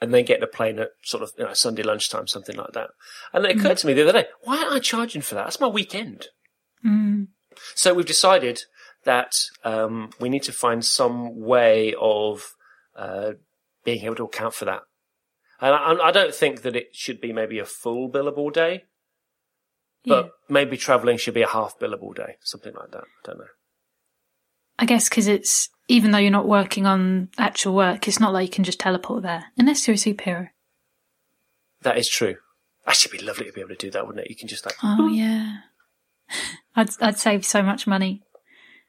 and 0.00 0.12
then 0.12 0.24
getting 0.24 0.42
a 0.42 0.48
plane 0.48 0.78
at 0.78 0.90
sort 1.02 1.22
of 1.22 1.32
you 1.38 1.44
know, 1.44 1.54
Sunday 1.54 1.82
lunchtime, 1.82 2.26
something 2.26 2.56
like 2.56 2.72
that. 2.72 2.90
And 3.32 3.44
it 3.44 3.56
occurred 3.56 3.78
to 3.78 3.86
me 3.86 3.94
the 3.94 4.02
other 4.02 4.20
day, 4.20 4.28
why 4.42 4.58
aren't 4.58 4.72
I 4.72 4.78
charging 4.78 5.22
for 5.22 5.34
that? 5.34 5.44
That's 5.44 5.60
my 5.60 5.68
weekend. 5.68 6.26
Mm. 6.84 7.28
So 7.74 7.94
we've 7.94 8.04
decided 8.04 8.62
that 9.04 9.32
um, 9.64 10.10
we 10.20 10.28
need 10.28 10.42
to 10.44 10.52
find 10.52 10.84
some 10.84 11.40
way 11.40 11.94
of 12.00 12.54
uh, 12.96 13.32
being 13.84 14.04
able 14.04 14.16
to 14.16 14.24
account 14.24 14.54
for 14.54 14.64
that. 14.64 14.82
And 15.60 15.74
I, 15.74 16.08
I 16.08 16.10
don't 16.10 16.34
think 16.34 16.62
that 16.62 16.76
it 16.76 16.94
should 16.94 17.20
be 17.20 17.32
maybe 17.32 17.58
a 17.58 17.64
full 17.64 18.10
billable 18.10 18.52
day, 18.52 18.84
but 20.06 20.24
Yeah. 20.24 20.30
maybe 20.48 20.76
travelling 20.76 21.16
should 21.18 21.34
be 21.34 21.42
a 21.42 21.48
half 21.48 21.78
billable 21.78 22.14
day, 22.14 22.36
something 22.42 22.74
like 22.74 22.90
that. 22.92 23.04
I 23.04 23.26
don't 23.26 23.38
know. 23.38 23.46
I 24.78 24.84
guess 24.86 25.08
because 25.08 25.26
it's 25.28 25.68
even 25.88 26.10
though 26.10 26.18
you're 26.18 26.30
not 26.30 26.48
working 26.48 26.86
on 26.86 27.28
actual 27.38 27.74
work, 27.74 28.08
it's 28.08 28.18
not 28.20 28.32
like 28.32 28.48
you 28.48 28.52
can 28.52 28.64
just 28.64 28.80
teleport 28.80 29.22
there 29.22 29.46
unless 29.56 29.86
you're 29.86 29.94
a 29.94 29.98
superhero. 29.98 30.48
That 31.82 31.98
is 31.98 32.08
true. 32.08 32.36
Actually, 32.86 33.10
it'd 33.10 33.20
be 33.20 33.26
lovely 33.26 33.46
to 33.46 33.52
be 33.52 33.60
able 33.60 33.70
to 33.70 33.76
do 33.76 33.90
that, 33.90 34.06
wouldn't 34.06 34.24
it? 34.26 34.30
You 34.30 34.36
can 34.36 34.48
just 34.48 34.64
like, 34.66 34.76
Oh 34.82 35.06
yeah, 35.12 35.58
I'd 36.74 36.90
I'd 37.00 37.18
save 37.18 37.44
so 37.44 37.62
much 37.62 37.86
money. 37.86 38.22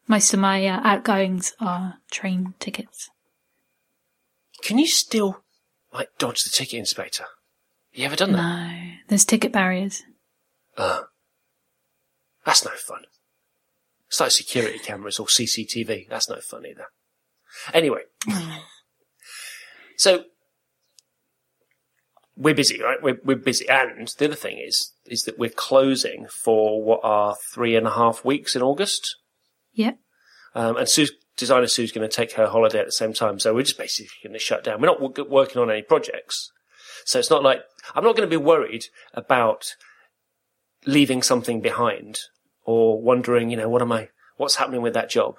Most 0.07 0.33
of 0.33 0.39
my 0.39 0.65
uh, 0.67 0.81
outgoings 0.83 1.53
are 1.59 1.95
train 2.11 2.53
tickets. 2.59 3.09
can 4.63 4.77
you 4.77 4.87
still 4.87 5.43
like 5.93 6.09
dodge 6.17 6.43
the 6.43 6.49
ticket 6.49 6.79
inspector? 6.79 7.25
You 7.93 8.05
ever 8.05 8.15
done 8.15 8.31
that? 8.33 8.37
No, 8.41 8.91
there's 9.07 9.25
ticket 9.25 9.51
barriers. 9.51 10.03
Uh, 10.77 11.01
that's 12.45 12.65
no 12.65 12.71
fun. 12.71 13.01
It's 14.07 14.19
like 14.19 14.31
security 14.31 14.79
cameras 14.79 15.19
or 15.19 15.25
CCTV. 15.25 16.07
That's 16.09 16.29
no 16.29 16.39
fun 16.39 16.65
either. 16.65 16.85
Anyway, 17.73 18.01
so 19.97 20.25
we're 22.35 22.53
busy, 22.53 22.81
right? 22.81 23.01
We're, 23.01 23.19
we're 23.23 23.35
busy. 23.35 23.67
And 23.67 24.07
the 24.17 24.25
other 24.25 24.35
thing 24.35 24.59
is, 24.59 24.93
is 25.05 25.23
that 25.23 25.39
we're 25.39 25.49
closing 25.49 26.27
for 26.29 26.83
what 26.83 26.99
are 27.03 27.35
three 27.53 27.75
and 27.75 27.87
a 27.87 27.91
half 27.91 28.25
weeks 28.25 28.55
in 28.55 28.61
August. 28.61 29.15
Yep. 29.73 29.97
Um, 30.53 30.77
and 30.77 30.87
Sue's, 30.87 31.11
designer 31.37 31.67
Sue's 31.67 31.91
going 31.91 32.07
to 32.07 32.15
take 32.15 32.33
her 32.33 32.47
holiday 32.47 32.79
at 32.79 32.85
the 32.85 32.91
same 32.91 33.13
time. 33.13 33.39
So 33.39 33.53
we're 33.53 33.63
just 33.63 33.77
basically 33.77 34.09
going 34.23 34.33
to 34.33 34.39
shut 34.39 34.63
down. 34.63 34.81
We're 34.81 34.87
not 34.87 35.01
w- 35.01 35.29
working 35.29 35.61
on 35.61 35.71
any 35.71 35.81
projects. 35.81 36.51
So 37.05 37.19
it's 37.19 37.29
not 37.29 37.43
like, 37.43 37.61
I'm 37.93 38.03
not 38.03 38.15
going 38.15 38.29
to 38.29 38.39
be 38.39 38.43
worried 38.43 38.85
about 39.13 39.75
leaving 40.85 41.21
something 41.21 41.61
behind 41.61 42.19
or 42.63 43.01
wondering, 43.01 43.49
you 43.49 43.57
know, 43.57 43.69
what 43.69 43.81
am 43.81 43.91
I, 43.91 44.09
what's 44.37 44.55
happening 44.55 44.81
with 44.81 44.93
that 44.93 45.09
job? 45.09 45.35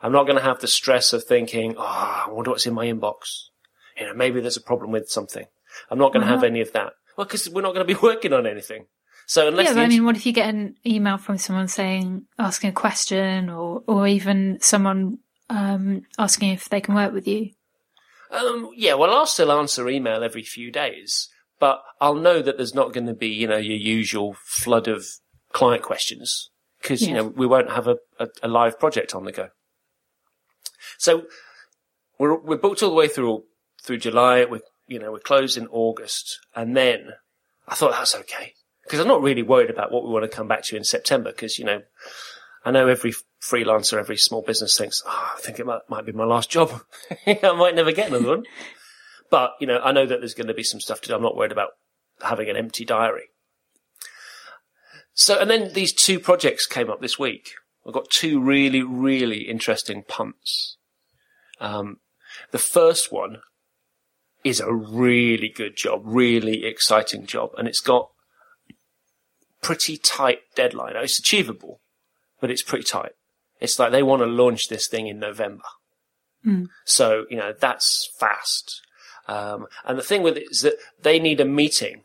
I'm 0.00 0.12
not 0.12 0.24
going 0.24 0.36
to 0.36 0.44
have 0.44 0.60
the 0.60 0.68
stress 0.68 1.12
of 1.12 1.24
thinking, 1.24 1.74
oh, 1.76 2.24
I 2.26 2.30
wonder 2.30 2.50
what's 2.50 2.66
in 2.66 2.74
my 2.74 2.86
inbox. 2.86 3.48
You 3.98 4.06
know, 4.06 4.14
maybe 4.14 4.40
there's 4.40 4.56
a 4.56 4.62
problem 4.62 4.92
with 4.92 5.10
something. 5.10 5.46
I'm 5.90 5.98
not 5.98 6.12
going 6.12 6.24
to 6.24 6.32
have 6.32 6.44
any 6.44 6.60
of 6.60 6.72
that. 6.72 6.92
Well, 7.16 7.26
because 7.26 7.48
we're 7.48 7.62
not 7.62 7.74
going 7.74 7.86
to 7.86 7.94
be 7.94 8.00
working 8.02 8.32
on 8.32 8.46
anything. 8.46 8.86
So 9.26 9.48
unless 9.48 9.66
yeah, 9.66 9.74
but 9.74 9.80
I 9.80 9.88
mean, 9.88 10.06
what 10.06 10.16
if 10.16 10.24
you 10.24 10.32
get 10.32 10.48
an 10.48 10.76
email 10.86 11.18
from 11.18 11.36
someone 11.36 11.68
saying, 11.68 12.24
asking 12.38 12.70
a 12.70 12.72
question, 12.72 13.50
or 13.50 13.82
or 13.86 14.08
even 14.08 14.56
someone 14.62 15.18
um, 15.50 16.06
asking 16.18 16.52
if 16.52 16.70
they 16.70 16.80
can 16.80 16.94
work 16.94 17.12
with 17.12 17.28
you? 17.28 17.50
Um, 18.30 18.70
yeah, 18.74 18.94
well, 18.94 19.12
I'll 19.12 19.26
still 19.26 19.52
answer 19.52 19.86
email 19.86 20.24
every 20.24 20.42
few 20.42 20.70
days, 20.70 21.28
but 21.58 21.82
I'll 22.00 22.14
know 22.14 22.42
that 22.42 22.56
there's 22.56 22.74
not 22.74 22.92
going 22.92 23.06
to 23.06 23.14
be, 23.14 23.28
you 23.28 23.46
know, 23.46 23.56
your 23.56 23.76
usual 23.76 24.36
flood 24.44 24.88
of 24.88 25.06
client 25.52 25.82
questions 25.82 26.50
because, 26.80 27.02
you 27.02 27.14
know, 27.14 27.24
we 27.24 27.46
won't 27.46 27.70
have 27.70 27.88
a, 27.88 27.96
a, 28.18 28.28
a 28.44 28.48
live 28.48 28.78
project 28.78 29.14
on 29.14 29.24
the 29.24 29.32
go. 29.32 29.48
So 30.98 31.24
we're, 32.18 32.38
we're 32.38 32.56
booked 32.56 32.82
all 32.82 32.90
the 32.90 32.96
way 32.96 33.08
through, 33.08 33.44
through 33.82 33.98
July. 33.98 34.44
We're, 34.44 34.60
you 34.86 34.98
know, 34.98 35.12
we're 35.12 35.18
closed 35.18 35.56
in 35.56 35.66
August. 35.68 36.38
And 36.54 36.76
then 36.76 37.10
I 37.66 37.74
thought 37.74 37.92
that's 37.92 38.14
okay 38.14 38.54
because 38.84 39.00
I'm 39.00 39.08
not 39.08 39.22
really 39.22 39.42
worried 39.42 39.70
about 39.70 39.92
what 39.92 40.04
we 40.04 40.10
want 40.10 40.30
to 40.30 40.34
come 40.34 40.48
back 40.48 40.62
to 40.64 40.76
in 40.76 40.84
September 40.84 41.30
because, 41.30 41.58
you 41.58 41.64
know, 41.64 41.82
I 42.64 42.70
know 42.70 42.88
every 42.88 43.14
freelancer, 43.42 43.98
every 43.98 44.16
small 44.16 44.42
business 44.42 44.76
thinks, 44.76 45.02
oh, 45.06 45.32
I 45.36 45.40
think 45.40 45.58
it 45.58 45.66
might, 45.66 45.80
might 45.88 46.06
be 46.06 46.12
my 46.12 46.24
last 46.24 46.50
job. 46.50 46.82
I 47.26 47.52
might 47.56 47.74
never 47.74 47.92
get 47.92 48.08
another 48.08 48.28
one. 48.28 48.44
But, 49.30 49.52
you 49.60 49.66
know, 49.66 49.80
I 49.80 49.92
know 49.92 50.06
that 50.06 50.20
there's 50.20 50.34
going 50.34 50.48
to 50.48 50.54
be 50.54 50.62
some 50.62 50.80
stuff 50.80 51.00
to 51.02 51.08
do. 51.08 51.14
I'm 51.14 51.22
not 51.22 51.36
worried 51.36 51.52
about 51.52 51.70
having 52.22 52.48
an 52.48 52.56
empty 52.56 52.84
diary. 52.84 53.28
So, 55.12 55.38
and 55.38 55.50
then 55.50 55.72
these 55.72 55.92
two 55.92 56.18
projects 56.20 56.66
came 56.66 56.90
up 56.90 57.00
this 57.00 57.18
week. 57.18 57.50
I've 57.86 57.94
got 57.94 58.10
two 58.10 58.40
really, 58.40 58.82
really 58.82 59.48
interesting 59.48 60.04
punts. 60.06 60.76
Um, 61.60 61.98
the 62.52 62.58
first 62.58 63.10
one 63.10 63.38
is 64.44 64.60
a 64.60 64.72
really 64.72 65.48
good 65.48 65.76
job, 65.76 66.02
really 66.04 66.64
exciting 66.64 67.26
job, 67.26 67.50
and 67.58 67.66
it's 67.66 67.80
got 67.80 68.10
pretty 69.60 69.96
tight 69.96 70.40
deadline. 70.54 70.94
Now, 70.94 71.02
It's 71.02 71.18
achievable, 71.18 71.80
but 72.40 72.50
it's 72.50 72.62
pretty 72.62 72.84
tight. 72.84 73.12
It's 73.60 73.78
like 73.78 73.90
they 73.90 74.04
want 74.04 74.22
to 74.22 74.26
launch 74.26 74.68
this 74.68 74.86
thing 74.86 75.08
in 75.08 75.18
November. 75.18 75.64
So, 76.84 77.24
you 77.28 77.36
know, 77.36 77.52
that's 77.58 78.08
fast. 78.18 78.82
Um, 79.28 79.66
and 79.84 79.98
the 79.98 80.02
thing 80.02 80.22
with 80.22 80.36
it 80.36 80.50
is 80.50 80.62
that 80.62 80.74
they 81.02 81.18
need 81.20 81.40
a 81.40 81.44
meeting, 81.44 82.02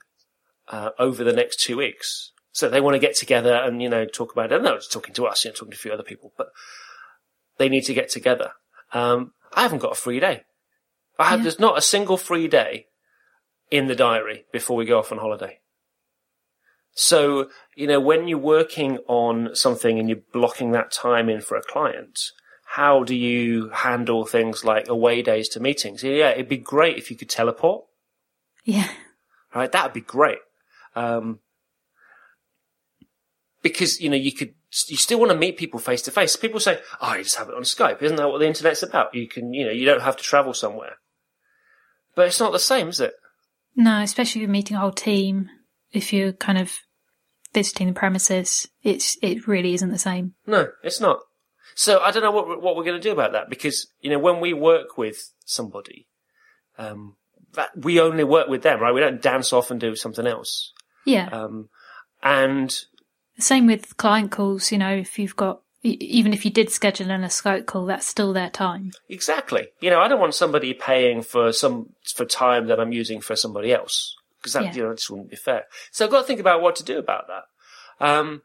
uh, 0.68 0.92
over 1.00 1.24
the 1.24 1.34
next 1.34 1.60
two 1.62 1.78
weeks. 1.78 2.32
So 2.52 2.70
they 2.70 2.82
want 2.82 2.94
to 2.96 3.00
get 3.00 3.16
together 3.16 3.54
and, 3.56 3.82
you 3.82 3.90
know, 3.90 4.06
talk 4.06 4.32
about 4.32 4.52
it. 4.52 4.62
No, 4.62 4.76
it's 4.76 4.88
talking 4.88 5.14
to 5.16 5.26
us, 5.26 5.44
you 5.44 5.50
know, 5.52 5.56
talking 5.56 5.72
to 5.72 5.78
a 5.78 5.80
few 5.80 5.92
other 5.94 6.04
people, 6.04 6.34
but 6.38 6.50
they 7.58 7.70
need 7.70 7.86
to 7.86 7.94
get 7.94 8.10
together. 8.10 8.52
Um, 8.92 9.34
I 9.54 9.64
haven't 9.64 9.80
got 9.80 9.94
a 9.94 9.96
free 9.96 10.20
day. 10.20 10.44
I 11.18 11.30
have, 11.30 11.40
Yeah. 11.40 11.44
there's 11.44 11.60
not 11.60 11.78
a 11.78 11.82
single 11.82 12.18
free 12.18 12.48
day 12.48 12.88
in 13.72 13.88
the 13.88 13.96
diary 13.96 14.46
before 14.52 14.76
we 14.78 14.86
go 14.86 15.00
off 15.00 15.12
on 15.12 15.18
holiday. 15.18 15.62
So, 16.96 17.50
you 17.76 17.88
know, 17.88 18.00
when 18.00 18.28
you're 18.28 18.38
working 18.38 19.00
on 19.08 19.56
something 19.56 19.98
and 19.98 20.08
you're 20.08 20.22
blocking 20.32 20.72
that 20.72 20.92
time 20.92 21.28
in 21.30 21.42
for 21.42 21.58
a 21.58 21.64
client, 21.64 22.20
how 22.74 23.04
do 23.04 23.14
you 23.16 23.70
handle 23.70 24.26
things 24.26 24.66
like 24.66 24.88
away 24.88 25.22
days 25.22 25.48
to 25.50 25.60
meetings? 25.60 26.04
Yeah, 26.04 26.30
it'd 26.30 26.50
be 26.50 26.58
great 26.58 26.98
if 26.98 27.12
you 27.12 27.16
could 27.16 27.30
teleport, 27.30 27.86
Yeah, 28.64 28.90
right? 29.54 29.72
That'd 29.72 29.94
be 29.94 30.02
great. 30.02 30.40
Um, 30.96 31.38
because, 33.62 34.02
you 34.02 34.10
know, 34.10 34.18
you 34.18 34.32
could, 34.32 34.56
you 34.88 34.98
still 34.98 35.20
want 35.20 35.32
to 35.32 35.38
meet 35.38 35.56
people 35.58 35.80
face 35.80 36.02
to 36.04 36.12
face. 36.12 36.36
People 36.36 36.60
say, 36.60 36.80
oh, 37.00 37.14
you 37.14 37.24
just 37.24 37.36
have 37.38 37.48
it 37.50 37.56
on 37.56 37.62
Skype. 37.62 38.02
Isn't 38.02 38.18
that 38.18 38.28
what 38.28 38.40
the 38.40 38.48
internet's 38.48 38.82
about? 38.82 39.14
You 39.14 39.28
can, 39.28 39.54
you 39.54 39.66
know, 39.66 39.72
you 39.72 39.86
don't 39.86 40.02
have 40.02 40.18
to 40.18 40.24
travel 40.24 40.56
somewhere. 40.56 40.96
But 42.16 42.26
it's 42.26 42.40
not 42.40 42.54
the 42.54 42.60
same, 42.60 42.90
is 42.90 43.00
it? 43.00 43.14
no, 43.76 44.02
especially 44.02 44.42
if 44.42 44.48
you're 44.48 44.52
meeting 44.52 44.78
a 44.78 44.80
whole 44.80 44.92
team. 44.92 45.48
If 45.92 46.12
you're 46.12 46.34
kind 46.34 46.58
of 46.58 46.72
visiting 47.54 47.86
the 47.88 47.94
premises, 47.94 48.68
it's 48.82 49.16
it 49.22 49.48
really 49.48 49.76
isn't 49.76 49.92
the 49.92 50.00
same. 50.00 50.34
No, 50.48 50.70
it's 50.84 51.00
not. 51.00 51.20
So 51.76 52.00
I 52.02 52.12
don't 52.12 52.24
know 52.24 52.32
what 52.32 52.48
we're- 52.48 52.60
what 52.62 52.76
we're 52.76 52.84
going 52.84 53.00
to 53.02 53.08
do 53.10 53.12
about 53.12 53.32
that 53.34 53.50
because 53.50 53.88
you 54.02 54.10
know 54.10 54.20
when 54.20 54.40
we 54.40 54.54
work 54.54 54.98
with 54.98 55.32
somebody, 55.46 56.08
um, 56.78 57.16
that 57.54 57.70
we 57.78 58.00
only 58.00 58.24
work 58.24 58.48
with 58.48 58.64
them, 58.64 58.80
right? 58.80 58.94
We 58.94 59.00
don't 59.02 59.22
dance 59.22 59.54
off 59.54 59.72
and 59.72 59.80
do 59.80 59.96
something 59.96 60.26
else. 60.28 60.72
Yeah, 61.06 61.28
Um, 61.32 61.70
and 62.22 62.70
the 63.36 63.42
same 63.42 63.68
with 63.68 63.98
client 63.98 64.32
calls. 64.32 64.72
You 64.72 64.78
know, 64.78 64.94
if 64.96 65.18
you've 65.20 65.36
got 65.36 65.62
even 65.86 66.32
if 66.32 66.46
you 66.46 66.52
did 66.52 66.70
schedule 66.72 67.10
in 67.12 67.26
a 67.26 67.28
Skype 67.28 67.66
call, 67.66 67.86
that's 67.86 68.08
still 68.08 68.32
their 68.32 68.50
time. 68.50 68.92
exactly, 69.10 69.68
you 69.82 69.90
know, 69.90 70.00
I 70.00 70.08
don't 70.08 70.20
want 70.22 70.34
somebody 70.34 70.74
paying 70.74 71.22
for 71.22 71.52
some 71.52 71.90
for 72.16 72.24
time 72.26 72.68
that 72.68 72.80
I'm 72.80 72.94
using 72.94 73.20
for 73.20 73.36
somebody 73.36 73.74
else 73.74 74.16
because 74.38 74.54
that 74.54 74.64
Yeah. 74.64 74.74
you 74.76 74.84
know 74.84 74.94
just 74.94 75.10
wouldn't 75.10 75.30
be 75.30 75.36
fair. 75.36 75.66
So 75.92 76.06
I've 76.06 76.12
got 76.12 76.22
to 76.22 76.28
think 76.28 76.40
about 76.40 76.62
what 76.62 76.76
to 76.78 76.84
do 76.86 76.98
about 77.00 77.28
that. 77.28 77.44
Um, 78.00 78.44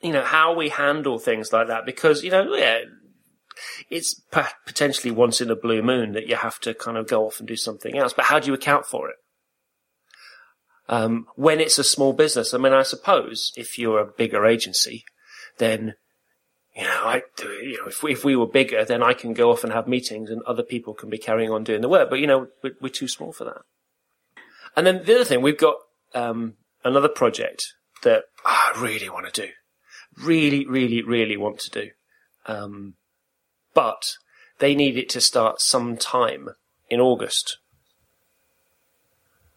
you 0.00 0.12
know 0.12 0.22
how 0.22 0.54
we 0.54 0.68
handle 0.68 1.18
things 1.18 1.52
like 1.52 1.68
that 1.68 1.86
because 1.86 2.22
you 2.22 2.30
know 2.30 2.54
yeah 2.54 2.80
it's 3.90 4.20
potentially 4.66 5.10
once 5.10 5.40
in 5.40 5.50
a 5.50 5.56
blue 5.56 5.82
moon 5.82 6.12
that 6.12 6.28
you 6.28 6.36
have 6.36 6.60
to 6.60 6.72
kind 6.74 6.96
of 6.96 7.08
go 7.08 7.26
off 7.26 7.40
and 7.40 7.48
do 7.48 7.56
something 7.56 7.96
else 7.96 8.12
but 8.12 8.26
how 8.26 8.38
do 8.38 8.46
you 8.46 8.54
account 8.54 8.86
for 8.86 9.08
it 9.08 9.16
um, 10.90 11.26
when 11.34 11.60
it's 11.60 11.78
a 11.78 11.84
small 11.84 12.12
business 12.12 12.54
i 12.54 12.58
mean 12.58 12.72
i 12.72 12.82
suppose 12.82 13.52
if 13.56 13.78
you're 13.78 13.98
a 13.98 14.12
bigger 14.16 14.46
agency 14.46 15.04
then 15.58 15.94
you 16.78 16.84
know, 16.84 16.90
I, 16.90 17.22
you 17.42 17.78
know, 17.78 17.88
if 17.88 18.04
we, 18.04 18.12
if 18.12 18.24
we 18.24 18.36
were 18.36 18.46
bigger, 18.46 18.84
then 18.84 19.02
I 19.02 19.12
can 19.12 19.32
go 19.32 19.50
off 19.50 19.64
and 19.64 19.72
have 19.72 19.88
meetings, 19.88 20.30
and 20.30 20.42
other 20.42 20.62
people 20.62 20.94
can 20.94 21.10
be 21.10 21.18
carrying 21.18 21.50
on 21.50 21.64
doing 21.64 21.80
the 21.80 21.88
work. 21.88 22.08
But 22.08 22.20
you 22.20 22.28
know, 22.28 22.46
we're, 22.62 22.74
we're 22.80 22.88
too 22.88 23.08
small 23.08 23.32
for 23.32 23.44
that. 23.46 23.62
And 24.76 24.86
then 24.86 25.02
the 25.04 25.16
other 25.16 25.24
thing, 25.24 25.42
we've 25.42 25.58
got 25.58 25.74
um, 26.14 26.54
another 26.84 27.08
project 27.08 27.74
that 28.04 28.24
I 28.44 28.72
really 28.78 29.10
want 29.10 29.26
to 29.32 29.42
do, 29.42 29.48
really, 30.22 30.66
really, 30.66 31.02
really 31.02 31.36
want 31.36 31.58
to 31.60 31.70
do. 31.70 31.90
Um, 32.46 32.94
but 33.74 34.16
they 34.58 34.74
need 34.74 34.96
it 34.96 35.08
to 35.10 35.20
start 35.20 35.60
sometime 35.60 36.50
in 36.88 37.00
August. 37.00 37.58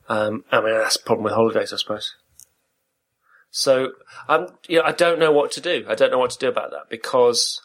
Um, 0.10 0.44
I 0.52 0.62
mean, 0.62 0.74
that's 0.74 0.98
the 0.98 1.04
problem 1.04 1.24
with 1.24 1.34
holidays, 1.34 1.72
I 1.74 1.78
suppose. 1.78 2.16
So 3.50 3.92
I'm, 4.28 4.48
you 4.68 4.78
know, 4.80 4.86
I 4.86 4.92
don't 4.92 5.20
know 5.20 5.32
what 5.32 5.52
to 5.54 5.62
do. 5.62 5.86
I 5.88 5.96
don't 5.96 6.12
know 6.12 6.20
what 6.20 6.32
to 6.32 6.40
do 6.40 6.48
about 6.48 6.72
that 6.72 6.90
because 6.90 7.62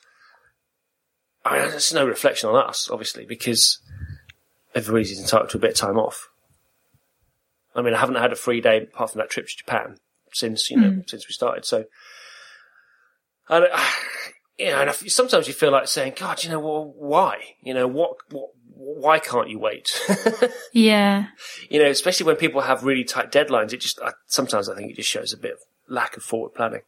I 1.47 1.61
mean, 1.61 1.71
there's 1.71 1.95
no 1.95 2.05
reflection 2.05 2.49
on 2.49 2.57
us, 2.57 2.91
obviously, 2.91 3.25
because 3.25 3.79
everybody's 4.75 5.19
entitled 5.19 5.51
to 5.51 5.59
a 5.59 5.61
bit 5.61 5.71
of 5.71 5.77
time 5.77 5.97
off. 5.97 6.29
I 7.75 7.83
mean, 7.83 7.95
I 7.95 8.01
haven't 8.01 8.17
had 8.17 8.33
a 8.33 8.37
free 8.37 8.61
day 8.61 8.83
apart 8.83 9.13
from 9.13 9.21
that 9.21 9.31
trip 9.31 9.47
to 9.47 9.57
Japan 9.57 9.99
since 10.33 10.71
you 10.71 10.77
know 10.77 10.91
mm. 10.91 11.09
since 11.09 11.29
we 11.29 11.33
started. 11.33 11.65
So, 11.65 11.85
and 13.49 13.67
you 14.59 14.71
know, 14.71 14.81
and 14.81 14.95
sometimes 14.95 15.49
you 15.49 15.55
feel 15.55 15.71
like 15.71 15.89
saying, 15.89 16.15
"God, 16.17 16.43
you 16.43 16.51
know, 16.51 16.61
well, 16.61 16.95
why? 16.97 17.57
You 17.63 17.75
know, 17.75 17.87
what, 17.87 18.17
what, 18.31 18.51
why 18.65 19.19
can't 19.19 19.51
you 19.51 19.59
wait?" 19.59 20.01
yeah. 20.73 21.27
You 21.69 21.83
know, 21.83 21.91
especially 21.91 22.27
when 22.27 22.37
people 22.37 22.63
have 22.63 22.85
really 22.85 23.05
tight 23.05 23.31
deadlines, 23.31 23.73
it 23.73 23.81
just 23.81 24.01
I, 24.01 24.13
sometimes 24.27 24.69
I 24.69 24.75
think 24.75 24.91
it 24.91 24.97
just 24.97 25.11
shows 25.11 25.33
a 25.33 25.39
bit 25.39 25.53
of 25.55 25.59
lack 25.89 26.17
of 26.17 26.23
forward 26.23 26.55
planning. 26.55 26.83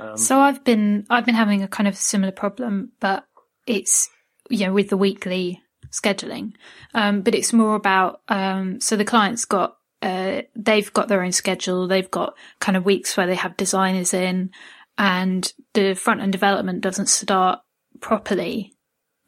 Um, 0.00 0.16
so 0.16 0.38
I've 0.38 0.64
been 0.64 1.06
I've 1.10 1.26
been 1.26 1.34
having 1.34 1.62
a 1.62 1.68
kind 1.68 1.88
of 1.88 1.96
similar 1.96 2.32
problem, 2.32 2.92
but 3.00 3.24
it's 3.66 4.08
you 4.48 4.66
know 4.66 4.72
with 4.72 4.90
the 4.90 4.96
weekly 4.96 5.60
scheduling, 5.90 6.52
um, 6.94 7.22
but 7.22 7.34
it's 7.34 7.52
more 7.52 7.74
about 7.74 8.20
um, 8.28 8.80
so 8.80 8.96
the 8.96 9.04
client's 9.04 9.44
got 9.44 9.76
uh, 10.00 10.42
they've 10.54 10.92
got 10.92 11.08
their 11.08 11.22
own 11.22 11.32
schedule, 11.32 11.88
they've 11.88 12.10
got 12.10 12.34
kind 12.60 12.76
of 12.76 12.84
weeks 12.84 13.16
where 13.16 13.26
they 13.26 13.34
have 13.34 13.56
designers 13.56 14.14
in, 14.14 14.50
and 14.98 15.50
the 15.74 15.94
front 15.94 16.20
end 16.20 16.32
development 16.32 16.80
doesn't 16.80 17.08
start 17.08 17.60
properly 18.00 18.74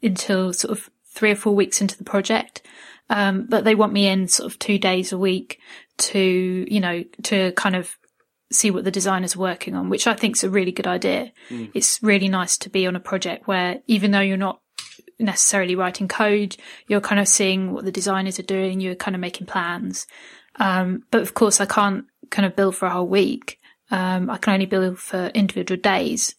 until 0.03 0.53
sort 0.53 0.77
of 0.77 0.89
three 1.07 1.31
or 1.31 1.35
four 1.35 1.55
weeks 1.55 1.81
into 1.81 1.97
the 1.97 2.03
project. 2.03 2.61
Um, 3.09 3.45
but 3.49 3.63
they 3.63 3.75
want 3.75 3.93
me 3.93 4.07
in 4.07 4.27
sort 4.27 4.51
of 4.51 4.59
two 4.59 4.77
days 4.77 5.11
a 5.11 5.17
week 5.17 5.59
to, 5.97 6.65
you 6.69 6.79
know, 6.79 7.03
to 7.23 7.51
kind 7.53 7.75
of 7.75 7.97
see 8.51 8.71
what 8.71 8.83
the 8.83 8.91
designers 8.91 9.35
are 9.35 9.39
working 9.39 9.75
on, 9.75 9.89
which 9.89 10.07
I 10.07 10.13
think 10.13 10.37
is 10.37 10.43
a 10.43 10.49
really 10.49 10.71
good 10.71 10.87
idea. 10.87 11.31
Mm. 11.49 11.71
It's 11.73 12.01
really 12.03 12.27
nice 12.27 12.57
to 12.59 12.69
be 12.69 12.85
on 12.85 12.95
a 12.95 13.01
project 13.01 13.47
where 13.47 13.81
even 13.87 14.11
though 14.11 14.21
you're 14.21 14.37
not 14.37 14.61
necessarily 15.19 15.75
writing 15.75 16.07
code, 16.07 16.57
you're 16.87 17.01
kind 17.01 17.19
of 17.19 17.27
seeing 17.27 17.71
what 17.71 17.85
the 17.85 17.91
designers 17.91 18.39
are 18.39 18.43
doing, 18.43 18.81
you're 18.81 18.95
kind 18.95 19.15
of 19.15 19.21
making 19.21 19.47
plans. 19.47 20.07
Um, 20.57 21.03
but 21.11 21.21
of 21.21 21.33
course 21.33 21.61
I 21.61 21.65
can't 21.65 22.05
kind 22.29 22.45
of 22.45 22.55
build 22.55 22.75
for 22.75 22.87
a 22.87 22.91
whole 22.91 23.07
week. 23.07 23.60
Um, 23.91 24.29
I 24.29 24.37
can 24.37 24.53
only 24.53 24.65
bill 24.65 24.95
for 24.95 25.27
individual 25.27 25.79
days. 25.79 26.35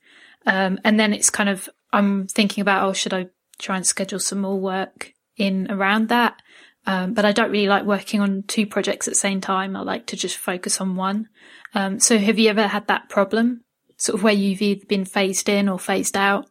Um, 0.47 0.79
and 0.85 0.99
then 0.99 1.13
it's 1.13 1.31
kind 1.31 1.49
of, 1.49 1.69
I'm 1.93 2.27
thinking 2.27 2.63
about, 2.63 2.89
oh, 2.89 2.93
should 2.93 3.15
I 3.15 3.29
try 3.59 3.77
and 3.77 3.87
schedule 3.87 4.19
some 4.19 4.41
more 4.41 4.59
work 4.59 5.13
in 5.37 5.71
around 5.71 6.09
that? 6.09 6.41
Um, 6.87 7.15
but 7.15 7.25
I 7.25 7.33
don't 7.33 7.53
really 7.53 7.69
like 7.69 7.85
working 7.85 8.21
on 8.21 8.43
two 8.49 8.67
projects 8.67 9.07
at 9.07 9.13
the 9.13 9.21
same 9.21 9.41
time. 9.41 9.77
I 9.77 9.83
like 9.83 10.07
to 10.07 10.17
just 10.17 10.37
focus 10.37 10.81
on 10.81 10.97
one. 10.97 11.29
Um, 11.75 12.01
so 12.01 12.19
have 12.19 12.39
you 12.39 12.51
ever 12.51 12.67
had 12.67 12.89
that 12.89 13.09
problem? 13.09 13.63
Sort 13.99 14.19
of 14.19 14.25
where 14.25 14.33
you've 14.33 14.63
either 14.63 14.85
been 14.87 15.05
phased 15.05 15.49
in 15.49 15.69
or 15.69 15.79
phased 15.79 16.17
out? 16.17 16.47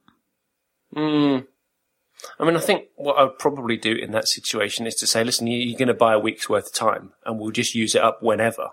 Mm. 0.95 1.47
I 2.39 2.45
mean, 2.45 2.55
I 2.55 2.59
think 2.59 2.85
what 2.95 3.17
I 3.17 3.23
would 3.23 3.39
probably 3.39 3.77
do 3.77 3.93
in 3.93 4.11
that 4.11 4.27
situation 4.27 4.87
is 4.87 4.95
to 4.95 5.07
say, 5.07 5.23
listen, 5.23 5.47
you're 5.47 5.77
going 5.77 5.87
to 5.87 5.93
buy 5.93 6.13
a 6.13 6.19
week's 6.19 6.47
worth 6.47 6.67
of 6.67 6.73
time 6.73 7.11
and 7.25 7.39
we'll 7.39 7.51
just 7.51 7.75
use 7.75 7.95
it 7.95 8.01
up 8.01 8.21
whenever. 8.21 8.69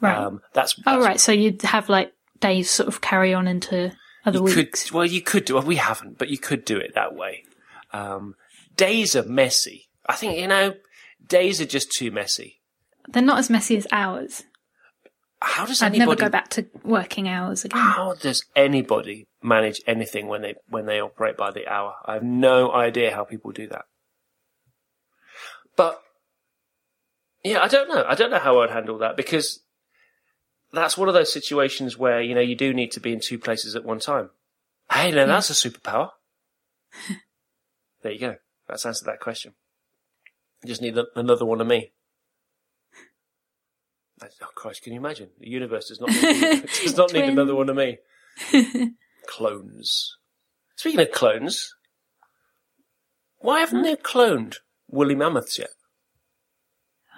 Right. 0.00 0.16
Um, 0.16 0.40
that's, 0.52 0.74
that's, 0.74 0.86
oh, 0.86 1.00
right. 1.00 1.20
So 1.20 1.32
you'd 1.32 1.62
have 1.62 1.88
like 1.88 2.12
days 2.40 2.70
sort 2.70 2.88
of 2.88 3.00
carry 3.00 3.34
on 3.34 3.48
into 3.48 3.92
other 4.24 4.42
weeks. 4.42 4.84
Could, 4.84 4.92
well, 4.92 5.04
you 5.06 5.20
could 5.20 5.44
do. 5.44 5.54
Well, 5.54 5.64
we 5.64 5.76
haven't, 5.76 6.18
but 6.18 6.28
you 6.28 6.38
could 6.38 6.64
do 6.64 6.76
it 6.76 6.94
that 6.94 7.14
way. 7.14 7.44
Um, 7.92 8.34
days 8.76 9.16
are 9.16 9.24
messy. 9.24 9.88
I 10.06 10.14
think 10.14 10.38
you 10.38 10.46
know, 10.46 10.74
days 11.26 11.60
are 11.60 11.66
just 11.66 11.90
too 11.92 12.10
messy. 12.10 12.60
They're 13.08 13.22
not 13.22 13.38
as 13.38 13.50
messy 13.50 13.76
as 13.76 13.86
hours. 13.90 14.44
How 15.40 15.66
does 15.66 15.82
I'd 15.82 15.94
anybody 15.94 16.08
never 16.08 16.16
go 16.16 16.28
back 16.28 16.48
to 16.50 16.66
working 16.82 17.28
hours 17.28 17.64
again? 17.64 17.80
How 17.80 18.14
does 18.14 18.44
anybody 18.56 19.28
manage 19.42 19.80
anything 19.86 20.26
when 20.26 20.42
they 20.42 20.54
when 20.68 20.86
they 20.86 21.00
operate 21.00 21.36
by 21.36 21.52
the 21.52 21.68
hour? 21.68 21.94
I 22.04 22.14
have 22.14 22.24
no 22.24 22.72
idea 22.72 23.14
how 23.14 23.24
people 23.24 23.52
do 23.52 23.68
that. 23.68 23.84
But 25.76 26.00
yeah, 27.44 27.62
I 27.62 27.68
don't 27.68 27.88
know. 27.88 28.04
I 28.06 28.16
don't 28.16 28.30
know 28.30 28.40
how 28.40 28.60
I'd 28.60 28.70
handle 28.70 28.98
that 28.98 29.16
because 29.16 29.60
that's 30.72 30.98
one 30.98 31.08
of 31.08 31.14
those 31.14 31.32
situations 31.32 31.96
where, 31.96 32.20
you 32.20 32.34
know, 32.34 32.40
you 32.40 32.54
do 32.54 32.74
need 32.74 32.92
to 32.92 33.00
be 33.00 33.12
in 33.12 33.20
two 33.20 33.38
places 33.38 33.74
at 33.74 33.84
one 33.84 33.98
time. 33.98 34.30
Hey, 34.90 35.10
now 35.10 35.18
yeah. 35.18 35.26
that's 35.26 35.50
a 35.50 35.68
superpower. 35.68 36.10
there 38.02 38.12
you 38.12 38.20
go. 38.20 38.36
That's 38.68 38.84
answered 38.84 39.06
that 39.06 39.20
question. 39.20 39.54
You 40.62 40.68
just 40.68 40.82
need 40.82 40.96
another 41.14 41.44
one 41.44 41.60
of 41.60 41.66
me. 41.66 41.92
Oh 44.22 44.48
Christ, 44.54 44.82
can 44.82 44.92
you 44.92 44.98
imagine? 44.98 45.30
The 45.38 45.48
universe 45.48 45.88
does 45.88 46.00
not 46.00 46.10
need, 46.10 46.62
does 46.82 46.96
not 46.96 47.12
need 47.12 47.24
another 47.24 47.54
one 47.54 47.68
of 47.68 47.76
me. 47.76 47.98
clones. 49.28 50.16
Speaking 50.76 51.00
of 51.00 51.12
clones, 51.12 51.74
why 53.38 53.60
haven't 53.60 53.82
they 53.82 53.94
cloned 53.94 54.56
woolly 54.88 55.14
mammoths 55.14 55.58
yet? 55.58 55.70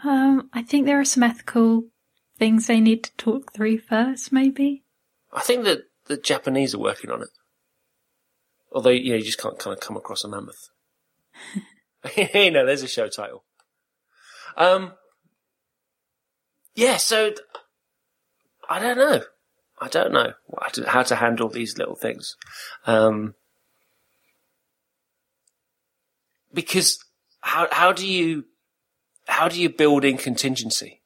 Um, 0.04 0.50
I 0.52 0.62
think 0.62 0.86
there 0.86 1.00
are 1.00 1.04
some 1.04 1.22
ethical 1.22 1.84
things 2.40 2.66
they 2.66 2.80
need 2.80 3.04
to 3.04 3.12
talk 3.16 3.52
through 3.52 3.78
first, 3.78 4.32
maybe? 4.32 4.82
I 5.30 5.42
think 5.42 5.64
that 5.64 5.82
the 6.06 6.16
Japanese 6.16 6.74
are 6.74 6.78
working 6.78 7.10
on 7.10 7.22
it. 7.22 7.28
Although, 8.72 8.90
you 8.90 9.10
know, 9.10 9.16
you 9.18 9.24
just 9.24 9.40
can't 9.40 9.58
kind 9.58 9.76
of 9.76 9.80
come 9.80 9.96
across 9.96 10.24
a 10.24 10.28
mammoth. 10.28 10.70
you 12.16 12.50
know, 12.50 12.64
there's 12.64 12.82
a 12.82 12.88
show 12.88 13.08
title. 13.08 13.44
Um, 14.56 14.92
yeah, 16.74 16.96
so 16.96 17.34
I 18.68 18.80
don't 18.80 18.96
know. 18.96 19.22
I 19.78 19.88
don't 19.88 20.12
know 20.12 20.32
how 20.86 21.02
to 21.02 21.16
handle 21.16 21.48
these 21.50 21.76
little 21.76 21.94
things. 21.94 22.36
Um, 22.86 23.34
because 26.54 27.04
how, 27.40 27.68
how 27.70 27.92
do 27.92 28.06
you, 28.06 28.46
how 29.26 29.48
do 29.48 29.60
you 29.60 29.68
build 29.68 30.04
in 30.04 30.16
contingency? 30.16 30.99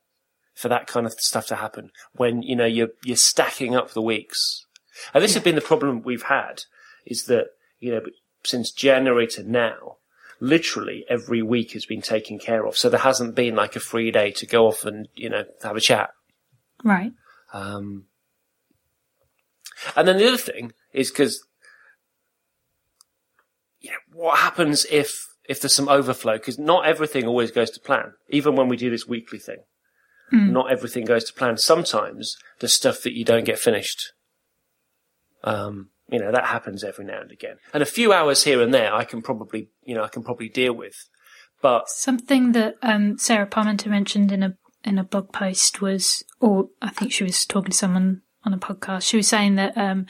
For 0.55 0.69
that 0.69 0.87
kind 0.87 1.05
of 1.07 1.13
stuff 1.15 1.47
to 1.49 1.57
happen 1.57 1.91
when, 2.13 2.43
you 2.43 2.57
know, 2.57 2.65
you're, 2.65 2.91
you're 3.03 3.17
stacking 3.17 3.75
up 3.75 3.91
the 3.91 4.03
weeks. 4.03 4.67
And 5.13 5.23
this 5.23 5.33
yeah. 5.33 5.39
has 5.39 5.45
been 5.45 5.57
the 5.57 5.61
problem 5.61 6.03
we've 6.03 6.23
had 6.23 6.63
is 7.05 7.25
that, 7.25 7.47
you 7.81 7.93
know, 7.93 8.01
since 8.45 8.71
January 8.71 9.27
to 9.29 9.43
now, 9.43 9.97
literally 10.41 11.05
every 11.09 11.43
week 11.43 11.73
has 11.73 11.87
been 11.87 12.03
taken 12.03 12.39
care 12.39 12.67
of. 12.67 12.77
So 12.77 12.89
there 12.89 13.01
hasn't 13.01 13.35
been 13.35 13.57
like 13.57 13.77
a 13.77 13.81
free 13.81 14.11
day 14.11 14.31
to 14.33 14.47
go 14.47 14.67
off 14.67 14.85
and, 14.85 15.09
you 15.15 15.29
know, 15.29 15.45
have 15.63 15.77
a 15.77 15.81
chat. 15.81 16.11
Right. 16.83 17.13
Um, 17.53 18.05
and 19.97 20.07
then 20.07 20.19
the 20.19 20.29
other 20.29 20.37
thing 20.37 20.73
is 20.93 21.11
because, 21.11 21.45
you 23.81 23.91
know, 23.91 23.97
what 24.13 24.39
happens 24.39 24.87
if, 24.91 25.27
if 25.49 25.61
there's 25.61 25.75
some 25.75 25.89
overflow? 25.89 26.35
Because 26.35 26.59
not 26.59 26.87
everything 26.87 27.27
always 27.27 27.51
goes 27.51 27.71
to 27.71 27.81
plan, 27.81 28.13
even 28.29 28.55
when 28.55 28.69
we 28.69 28.77
do 28.77 28.91
this 28.91 29.07
weekly 29.07 29.39
thing. 29.39 29.59
Mm. 30.35 30.51
Not 30.51 30.71
everything 30.71 31.05
goes 31.05 31.25
to 31.25 31.33
plan. 31.33 31.57
Sometimes 31.57 32.37
the 32.59 32.69
stuff 32.69 33.03
that 33.03 33.17
you 33.17 33.25
don't 33.25 33.45
get 33.45 33.59
finished. 33.59 34.13
Um, 35.43 35.91
you 36.09 36.19
know, 36.19 36.33
that 36.33 36.47
happens 36.47 36.85
every 36.85 37.05
now 37.05 37.21
and 37.21 37.33
again. 37.33 37.57
And 37.73 37.83
a 37.83 37.87
few 37.87 38.13
hours 38.13 38.45
here 38.45 38.61
and 38.63 38.73
there 38.73 38.93
I 38.95 39.05
can 39.05 39.23
probably, 39.23 39.69
you 39.83 39.95
know, 39.95 40.03
I 40.03 40.09
can 40.09 40.23
probably 40.23 40.49
deal 40.49 40.73
with. 40.73 41.09
But 41.63 41.89
something 41.89 42.53
that 42.53 42.77
um, 42.83 43.17
Sarah 43.19 43.47
Parmenter 43.47 43.87
mentioned 43.87 44.33
in 44.33 44.43
a 44.43 44.57
in 44.85 44.99
a 44.99 45.05
blog 45.05 45.33
post 45.33 45.81
was, 45.81 46.23
or 46.41 46.69
I 46.83 46.91
think 46.91 47.13
she 47.13 47.25
was 47.25 47.47
talking 47.47 47.71
to 47.71 47.77
someone 47.77 48.21
on 48.45 48.53
a 48.53 48.59
podcast. 48.59 49.09
She 49.09 49.17
was 49.17 49.29
saying 49.29 49.55
that 49.55 49.77
um, 49.79 50.07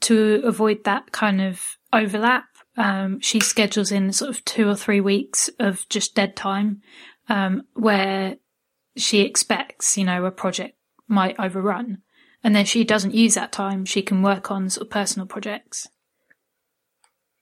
to 0.00 0.42
avoid 0.44 0.84
that 0.84 1.10
kind 1.12 1.40
of 1.40 1.78
overlap, 1.92 2.44
um, 2.76 3.20
she 3.20 3.40
schedules 3.40 3.90
in 3.90 4.12
sort 4.12 4.30
of 4.30 4.44
two 4.44 4.68
or 4.68 4.76
three 4.76 5.00
weeks 5.00 5.48
of 5.58 5.88
just 5.88 6.14
dead 6.14 6.36
time, 6.36 6.82
um, 7.30 7.62
where 7.74 8.36
she 8.96 9.20
expects, 9.20 9.96
you 9.96 10.04
know, 10.04 10.24
a 10.24 10.30
project 10.30 10.76
might 11.08 11.38
overrun. 11.38 11.98
And 12.42 12.56
then 12.56 12.64
she 12.64 12.84
doesn't 12.84 13.14
use 13.14 13.34
that 13.34 13.52
time. 13.52 13.84
She 13.84 14.02
can 14.02 14.22
work 14.22 14.50
on 14.50 14.70
sort 14.70 14.86
of 14.86 14.90
personal 14.90 15.26
projects. 15.26 15.88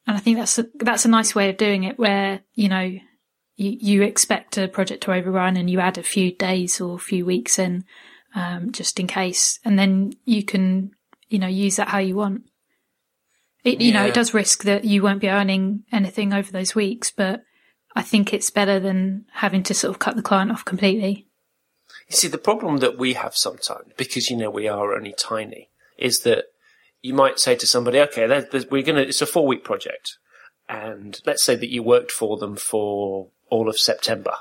And 0.06 0.16
I 0.16 0.20
think 0.20 0.38
that's 0.38 0.58
a, 0.58 0.66
that's 0.74 1.04
a 1.04 1.08
nice 1.10 1.34
way 1.34 1.50
of 1.50 1.56
doing 1.56 1.84
it 1.84 1.98
where, 1.98 2.40
you 2.54 2.68
know, 2.68 2.80
you, 2.80 3.00
you 3.56 4.02
expect 4.02 4.56
a 4.56 4.66
project 4.66 5.04
to 5.04 5.12
overrun 5.12 5.56
and 5.56 5.68
you 5.68 5.80
add 5.80 5.98
a 5.98 6.02
few 6.02 6.32
days 6.32 6.80
or 6.80 6.96
a 6.96 7.00
few 7.00 7.24
weeks 7.26 7.58
in, 7.58 7.84
um, 8.34 8.72
just 8.72 8.98
in 8.98 9.06
case. 9.06 9.60
And 9.64 9.78
then 9.78 10.12
you 10.24 10.42
can, 10.42 10.92
you 11.28 11.38
know, 11.38 11.46
use 11.46 11.76
that 11.76 11.88
how 11.88 11.98
you 11.98 12.16
want. 12.16 12.42
It, 13.64 13.80
you 13.80 13.92
yeah. 13.92 14.02
know, 14.02 14.06
it 14.06 14.14
does 14.14 14.34
risk 14.34 14.62
that 14.64 14.84
you 14.84 15.02
won't 15.02 15.20
be 15.20 15.28
earning 15.28 15.84
anything 15.92 16.32
over 16.32 16.50
those 16.50 16.74
weeks, 16.74 17.10
but 17.10 17.42
I 17.94 18.02
think 18.02 18.32
it's 18.32 18.50
better 18.50 18.80
than 18.80 19.26
having 19.32 19.62
to 19.64 19.74
sort 19.74 19.90
of 19.94 19.98
cut 19.98 20.16
the 20.16 20.22
client 20.22 20.50
off 20.50 20.64
completely. 20.64 21.27
You 22.08 22.16
see, 22.16 22.28
the 22.28 22.38
problem 22.38 22.78
that 22.78 22.98
we 22.98 23.12
have 23.14 23.36
sometimes, 23.36 23.92
because 23.96 24.30
you 24.30 24.36
know 24.36 24.50
we 24.50 24.66
are 24.66 24.94
only 24.94 25.12
tiny, 25.12 25.68
is 25.98 26.20
that 26.20 26.46
you 27.02 27.12
might 27.12 27.38
say 27.38 27.54
to 27.56 27.66
somebody, 27.66 28.00
"Okay, 28.00 28.26
we're 28.70 28.82
gonna. 28.82 29.02
It's 29.02 29.22
a 29.22 29.26
four 29.26 29.46
week 29.46 29.62
project, 29.62 30.16
and 30.68 31.20
let's 31.26 31.44
say 31.44 31.54
that 31.54 31.70
you 31.70 31.82
worked 31.82 32.10
for 32.10 32.38
them 32.38 32.56
for 32.56 33.28
all 33.50 33.68
of 33.68 33.78
September, 33.78 34.34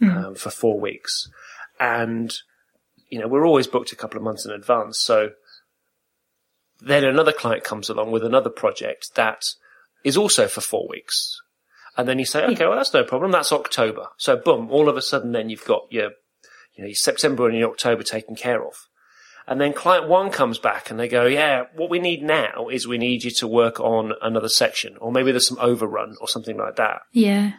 um, 0.00 0.34
for 0.34 0.50
four 0.50 0.80
weeks, 0.80 1.28
and 1.78 2.34
you 3.08 3.18
know 3.18 3.28
we're 3.28 3.46
always 3.46 3.66
booked 3.66 3.92
a 3.92 3.96
couple 3.96 4.16
of 4.16 4.24
months 4.24 4.46
in 4.46 4.50
advance. 4.50 4.98
So 4.98 5.32
then 6.80 7.04
another 7.04 7.32
client 7.32 7.64
comes 7.64 7.90
along 7.90 8.12
with 8.12 8.24
another 8.24 8.50
project 8.50 9.14
that 9.14 9.44
is 10.04 10.16
also 10.16 10.48
for 10.48 10.62
four 10.62 10.88
weeks, 10.88 11.38
and 11.98 12.08
then 12.08 12.18
you 12.18 12.24
say, 12.24 12.44
"Okay, 12.46 12.66
well 12.66 12.76
that's 12.76 12.94
no 12.94 13.04
problem. 13.04 13.30
That's 13.30 13.52
October." 13.52 14.08
So 14.16 14.36
boom, 14.36 14.70
all 14.70 14.88
of 14.88 14.96
a 14.96 15.02
sudden, 15.02 15.32
then 15.32 15.50
you've 15.50 15.64
got 15.66 15.86
your 15.90 16.12
you 16.76 16.84
know, 16.84 16.92
September 16.92 17.48
and 17.48 17.64
October 17.64 18.02
taken 18.02 18.36
care 18.36 18.64
of. 18.64 18.74
And 19.48 19.60
then 19.60 19.72
client 19.72 20.08
one 20.08 20.30
comes 20.30 20.58
back 20.58 20.90
and 20.90 20.98
they 20.98 21.06
go, 21.06 21.26
yeah, 21.26 21.66
what 21.76 21.88
we 21.88 22.00
need 22.00 22.22
now 22.22 22.68
is 22.68 22.88
we 22.88 22.98
need 22.98 23.22
you 23.22 23.30
to 23.32 23.46
work 23.46 23.78
on 23.78 24.12
another 24.20 24.48
section 24.48 24.96
or 24.96 25.12
maybe 25.12 25.30
there's 25.30 25.46
some 25.46 25.58
overrun 25.60 26.16
or 26.20 26.26
something 26.26 26.56
like 26.56 26.76
that. 26.76 27.02
Yeah. 27.12 27.52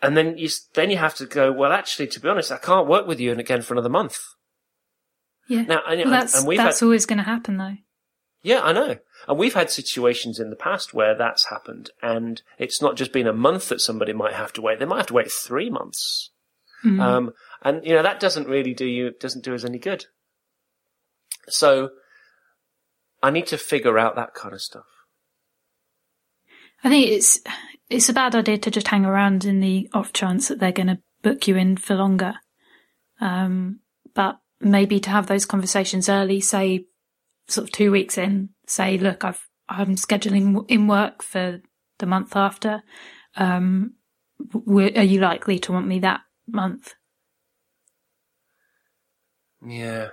And 0.00 0.16
then 0.16 0.38
you, 0.38 0.48
then 0.74 0.90
you 0.90 0.96
have 0.96 1.14
to 1.16 1.26
go, 1.26 1.52
well, 1.52 1.72
actually, 1.72 2.06
to 2.08 2.20
be 2.20 2.28
honest, 2.28 2.50
I 2.50 2.56
can't 2.56 2.88
work 2.88 3.06
with 3.06 3.20
you 3.20 3.32
again 3.32 3.62
for 3.62 3.74
another 3.74 3.90
month. 3.90 4.18
Yeah. 5.46 5.62
Now, 5.62 5.82
and, 5.86 6.00
well, 6.00 6.10
that's, 6.10 6.38
and 6.38 6.48
we've 6.48 6.56
that's 6.56 6.80
had, 6.80 6.86
always 6.86 7.04
going 7.04 7.18
to 7.18 7.24
happen 7.24 7.58
though. 7.58 7.76
yeah, 8.42 8.62
I 8.62 8.72
know. 8.72 8.96
And 9.28 9.38
we've 9.38 9.54
had 9.54 9.70
situations 9.70 10.40
in 10.40 10.48
the 10.48 10.56
past 10.56 10.94
where 10.94 11.14
that's 11.14 11.50
happened 11.50 11.90
and 12.00 12.40
it's 12.58 12.80
not 12.80 12.96
just 12.96 13.12
been 13.12 13.26
a 13.26 13.32
month 13.34 13.68
that 13.68 13.82
somebody 13.82 14.14
might 14.14 14.34
have 14.34 14.54
to 14.54 14.62
wait. 14.62 14.78
They 14.78 14.86
might 14.86 14.96
have 14.96 15.06
to 15.08 15.14
wait 15.14 15.30
three 15.30 15.68
months. 15.68 16.30
Mm. 16.84 17.00
Um, 17.00 17.30
and 17.62 17.84
you 17.84 17.94
know, 17.94 18.02
that 18.02 18.20
doesn't 18.20 18.48
really 18.48 18.74
do 18.74 18.86
you, 18.86 19.12
doesn't 19.20 19.44
do 19.44 19.54
us 19.54 19.64
any 19.64 19.78
good. 19.78 20.06
So 21.48 21.90
I 23.22 23.30
need 23.30 23.46
to 23.48 23.58
figure 23.58 23.98
out 23.98 24.16
that 24.16 24.34
kind 24.34 24.54
of 24.54 24.60
stuff. 24.60 24.86
I 26.84 26.88
think 26.88 27.08
it's 27.10 27.40
it's 27.88 28.08
a 28.08 28.14
bad 28.14 28.34
idea 28.34 28.58
to 28.58 28.70
just 28.70 28.88
hang 28.88 29.04
around 29.04 29.44
in 29.44 29.60
the 29.60 29.88
off 29.92 30.12
chance 30.12 30.48
that 30.48 30.58
they're 30.58 30.72
going 30.72 30.88
to 30.88 30.98
book 31.22 31.46
you 31.46 31.56
in 31.56 31.76
for 31.76 31.94
longer. 31.94 32.34
Um, 33.20 33.80
but 34.14 34.38
maybe 34.60 34.98
to 35.00 35.10
have 35.10 35.26
those 35.26 35.44
conversations 35.44 36.08
early, 36.08 36.40
say 36.40 36.86
sort 37.48 37.68
of 37.68 37.72
two 37.72 37.92
weeks 37.92 38.18
in, 38.18 38.50
say, 38.66 38.98
look, 38.98 39.24
I've 39.24 39.46
I'm 39.68 39.94
scheduling 39.96 40.64
in 40.68 40.88
work 40.88 41.22
for 41.22 41.60
the 41.98 42.06
month 42.06 42.34
after. 42.36 42.82
Um, 43.36 43.94
w- 44.52 44.92
are 44.96 45.04
you 45.04 45.20
likely 45.20 45.58
to 45.60 45.72
want 45.72 45.86
me 45.86 46.00
that 46.00 46.20
month? 46.46 46.94
Yeah. 49.64 50.08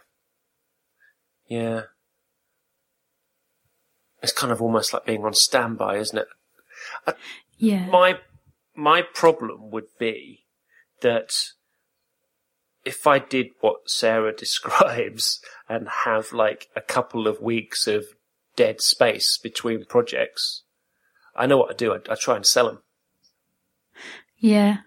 Yeah. 1.47 1.83
It's 4.21 4.33
kind 4.33 4.51
of 4.51 4.61
almost 4.61 4.93
like 4.93 5.05
being 5.05 5.23
on 5.23 5.33
standby, 5.33 5.97
isn't 5.97 6.17
it? 6.17 7.15
Yeah. 7.57 7.87
My, 7.87 8.19
my 8.75 9.01
problem 9.01 9.71
would 9.71 9.87
be 9.97 10.45
that 11.01 11.33
if 12.85 13.07
I 13.07 13.19
did 13.19 13.47
what 13.61 13.89
Sarah 13.89 14.35
describes 14.35 15.41
and 15.67 15.87
have 16.05 16.31
like 16.31 16.67
a 16.75 16.81
couple 16.81 17.27
of 17.27 17.41
weeks 17.41 17.87
of 17.87 18.05
dead 18.55 18.81
space 18.81 19.37
between 19.37 19.85
projects, 19.85 20.63
I 21.35 21.45
know 21.45 21.57
what 21.57 21.71
I 21.71 21.75
do. 21.75 21.93
I, 21.93 21.97
I 22.11 22.15
try 22.15 22.35
and 22.35 22.45
sell 22.45 22.67
them. 22.67 22.79
Yeah. 24.37 24.77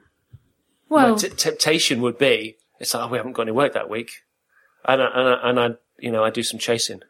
My 0.92 1.04
Well, 1.04 1.16
t- 1.16 1.30
temptation 1.30 2.02
would 2.02 2.18
be, 2.18 2.56
it's 2.78 2.92
like, 2.92 3.04
oh, 3.04 3.08
we 3.08 3.16
haven't 3.16 3.32
got 3.32 3.42
any 3.42 3.52
work 3.52 3.72
that 3.72 3.88
week. 3.88 4.10
And 4.86 5.00
I, 5.00 5.06
and 5.06 5.28
I, 5.28 5.48
and 5.48 5.60
I, 5.60 5.68
you 5.98 6.10
know, 6.12 6.22
I 6.22 6.30
do 6.30 6.42
some 6.42 6.58
chasing. 6.58 7.00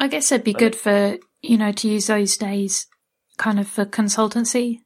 I 0.00 0.08
guess 0.08 0.32
it'd 0.32 0.44
be 0.44 0.52
good 0.52 0.74
for, 0.74 1.18
you 1.42 1.56
know, 1.56 1.70
to 1.70 1.88
use 1.88 2.08
those 2.08 2.36
days 2.36 2.86
kind 3.36 3.60
of 3.60 3.68
for 3.68 3.84
consultancy. 3.84 4.80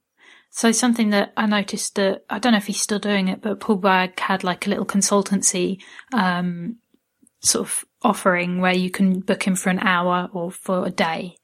So 0.51 0.73
something 0.73 1.11
that 1.11 1.33
I 1.37 1.47
noticed 1.47 1.95
that, 1.95 2.25
I 2.29 2.39
don't 2.39 2.53
know 2.53 2.59
if 2.59 2.67
he's 2.67 2.81
still 2.81 2.99
doing 2.99 3.29
it, 3.29 3.41
but 3.41 3.61
Paul 3.61 3.79
Boag 3.79 4.19
had 4.19 4.45
like 4.45 4.67
a 4.67 4.71
little 4.71 4.87
consultancy, 4.87 5.81
um, 6.13 6.77
sort 7.41 7.67
of 7.67 7.85
offering 8.03 8.61
where 8.61 8.75
you 8.75 8.91
can 8.91 9.21
book 9.21 9.47
him 9.47 9.55
for 9.55 9.71
an 9.71 9.79
hour 9.79 10.29
or 10.33 10.51
for 10.51 10.87
a 10.87 10.91
day. 10.91 11.37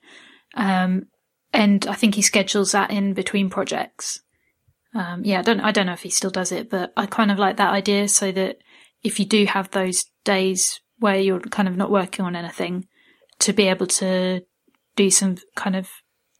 Um, 0.54 1.06
and 1.52 1.86
I 1.86 1.94
think 1.94 2.14
he 2.14 2.22
schedules 2.22 2.72
that 2.72 2.90
in 2.90 3.14
between 3.14 3.50
projects. 3.50 4.21
Um, 4.94 5.24
yeah, 5.24 5.38
I 5.38 5.42
don't, 5.42 5.60
I 5.60 5.72
don't 5.72 5.86
know 5.86 5.92
if 5.94 6.02
he 6.02 6.10
still 6.10 6.30
does 6.30 6.52
it, 6.52 6.68
but 6.68 6.92
I 6.96 7.06
kind 7.06 7.30
of 7.30 7.38
like 7.38 7.56
that 7.56 7.72
idea 7.72 8.08
so 8.08 8.30
that 8.32 8.58
if 9.02 9.18
you 9.18 9.24
do 9.24 9.46
have 9.46 9.70
those 9.70 10.04
days 10.24 10.80
where 10.98 11.18
you're 11.18 11.40
kind 11.40 11.66
of 11.68 11.76
not 11.76 11.90
working 11.90 12.24
on 12.24 12.36
anything, 12.36 12.86
to 13.40 13.52
be 13.52 13.68
able 13.68 13.86
to 13.86 14.42
do 14.94 15.10
some 15.10 15.36
kind 15.56 15.74
of 15.76 15.88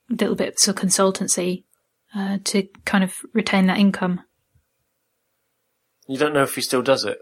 little 0.09 0.37
bits 0.37 0.69
of 0.69 0.77
consultancy 0.77 1.65
uh, 2.15 2.39
to 2.45 2.69
kind 2.85 3.03
of 3.03 3.15
retain 3.33 3.67
that 3.67 3.79
income. 3.79 4.21
You 6.07 6.19
don't 6.19 6.35
know 6.35 6.43
if 6.43 6.55
he 6.55 6.61
still 6.61 6.83
does 6.83 7.05
it. 7.05 7.19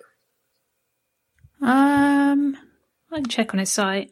Um, 1.62 2.56
I 3.12 3.16
can 3.16 3.26
check 3.26 3.54
on 3.54 3.60
his 3.60 3.72
site. 3.72 4.10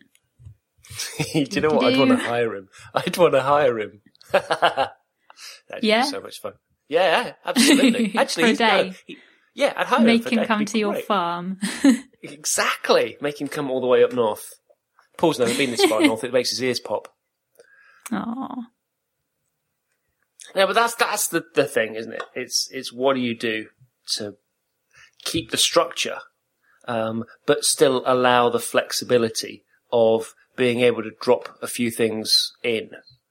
do 1.33 1.45
you 1.51 1.61
know 1.63 1.71
what? 1.71 1.85
I'd 1.87 1.99
want 1.99 2.11
to 2.11 2.17
hire 2.17 2.55
him. 2.55 2.69
I'd 2.95 3.17
want 3.17 3.35
to 3.35 3.43
hire 3.43 3.79
him. 3.79 4.03
That'd 4.33 4.91
Yeah? 5.83 6.03
be 6.03 6.09
so 6.09 6.21
much 6.21 6.41
fun. 6.41 6.53
Yeah, 6.89 7.33
absolutely. 7.45 8.13
Actually, 8.17 8.55
For 8.57 8.63
a 8.65 8.67
no, 8.85 8.93
he- 9.07 9.19
yeah, 9.55 9.73
I'd 9.77 9.87
hire 9.87 10.01
Make 10.05 10.29
him. 10.33 10.45
come 10.45 10.65
to 10.65 10.73
be 10.73 10.79
your 10.81 10.95
farm. 10.97 11.59
Exactly. 12.23 13.17
Make 13.21 13.41
him 13.41 13.47
come 13.47 13.71
all 13.71 13.81
the 13.81 13.87
way 13.87 14.03
up 14.03 14.13
north. 14.13 14.55
Paul's 15.17 15.39
never 15.39 15.55
been 15.55 15.71
this 15.71 15.85
far 15.85 16.01
north. 16.05 16.25
It 16.25 16.33
makes 16.33 16.51
his 16.51 16.61
ears 16.63 16.81
pop. 16.81 17.07
Oh, 18.11 18.65
Yeah, 20.57 20.67
but 20.67 20.73
that's 20.75 20.95
that's 20.97 21.29
the 21.29 21.45
the 21.55 21.65
thing, 21.65 21.95
isn't 21.95 22.13
it? 22.13 22.23
It's 22.35 22.69
it's 22.73 22.93
what 22.93 23.15
do 23.15 23.21
you 23.21 23.37
do 23.37 23.67
to 24.17 24.35
keep 25.25 25.51
the 25.53 25.57
structure, 25.57 26.19
um, 26.89 27.25
but 27.47 27.65
still 27.65 28.03
allow 28.07 28.49
the 28.49 28.59
flexibility 28.61 29.65
of 29.93 30.35
being 30.57 30.81
able 30.81 31.03
to 31.05 31.13
drop 31.21 31.57
a 31.63 31.67
few 31.69 31.91
things 31.91 32.53
in 32.65 32.91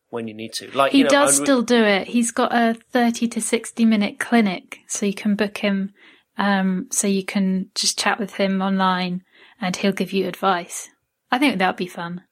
when 0.10 0.28
you 0.28 0.34
need 0.34 0.54
to. 0.54 0.70
Like 0.72 0.92
he 0.92 1.00
you 1.00 1.04
know, 1.06 1.10
does 1.10 1.40
re- 1.40 1.46
still 1.46 1.62
do 1.62 1.84
it. 1.84 2.08
He's 2.08 2.32
got 2.32 2.54
a 2.54 2.76
30 2.92 3.28
to 3.30 3.42
60 3.42 3.86
minute 3.86 4.20
clinic, 4.20 4.80
so 4.88 5.06
you 5.06 5.14
can 5.14 5.36
book 5.36 5.58
him, 5.60 5.94
um, 6.38 6.88
so 6.92 7.08
you 7.08 7.24
can 7.24 7.70
just 7.76 8.00
chat 8.00 8.20
with 8.20 8.36
him 8.36 8.62
online 8.62 9.24
and 9.60 9.76
he'll 9.76 9.92
give 9.92 10.14
you 10.14 10.28
advice. 10.28 10.90
I 11.32 11.40
think 11.40 11.58
that'd 11.58 11.76
be 11.76 11.88
fun. 11.88 12.24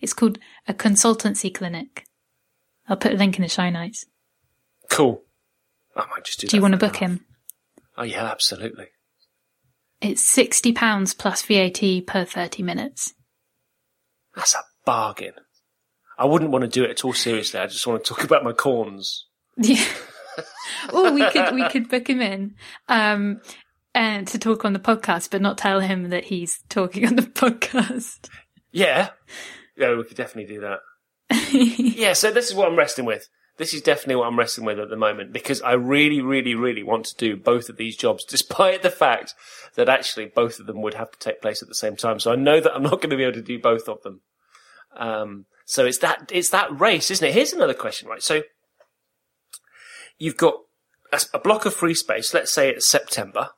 It's 0.00 0.12
called 0.12 0.38
a 0.68 0.74
consultancy 0.74 1.52
clinic. 1.52 2.04
I'll 2.88 2.96
put 2.96 3.12
a 3.12 3.16
link 3.16 3.36
in 3.36 3.42
the 3.42 3.48
show 3.48 3.70
notes. 3.70 4.06
cool. 4.90 5.22
I 5.96 6.06
might 6.10 6.24
just 6.24 6.40
do. 6.40 6.46
Do 6.46 6.56
you 6.56 6.62
want 6.62 6.72
to 6.72 6.78
book 6.78 6.96
him? 6.96 7.24
Oh 7.96 8.02
yeah, 8.02 8.24
absolutely. 8.24 8.88
It's 10.02 10.30
£60 10.36 11.16
plus 11.16 11.42
VAT 11.42 12.06
per 12.06 12.26
30 12.26 12.62
minutes. 12.62 13.14
That's 14.34 14.54
a 14.54 14.58
bargain. 14.84 15.32
I 16.18 16.24
wouldn't 16.24 16.50
want 16.50 16.62
to 16.62 16.68
do 16.68 16.84
it 16.84 16.90
at 16.90 17.04
all 17.04 17.12
seriously. 17.12 17.60
I 17.60 17.66
just 17.66 17.86
want 17.86 18.04
to 18.04 18.14
talk 18.14 18.24
about 18.24 18.44
my 18.44 18.52
corns. 18.52 19.26
Yeah. 19.56 19.84
or 20.92 21.12
we 21.12 21.28
could 21.30 21.54
we 21.54 21.66
could 21.70 21.88
book 21.88 22.10
him 22.10 22.20
in 22.20 22.54
um 22.88 23.40
and 23.94 24.28
to 24.28 24.38
talk 24.38 24.66
on 24.66 24.74
the 24.74 24.78
podcast 24.78 25.30
but 25.30 25.40
not 25.40 25.56
tell 25.56 25.80
him 25.80 26.10
that 26.10 26.24
he's 26.24 26.62
talking 26.68 27.06
on 27.06 27.16
the 27.16 27.22
podcast. 27.22 28.28
Yeah, 28.70 29.10
yeah, 29.76 29.94
we 29.94 30.04
could 30.04 30.16
definitely 30.16 30.54
do 30.54 30.60
that. 30.60 30.80
yeah, 31.52 32.12
so 32.12 32.30
this 32.30 32.48
is 32.48 32.54
what 32.54 32.68
I'm 32.68 32.76
wrestling 32.76 33.06
with. 33.06 33.28
This 33.58 33.72
is 33.72 33.80
definitely 33.80 34.16
what 34.16 34.26
I'm 34.26 34.38
wrestling 34.38 34.66
with 34.66 34.78
at 34.78 34.90
the 34.90 34.96
moment 34.96 35.32
because 35.32 35.62
I 35.62 35.72
really, 35.72 36.20
really, 36.20 36.54
really 36.54 36.82
want 36.82 37.06
to 37.06 37.16
do 37.16 37.36
both 37.36 37.70
of 37.70 37.78
these 37.78 37.96
jobs, 37.96 38.24
despite 38.24 38.82
the 38.82 38.90
fact 38.90 39.34
that 39.76 39.88
actually 39.88 40.26
both 40.26 40.60
of 40.60 40.66
them 40.66 40.82
would 40.82 40.94
have 40.94 41.10
to 41.12 41.18
take 41.18 41.40
place 41.40 41.62
at 41.62 41.68
the 41.68 41.74
same 41.74 41.96
time. 41.96 42.20
So 42.20 42.30
I 42.32 42.36
know 42.36 42.60
that 42.60 42.74
I'm 42.74 42.82
not 42.82 43.00
going 43.00 43.10
to 43.10 43.16
be 43.16 43.22
able 43.22 43.32
to 43.34 43.42
do 43.42 43.58
both 43.58 43.88
of 43.88 44.02
them. 44.02 44.20
Um, 44.94 45.46
so 45.66 45.84
it's 45.84 45.98
that 45.98 46.30
it's 46.32 46.50
that 46.50 46.80
race, 46.80 47.10
isn't 47.10 47.26
it? 47.26 47.34
Here's 47.34 47.52
another 47.52 47.74
question, 47.74 48.08
right? 48.08 48.22
So 48.22 48.42
you've 50.16 50.36
got 50.36 50.54
a, 51.12 51.20
a 51.34 51.38
block 51.40 51.66
of 51.66 51.74
free 51.74 51.94
space. 51.94 52.32
Let's 52.32 52.52
say 52.52 52.70
it's 52.70 52.86
September, 52.86 53.50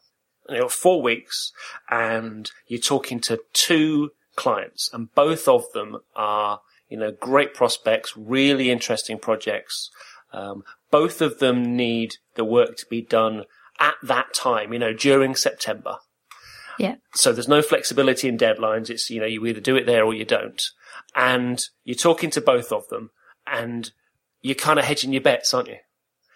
and 0.49 0.57
you've 0.57 0.65
got 0.65 0.73
four 0.73 1.03
weeks, 1.03 1.53
and 1.91 2.51
you're 2.67 2.81
talking 2.81 3.21
to 3.21 3.41
two 3.53 4.13
clients, 4.37 4.89
and 4.93 5.15
both 5.15 5.47
of 5.47 5.71
them 5.75 5.99
are 6.17 6.63
you 6.89 6.97
know 6.97 7.13
great 7.13 7.53
prospects, 7.53 8.17
really 8.17 8.71
interesting 8.71 9.19
projects. 9.19 9.91
Um, 10.33 10.65
both 10.91 11.21
of 11.21 11.41
them 11.41 11.77
need 11.77 12.17
the 12.37 12.45
work 12.45 12.77
to 12.79 12.87
be 12.87 13.03
done 13.03 13.45
at 13.79 13.97
that 14.03 14.33
time, 14.33 14.73
you 14.73 14.79
know, 14.79 14.95
during 14.95 15.37
September. 15.37 15.99
Yeah. 16.79 16.97
So 17.15 17.33
there's 17.33 17.49
no 17.49 17.63
flexibility 17.63 18.29
in 18.29 18.39
deadlines. 18.39 18.91
It's, 18.91 19.11
you 19.11 19.21
know, 19.21 19.27
you 19.27 19.45
either 19.47 19.61
do 19.61 19.77
it 19.77 19.87
there 19.87 20.05
or 20.05 20.15
you 20.15 20.25
don't. 20.25 20.63
And 21.15 21.63
you're 21.85 21.95
talking 21.95 22.31
to 22.31 22.41
both 22.41 22.73
of 22.73 22.89
them 22.89 23.11
and 23.47 23.91
you're 24.43 24.55
kind 24.55 24.79
of 24.79 24.85
hedging 24.85 25.13
your 25.13 25.23
bets, 25.23 25.53
aren't 25.53 25.69
you? 25.69 25.77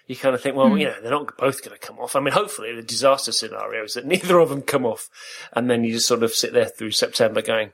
you 0.07 0.17
kind 0.17 0.35
of 0.35 0.41
think, 0.41 0.57
well, 0.57 0.69
hmm. 0.69 0.77
you 0.77 0.87
know, 0.87 1.01
they're 1.01 1.11
not 1.11 1.37
both 1.37 1.65
going 1.65 1.79
to 1.79 1.87
come 1.87 1.99
off. 1.99 2.17
I 2.17 2.21
mean, 2.21 2.33
hopefully 2.33 2.75
the 2.75 2.83
disaster 2.83 3.33
scenario 3.33 3.85
is 3.85 3.95
that 3.95 4.07
neither 4.07 4.39
of 4.39 4.49
them 4.49 4.63
come 4.63 4.85
off. 4.85 5.09
And 5.53 5.71
then 5.71 5.85
you 5.85 5.93
just 5.93 6.07
sort 6.07 6.23
of 6.23 6.33
sit 6.33 6.53
there 6.53 6.67
through 6.67 6.93
September 6.93 7.43
going, 7.43 7.73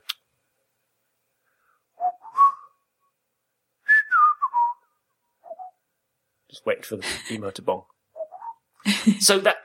just 6.49 6.65
waiting 6.65 6.83
for 6.83 6.97
the 6.97 7.05
emo 7.31 7.51
to 7.51 7.61
bong. 7.61 7.83
so 9.19 9.39
that, 9.39 9.57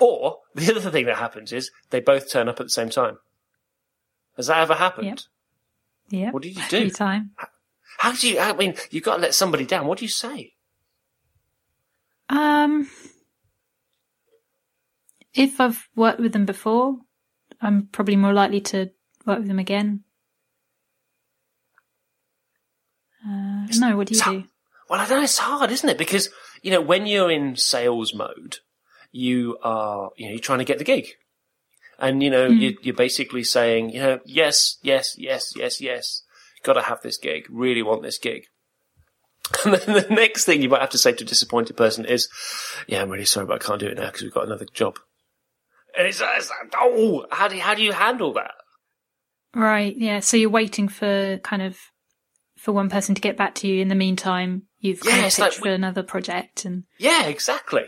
or 0.00 0.38
the 0.54 0.74
other 0.76 0.90
thing 0.90 1.06
that 1.06 1.16
happens 1.16 1.52
is 1.52 1.70
they 1.90 2.00
both 2.00 2.30
turn 2.30 2.48
up 2.48 2.60
at 2.60 2.66
the 2.66 2.70
same 2.70 2.90
time. 2.90 3.18
Has 4.36 4.48
that 4.48 4.58
ever 4.58 4.74
happened? 4.74 5.06
Yep. 5.06 5.18
Yeah. 6.20 6.30
What 6.32 6.42
did 6.42 6.56
you 6.56 6.62
do? 6.68 6.76
Every 6.78 6.90
time. 6.90 7.30
How 7.98 8.12
do 8.12 8.28
you, 8.28 8.38
I 8.40 8.52
mean, 8.52 8.74
you've 8.90 9.04
got 9.04 9.16
to 9.16 9.22
let 9.22 9.34
somebody 9.34 9.64
down. 9.64 9.86
What 9.86 9.98
do 9.98 10.04
you 10.04 10.08
say? 10.10 10.52
Um, 12.28 12.88
if 15.32 15.60
I've 15.60 15.88
worked 15.94 16.20
with 16.20 16.32
them 16.32 16.44
before, 16.44 16.96
I'm 17.60 17.86
probably 17.92 18.16
more 18.16 18.32
likely 18.32 18.60
to 18.62 18.90
work 19.24 19.38
with 19.38 19.48
them 19.48 19.58
again. 19.58 20.02
Uh, 23.26 23.66
no, 23.78 23.96
what 23.96 24.08
do 24.08 24.14
you 24.14 24.20
So- 24.20 24.32
do? 24.32 24.44
Well, 24.90 25.00
I 25.00 25.08
know 25.08 25.22
it's 25.22 25.38
hard, 25.38 25.70
isn't 25.70 25.88
it? 25.88 25.96
Because, 25.96 26.28
you 26.62 26.70
know, 26.70 26.80
when 26.82 27.06
you're 27.06 27.30
in 27.30 27.56
sales 27.56 28.12
mode, 28.12 28.58
you 29.14 29.56
are, 29.62 30.10
you 30.16 30.26
know, 30.26 30.32
you're 30.32 30.40
trying 30.40 30.58
to 30.58 30.64
get 30.64 30.78
the 30.78 30.84
gig. 30.84 31.06
And, 32.00 32.20
you 32.20 32.30
know, 32.30 32.48
hmm. 32.48 32.58
you, 32.58 32.76
you're 32.82 32.94
basically 32.96 33.44
saying, 33.44 33.90
you 33.90 34.00
know, 34.00 34.18
yes, 34.26 34.78
yes, 34.82 35.14
yes, 35.16 35.52
yes, 35.56 35.80
yes. 35.80 36.22
Got 36.64 36.72
to 36.72 36.82
have 36.82 37.00
this 37.02 37.16
gig. 37.16 37.46
Really 37.48 37.82
want 37.82 38.02
this 38.02 38.18
gig. 38.18 38.46
And 39.64 39.74
then 39.74 39.94
the 39.94 40.14
next 40.14 40.46
thing 40.46 40.62
you 40.62 40.68
might 40.68 40.80
have 40.80 40.90
to 40.90 40.98
say 40.98 41.12
to 41.12 41.22
a 41.22 41.26
disappointed 41.26 41.76
person 41.76 42.04
is, 42.04 42.28
yeah, 42.88 43.02
I'm 43.02 43.10
really 43.10 43.24
sorry, 43.24 43.46
but 43.46 43.62
I 43.62 43.64
can't 43.64 43.78
do 43.78 43.86
it 43.86 43.96
now 43.96 44.06
because 44.06 44.22
we've 44.22 44.34
got 44.34 44.46
another 44.46 44.66
job. 44.72 44.98
And 45.96 46.08
it's, 46.08 46.20
it's 46.20 46.50
like, 46.50 46.72
oh, 46.76 47.26
how 47.30 47.46
do 47.46 47.54
you, 47.54 47.62
how 47.62 47.74
do 47.74 47.82
you 47.82 47.92
handle 47.92 48.32
that? 48.32 48.54
Right, 49.54 49.94
yeah. 49.96 50.20
So 50.20 50.36
you're 50.36 50.50
waiting 50.50 50.88
for 50.88 51.38
kind 51.38 51.62
of 51.62 51.78
for 52.58 52.72
one 52.72 52.90
person 52.90 53.14
to 53.14 53.20
get 53.20 53.36
back 53.36 53.54
to 53.56 53.68
you. 53.68 53.80
In 53.80 53.88
the 53.88 53.94
meantime, 53.94 54.62
you've 54.80 55.00
kind 55.00 55.18
Yeah, 55.18 55.26
of 55.26 55.34
pitched 55.34 55.38
like 55.38 55.52
for 55.52 55.68
another 55.68 56.02
project, 56.02 56.64
and 56.64 56.84
Yeah, 56.98 57.26
exactly. 57.26 57.84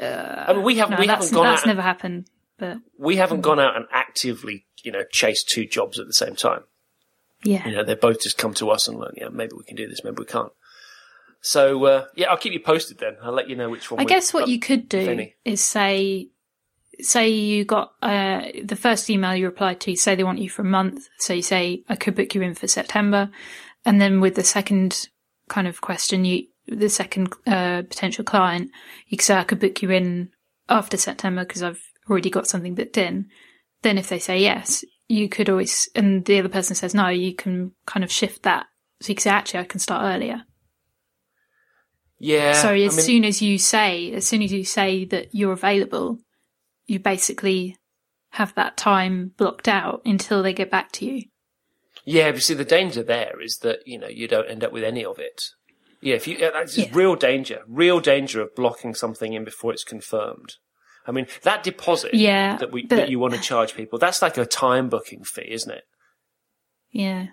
Uh, 0.00 0.44
I 0.48 0.52
mean, 0.54 0.62
we 0.62 0.76
haven't, 0.76 0.94
no, 0.94 1.00
we 1.00 1.06
that's 1.06 1.26
haven't 1.26 1.34
gone 1.34 1.44
that's 1.46 1.62
out. 1.62 1.66
never 1.66 1.82
happened. 1.82 2.30
But 2.58 2.78
we 2.98 3.16
haven't 3.16 3.40
gone 3.40 3.58
out 3.58 3.76
and 3.76 3.86
actively, 3.92 4.66
you 4.82 4.92
know, 4.92 5.02
chased 5.10 5.48
two 5.48 5.66
jobs 5.66 5.98
at 5.98 6.06
the 6.06 6.12
same 6.12 6.36
time. 6.36 6.62
yeah, 7.42 7.66
You 7.66 7.74
know, 7.76 7.84
they 7.84 7.94
both 7.94 8.22
just 8.22 8.38
come 8.38 8.54
to 8.54 8.70
us 8.70 8.86
and 8.86 8.98
like, 8.98 9.14
yeah, 9.16 9.28
maybe 9.28 9.52
we 9.56 9.64
can 9.64 9.76
do 9.76 9.88
this, 9.88 10.04
maybe 10.04 10.16
we 10.20 10.24
can't. 10.24 10.52
So 11.40 11.84
uh, 11.84 12.06
yeah, 12.14 12.28
I'll 12.30 12.36
keep 12.38 12.52
you 12.52 12.60
posted 12.60 12.98
then. 12.98 13.16
I'll 13.22 13.32
let 13.32 13.48
you 13.50 13.56
know 13.56 13.68
which 13.68 13.90
one. 13.90 14.00
I 14.00 14.04
guess 14.04 14.32
what 14.32 14.48
you 14.48 14.58
could 14.58 14.88
do 14.88 15.26
is 15.44 15.60
say, 15.60 16.28
say 17.00 17.28
you 17.28 17.64
got 17.64 17.92
uh, 18.00 18.42
the 18.62 18.76
first 18.76 19.10
email 19.10 19.34
you 19.34 19.46
replied 19.46 19.80
to, 19.80 19.94
say 19.96 20.14
they 20.14 20.24
want 20.24 20.38
you 20.38 20.48
for 20.48 20.62
a 20.62 20.66
month. 20.66 21.08
So 21.18 21.34
you 21.34 21.42
say, 21.42 21.82
I 21.88 21.96
could 21.96 22.14
book 22.14 22.34
you 22.34 22.40
in 22.40 22.54
for 22.54 22.66
September. 22.66 23.30
And 23.84 24.00
then 24.00 24.20
with 24.20 24.36
the 24.36 24.44
second 24.44 25.08
kind 25.48 25.66
of 25.66 25.80
question, 25.82 26.24
you, 26.24 26.46
the 26.66 26.88
second 26.88 27.32
uh, 27.46 27.82
potential 27.82 28.24
client, 28.24 28.70
you 29.06 29.16
could 29.16 29.24
say, 29.24 29.36
I 29.36 29.44
could 29.44 29.60
book 29.60 29.82
you 29.82 29.90
in 29.90 30.30
after 30.68 30.96
September 30.96 31.44
because 31.44 31.62
I've 31.62 31.82
already 32.08 32.30
got 32.30 32.46
something 32.46 32.74
booked 32.74 32.98
in. 32.98 33.26
Then 33.82 33.98
if 33.98 34.08
they 34.08 34.18
say 34.18 34.38
yes, 34.40 34.84
you 35.08 35.28
could 35.28 35.50
always, 35.50 35.88
and 35.94 36.24
the 36.24 36.38
other 36.38 36.48
person 36.48 36.74
says 36.74 36.94
no, 36.94 37.08
you 37.08 37.34
can 37.34 37.72
kind 37.86 38.02
of 38.02 38.10
shift 38.10 38.44
that. 38.44 38.66
So 39.02 39.10
you 39.10 39.14
can 39.16 39.22
say, 39.22 39.30
actually, 39.30 39.60
I 39.60 39.64
can 39.64 39.80
start 39.80 40.02
earlier. 40.04 40.42
Yeah. 42.18 42.54
So 42.54 42.70
I 42.70 42.80
as 42.80 42.96
mean, 42.96 43.04
soon 43.04 43.24
as 43.24 43.42
you 43.42 43.58
say, 43.58 44.12
as 44.12 44.26
soon 44.26 44.42
as 44.42 44.52
you 44.52 44.64
say 44.64 45.04
that 45.06 45.34
you're 45.34 45.52
available, 45.52 46.18
you 46.86 46.98
basically 46.98 47.76
have 48.30 48.54
that 48.54 48.76
time 48.76 49.32
blocked 49.36 49.68
out 49.68 50.00
until 50.04 50.42
they 50.42 50.52
get 50.54 50.70
back 50.70 50.90
to 50.92 51.04
you. 51.06 51.24
yeah, 52.06 52.32
but 52.32 52.42
see, 52.42 52.54
the 52.54 52.64
danger 52.64 53.02
there 53.02 53.40
is 53.40 53.58
that 53.58 53.80
you 53.86 53.98
know 53.98 54.08
you 54.08 54.26
don't 54.26 54.48
end 54.50 54.64
up 54.64 54.72
with 54.72 54.84
any 54.84 55.04
of 55.04 55.18
it. 55.18 55.42
Yeah, 56.04 56.14
if 56.16 56.26
you 56.28 56.36
that's 56.38 56.76
Yeah. 56.76 56.90
real 56.92 57.16
danger, 57.16 57.62
real 57.66 57.98
danger 58.00 58.40
of 58.42 58.54
blocking 58.54 58.94
something 58.94 59.32
in 59.32 59.44
before 59.44 59.72
it's 59.72 59.84
confirmed. 59.84 60.56
I 61.06 61.12
mean, 61.12 61.26
that 61.42 61.62
deposit 61.62 62.14
Yeah, 62.14 62.56
that 62.58 62.72
we 62.72 62.86
but- 62.86 62.96
that 62.96 63.08
you 63.10 63.18
want 63.18 63.34
to 63.34 63.40
charge 63.40 63.74
people, 63.74 63.98
that's 63.98 64.22
like 64.22 64.36
a 64.38 64.46
time 64.46 64.88
booking 64.88 65.24
fee, 65.24 65.50
isn't 65.50 65.70
it? 65.70 65.84
Yeah. 66.90 67.28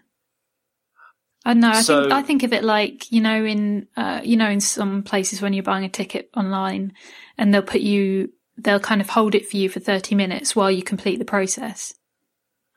I 1.46 1.54
know. 1.54 1.70
I 1.70 1.82
So- 1.82 2.02
think 2.02 2.14
I 2.14 2.22
think 2.22 2.44
of 2.44 2.54
it 2.54 2.64
like 2.64 3.12
you 3.12 3.20
know 3.22 3.44
in 3.44 3.88
uh, 3.98 4.22
you 4.24 4.38
know 4.38 4.50
in 4.50 4.62
some 4.62 5.04
places 5.04 5.42
when 5.42 5.54
you're 5.54 5.64
buying 5.64 5.86
a 5.86 5.90
ticket 5.90 6.30
online, 6.36 6.94
and 7.38 7.54
they'll 7.54 7.62
put 7.64 7.82
you 7.82 8.32
they'll 8.58 8.80
kind 8.80 9.02
of 9.02 9.10
hold 9.10 9.34
it 9.36 9.48
for 9.50 9.58
you 9.58 9.68
for 9.70 9.80
thirty 9.80 10.16
minutes 10.16 10.56
while 10.56 10.70
you 10.72 10.84
complete 10.84 11.18
the 11.20 11.26
process. 11.26 11.94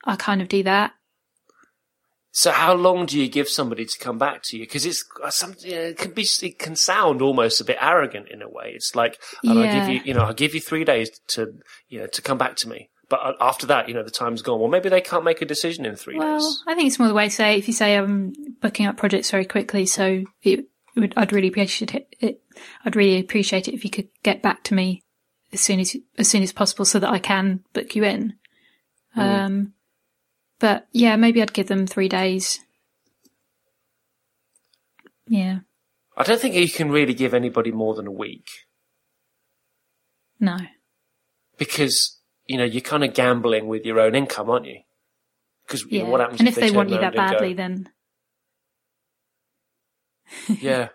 I 0.04 0.16
kind 0.16 0.40
of 0.42 0.48
do 0.48 0.62
that. 0.64 0.92
So 2.36 2.50
how 2.50 2.74
long 2.74 3.06
do 3.06 3.16
you 3.16 3.28
give 3.28 3.48
somebody 3.48 3.84
to 3.84 3.98
come 4.00 4.18
back 4.18 4.42
to 4.46 4.56
you? 4.56 4.64
Because 4.64 4.84
it's 4.84 5.04
uh, 5.22 5.30
something 5.30 5.70
you 5.70 5.76
know, 5.76 5.82
it 5.82 5.98
can 5.98 6.10
be 6.10 6.26
it 6.42 6.58
can 6.58 6.74
sound 6.74 7.22
almost 7.22 7.60
a 7.60 7.64
bit 7.64 7.78
arrogant 7.80 8.28
in 8.28 8.42
a 8.42 8.48
way. 8.48 8.72
It's 8.74 8.96
like 8.96 9.22
and 9.44 9.56
I'll 9.56 9.64
Yeah. 9.66 9.72
give 9.80 9.88
you 9.88 10.00
you 10.04 10.14
know 10.14 10.22
I'll 10.22 10.34
give 10.34 10.52
you 10.52 10.60
three 10.60 10.84
days 10.84 11.10
to 11.28 11.52
you 11.88 12.00
know 12.00 12.06
to 12.08 12.20
come 12.20 12.36
back 12.36 12.56
to 12.56 12.68
me. 12.68 12.90
But 13.08 13.20
uh, 13.20 13.32
after 13.40 13.66
that, 13.66 13.86
you 13.88 13.94
know, 13.94 14.02
the 14.02 14.10
time's 14.10 14.42
gone. 14.42 14.58
Well, 14.58 14.68
maybe 14.68 14.88
they 14.88 15.00
can't 15.00 15.24
make 15.24 15.42
a 15.42 15.44
decision 15.44 15.86
in 15.86 15.94
three 15.94 16.18
Well, 16.18 16.38
days. 16.40 16.62
I 16.66 16.74
think 16.74 16.88
it's 16.88 16.98
more 16.98 17.06
the 17.06 17.14
way 17.14 17.28
to 17.28 17.34
say 17.34 17.56
if 17.56 17.68
you 17.68 17.74
say 17.74 17.96
I'm 17.96 18.32
booking 18.60 18.86
up 18.86 18.96
projects 18.96 19.30
very 19.30 19.44
quickly, 19.44 19.86
so 19.86 20.24
it 20.42 20.66
would 20.96 21.14
I'd 21.16 21.32
really 21.32 21.48
appreciate 21.48 21.94
it, 21.94 22.16
it. 22.18 22.40
I'd 22.84 22.96
really 22.96 23.20
appreciate 23.20 23.68
it 23.68 23.74
if 23.74 23.84
you 23.84 23.90
could 23.90 24.08
get 24.24 24.42
back 24.42 24.64
to 24.64 24.74
me 24.74 25.02
as 25.52 25.60
soon 25.60 25.78
as 25.78 25.94
as 26.18 26.26
soon 26.28 26.42
as 26.42 26.52
possible, 26.52 26.84
so 26.84 26.98
that 26.98 27.10
I 27.10 27.20
can 27.20 27.62
book 27.74 27.94
you 27.94 28.02
in. 28.02 28.34
Um, 29.16 29.74
but 30.64 30.86
yeah, 30.92 31.16
maybe 31.16 31.42
I'd 31.42 31.52
give 31.52 31.66
them 31.66 31.86
three 31.86 32.08
days. 32.08 32.60
Yeah, 35.26 35.58
I 36.16 36.22
don't 36.22 36.40
think 36.40 36.54
you 36.54 36.70
can 36.70 36.90
really 36.90 37.12
give 37.12 37.34
anybody 37.34 37.70
more 37.70 37.94
than 37.94 38.06
a 38.06 38.10
week 38.10 38.48
no, 40.40 40.56
because 41.58 42.18
you 42.46 42.56
know 42.56 42.64
you're 42.64 42.80
kind 42.80 43.04
of 43.04 43.12
gambling 43.12 43.66
with 43.66 43.84
your 43.84 44.00
own 44.00 44.14
income, 44.14 44.48
aren't 44.48 44.64
you? 44.64 44.80
Because 45.66 45.82
you 45.82 45.98
yeah. 45.98 46.04
know, 46.04 46.08
what 46.08 46.20
happens 46.20 46.40
and 46.40 46.48
if 46.48 46.54
they 46.54 46.68
turn 46.68 46.76
want 46.76 46.88
you 46.88 46.96
that 46.96 47.04
and 47.04 47.14
go, 47.14 47.18
badly, 47.18 47.52
then 47.52 47.90
yeah, 50.48 50.88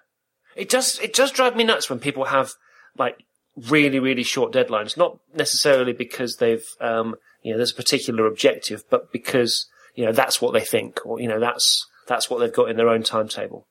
it 0.55 0.67
does. 0.67 0.97
It 0.97 1.13
does 1.13 1.31
drive 1.31 1.55
me 1.55 1.63
nuts 1.63 1.91
when 1.91 1.99
people 1.99 2.25
have 2.25 2.53
like 2.97 3.23
really, 3.55 3.99
really 3.99 4.23
short 4.23 4.51
deadlines. 4.51 4.97
Not 4.97 5.19
necessarily 5.35 5.93
because 5.93 6.37
they've, 6.37 6.65
um, 6.81 7.17
you 7.41 7.51
know, 7.51 7.57
there's 7.57 7.71
a 7.71 7.75
particular 7.75 8.25
objective, 8.25 8.83
but 8.89 9.11
because 9.11 9.67
you 9.95 10.05
know 10.05 10.11
that's 10.11 10.41
what 10.41 10.53
they 10.53 10.61
think, 10.61 10.99
or 11.05 11.19
you 11.19 11.27
know 11.27 11.39
that's 11.39 11.85
that's 12.07 12.29
what 12.29 12.39
they've 12.39 12.53
got 12.53 12.69
in 12.69 12.77
their 12.77 12.89
own 12.89 13.03
timetable. 13.03 13.67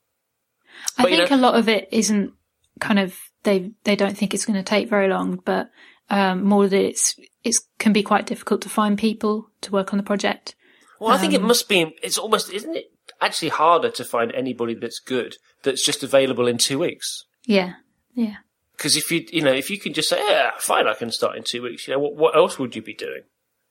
I 0.97 1.03
But, 1.03 1.11
you 1.12 1.19
think 1.19 1.31
know- 1.31 1.37
a 1.37 1.47
lot 1.49 1.55
of 1.57 1.69
it 1.69 1.89
isn't 1.91 2.33
kind 2.81 2.99
of 2.99 3.16
they 3.43 3.73
they 3.85 3.97
don't 3.97 4.16
think 4.16 4.35
it's 4.35 4.47
going 4.47 4.57
to 4.59 4.62
take 4.62 4.89
very 4.89 5.09
long, 5.09 5.41
but 5.45 5.71
um, 6.11 6.45
more 6.45 6.66
that 6.69 6.81
it's 6.85 7.14
it's 7.45 7.61
can 7.79 7.93
be 7.93 8.03
quite 8.03 8.27
difficult 8.27 8.62
to 8.62 8.69
find 8.69 8.99
people 8.99 9.51
to 9.62 9.73
work 9.73 9.93
on 9.93 9.97
the 9.99 10.03
project. 10.03 10.55
Well, 11.01 11.11
I 11.11 11.19
think 11.19 11.35
Um, 11.35 11.43
it 11.45 11.47
must 11.47 11.69
be. 11.69 11.95
It's 12.03 12.19
almost, 12.19 12.53
isn't 12.53 12.77
it? 12.77 12.87
Actually, 13.21 13.51
harder 13.51 13.91
to 13.91 14.05
find 14.05 14.33
anybody 14.33 14.75
that's 14.75 14.99
good 15.01 15.37
that's 15.62 15.85
just 15.85 16.03
available 16.03 16.47
in 16.49 16.59
two 16.59 16.79
weeks. 16.79 17.25
Yeah, 17.45 17.75
yeah, 18.14 18.37
Because 18.77 18.97
if 18.97 19.11
you, 19.11 19.25
you 19.33 19.43
know, 19.43 19.53
if 19.53 19.71
you 19.71 19.79
can 19.79 19.93
just 19.93 20.09
say, 20.09 20.19
"Yeah, 20.29 20.51
fine, 20.59 20.87
I 20.87 20.95
can 20.95 21.11
start 21.11 21.37
in 21.37 21.43
two 21.45 21.62
weeks," 21.62 21.87
you 21.89 21.95
know, 21.95 22.01
what, 22.01 22.16
what 22.16 22.37
else 22.37 22.59
would 22.59 22.75
you 22.77 22.83
be 22.83 22.95
doing? 22.95 23.23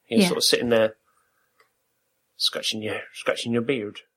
You 0.08 0.18
know, 0.18 0.22
Yeah. 0.24 0.28
sort 0.30 0.38
of 0.38 0.44
sitting 0.44 0.70
there, 0.70 0.96
scratching 2.36 2.82
your 2.82 3.02
scratching 3.14 3.52
your 3.54 3.62
beard. 3.62 4.00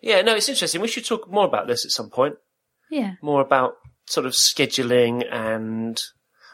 Yeah, 0.00 0.22
no, 0.22 0.34
it's 0.36 0.48
interesting. 0.48 0.80
We 0.80 0.88
should 0.88 1.04
talk 1.04 1.28
more 1.30 1.44
about 1.46 1.66
this 1.66 1.84
at 1.84 1.90
some 1.90 2.08
point. 2.10 2.36
yeah. 2.90 3.14
More 3.20 3.40
about 3.40 3.74
sort 4.06 4.26
of 4.26 4.32
scheduling 4.32 5.26
and 5.30 6.00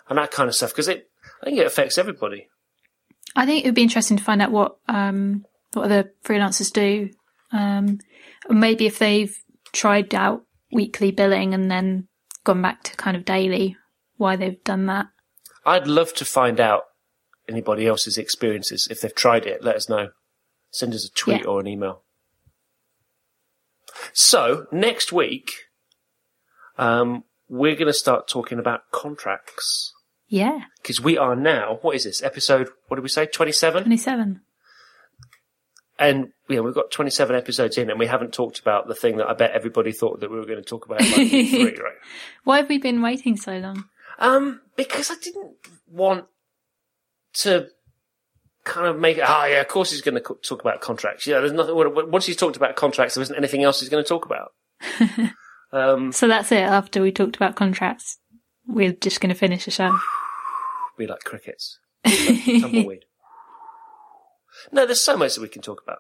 and 0.09 0.18
that 0.18 0.30
kind 0.32 0.49
of 0.49 0.55
stuff 0.55 0.70
because 0.70 0.88
it, 0.88 1.09
I 1.42 1.47
think 1.47 1.59
it 1.59 1.66
affects 1.66 1.99
everybody. 1.99 2.49
I 3.36 3.47
think 3.47 3.64
it 3.64 3.68
would 3.68 3.74
be 3.74 3.82
interesting 3.82 4.16
to 4.16 4.24
find 4.24 4.40
out 4.42 4.51
what 4.51 4.78
um, 4.88 5.45
what 5.74 5.84
other 5.84 6.12
freelancers 6.24 6.72
do. 6.72 7.11
Um, 7.53 7.99
maybe 8.49 8.86
if 8.86 8.99
they've 8.99 9.36
tried 9.72 10.14
out 10.14 10.45
weekly 10.72 11.11
billing 11.11 11.53
and 11.55 11.70
then 11.70 12.09
gone 12.45 12.62
back 12.62 12.82
to 12.84 12.97
kind 12.97 13.16
of 13.16 13.24
daily, 13.26 13.76
why 14.16 14.36
they've 14.36 14.62
done 14.64 14.86
that. 14.86 15.07
I'd 15.66 15.86
love 15.86 16.12
to 16.14 16.24
find 16.24 16.60
out 16.60 16.82
anybody 17.48 17.86
else's 17.86 18.18
experiences. 18.18 18.88
If 18.90 19.00
they've 19.00 19.14
tried 19.14 19.46
it, 19.46 19.62
let 19.62 19.76
us 19.76 19.88
know. 19.88 20.08
Send 20.70 20.94
us 20.94 21.04
a 21.06 21.10
tweet 21.12 21.42
Yeah. 21.42 21.46
or 21.46 21.60
an 21.60 21.66
email. 21.66 22.02
So 24.12 24.66
next 24.72 25.12
week, 25.12 25.50
um, 26.78 27.24
we're 27.48 27.74
going 27.76 27.86
to 27.86 27.92
start 27.92 28.26
talking 28.28 28.58
about 28.58 28.90
contracts 28.90 29.92
Yeah, 30.28 30.62
because 30.82 31.00
we 31.00 31.16
are 31.16 31.36
now. 31.36 31.78
What 31.82 31.94
is 31.96 32.04
this 32.04 32.22
episode? 32.22 32.68
What 32.88 32.96
did 32.96 33.02
we 33.02 33.08
say? 33.08 33.26
Twenty-seven. 33.26 33.82
twenty 33.84 33.96
seven. 33.96 34.40
and 35.98 36.28
you 36.48 36.56
know, 36.56 36.62
we've 36.62 36.74
got 36.74 36.90
27 36.90 37.34
episodes 37.36 37.78
in 37.78 37.88
and 37.88 37.98
we 37.98 38.06
haven't 38.06 38.32
talked 38.34 38.58
about 38.58 38.86
the 38.88 38.94
thing 38.94 39.16
that 39.16 39.28
I 39.28 39.32
bet 39.32 39.52
everybody 39.52 39.92
thought 39.92 40.20
that 40.20 40.30
we 40.30 40.36
were 40.36 40.44
going 40.44 40.62
to 40.62 40.68
talk 40.68 40.84
about 40.84 41.00
like 41.00 41.14
three, 41.14 41.62
right? 41.82 41.94
Why 42.42 42.58
have 42.58 42.68
we 42.68 42.76
been 42.78 43.00
waiting 43.00 43.36
so 43.36 43.56
long? 43.58 43.84
Um, 44.18 44.60
because 44.76 45.10
I 45.10 45.16
didn't 45.16 45.52
want 45.88 46.26
to 47.34 47.68
kind 48.64 48.86
of 48.86 48.98
make 48.98 49.18
it, 49.18 49.24
oh 49.26 49.44
yeah, 49.44 49.60
of 49.60 49.68
course 49.68 49.90
he's 49.90 50.00
going 50.00 50.14
to 50.14 50.20
co- 50.20 50.38
talk 50.42 50.60
about 50.60 50.80
contracts. 50.80 51.26
Yeah, 51.26 51.40
there's 51.40 51.52
nothing, 51.52 51.74
once 51.74 52.26
he's 52.26 52.36
talked 52.36 52.56
about 52.56 52.76
contracts, 52.76 53.14
there 53.14 53.22
isn't 53.22 53.36
anything 53.36 53.62
else 53.62 53.80
he's 53.80 53.88
going 53.88 54.02
to 54.02 54.08
talk 54.08 54.24
about. 54.24 54.52
um, 55.72 56.12
So 56.12 56.28
that's 56.28 56.50
it. 56.52 56.60
After 56.60 57.02
we 57.02 57.12
talked 57.12 57.36
about 57.36 57.56
contracts, 57.56 58.18
we're 58.66 58.92
just 58.92 59.20
going 59.20 59.32
to 59.32 59.38
finish 59.38 59.64
the 59.66 59.70
show. 59.70 59.96
be 60.98 61.06
like 61.06 61.24
crickets. 61.24 61.78
Tumbleweed. 62.06 63.04
No, 64.72 64.86
there's 64.86 65.00
so 65.00 65.16
much 65.16 65.34
that 65.34 65.42
we 65.42 65.48
can 65.48 65.62
talk 65.62 65.82
about. 65.82 65.98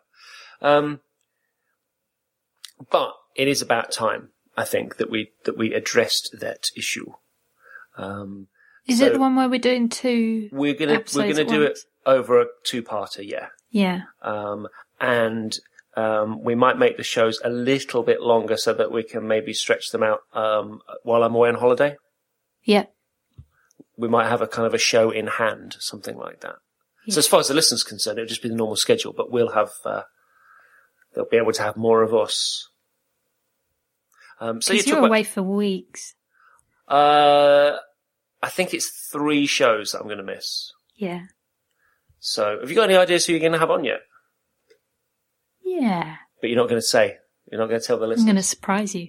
Um, 0.62 1.00
but 2.90 3.12
it 3.36 3.48
is 3.48 3.60
about 3.60 3.92
time, 3.92 4.30
I 4.56 4.64
think, 4.64 4.96
that 4.96 5.10
we, 5.10 5.32
that 5.44 5.58
we 5.58 5.74
addressed 5.74 6.36
that 6.40 6.66
issue. 6.76 7.12
Um, 7.96 8.48
Is 8.86 8.98
So- 8.98 9.06
it 9.06 9.12
the 9.14 9.18
one 9.18 9.34
where 9.36 9.48
we're 9.48 9.58
doing 9.58 9.88
two? 9.88 10.48
we're 10.52 10.74
gonna, 10.74 11.02
we're 11.14 11.32
gonna 11.32 11.44
do 11.44 11.62
it 11.62 11.78
over 12.04 12.40
a 12.40 12.46
two-parter, 12.64 13.26
yeah. 13.26 13.48
Yeah. 13.70 14.02
Um, 14.20 14.68
and, 15.00 15.56
um, 15.96 16.42
we 16.42 16.54
might 16.54 16.76
make 16.76 16.96
the 16.98 17.02
shows 17.02 17.40
a 17.44 17.48
little 17.48 18.02
bit 18.02 18.20
longer 18.20 18.56
so 18.58 18.74
that 18.74 18.92
we 18.92 19.02
can 19.02 19.26
maybe 19.26 19.52
stretch 19.54 19.90
them 19.90 20.02
out, 20.02 20.20
um, 20.34 20.80
while 21.02 21.22
I'm 21.22 21.34
away 21.34 21.48
on 21.48 21.54
holiday. 21.56 21.96
Yeah. 22.64 22.86
we 23.96 24.08
might 24.08 24.28
have 24.28 24.42
a 24.42 24.48
kind 24.48 24.66
of 24.66 24.74
a 24.74 24.78
show 24.78 25.10
in 25.10 25.28
hand, 25.28 25.76
something 25.78 26.16
like 26.16 26.40
that. 26.40 26.56
Yeah. 27.06 27.14
So 27.14 27.18
as 27.20 27.28
far 27.28 27.38
as 27.40 27.46
the 27.48 27.54
listeners 27.54 27.84
concerned, 27.84 28.18
it'll 28.18 28.28
just 28.28 28.42
be 28.42 28.48
the 28.48 28.54
normal 28.56 28.74
schedule, 28.76 29.12
but 29.12 29.30
we'll 29.30 29.52
have, 29.52 29.70
uh, 29.84 30.02
they'll 31.14 31.28
be 31.28 31.36
able 31.36 31.52
to 31.52 31.62
have 31.62 31.76
more 31.76 32.02
of 32.02 32.12
us. 32.12 32.68
Um, 34.40 34.60
so 34.60 34.72
you 34.74 34.82
you're 34.84 34.98
about, 34.98 35.08
away 35.08 35.22
for 35.22 35.42
weeks. 35.44 36.14
Uh, 36.88 37.76
I 38.42 38.48
think 38.50 38.74
it's 38.74 38.88
three 39.10 39.46
shows 39.46 39.92
that 39.92 39.98
I'm 40.00 40.06
going 40.06 40.18
to 40.18 40.24
miss. 40.24 40.72
Yeah. 40.96 41.22
So 42.20 42.58
have 42.60 42.70
you 42.70 42.76
got 42.76 42.84
any 42.90 42.96
ideas 42.96 43.26
who 43.26 43.32
you're 43.32 43.40
going 43.40 43.52
to 43.52 43.58
have 43.58 43.70
on 43.70 43.84
yet? 43.84 44.00
Yeah. 45.64 46.16
But 46.40 46.50
you're 46.50 46.58
not 46.58 46.68
going 46.68 46.80
to 46.80 46.86
say, 46.86 47.16
you're 47.50 47.60
not 47.60 47.68
going 47.68 47.80
to 47.80 47.86
tell 47.86 47.98
the 47.98 48.06
listeners. 48.06 48.22
I'm 48.22 48.26
going 48.26 48.36
to 48.36 48.42
surprise 48.42 48.94
you. 48.94 49.08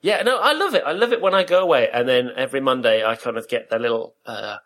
Yeah, 0.00 0.22
no, 0.22 0.38
I 0.38 0.52
love 0.52 0.74
it. 0.74 0.84
I 0.86 0.92
love 0.92 1.12
it 1.12 1.20
when 1.20 1.34
I 1.34 1.42
go 1.44 1.60
away 1.60 1.88
and 1.92 2.08
then 2.08 2.30
every 2.36 2.60
Monday 2.60 3.04
I 3.04 3.16
kind 3.16 3.36
of 3.36 3.48
get 3.48 3.68
the 3.68 3.78
little, 3.78 4.14
uh, 4.26 4.58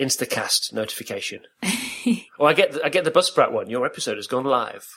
Instacast 0.00 0.72
notification. 0.72 1.40
or 2.38 2.48
I 2.48 2.54
get, 2.54 2.72
the, 2.72 2.84
I 2.84 2.88
get 2.88 3.04
the 3.04 3.10
Buzzsprout 3.12 3.52
one. 3.52 3.70
Your 3.70 3.86
episode 3.86 4.16
has 4.16 4.26
gone 4.26 4.44
live. 4.44 4.88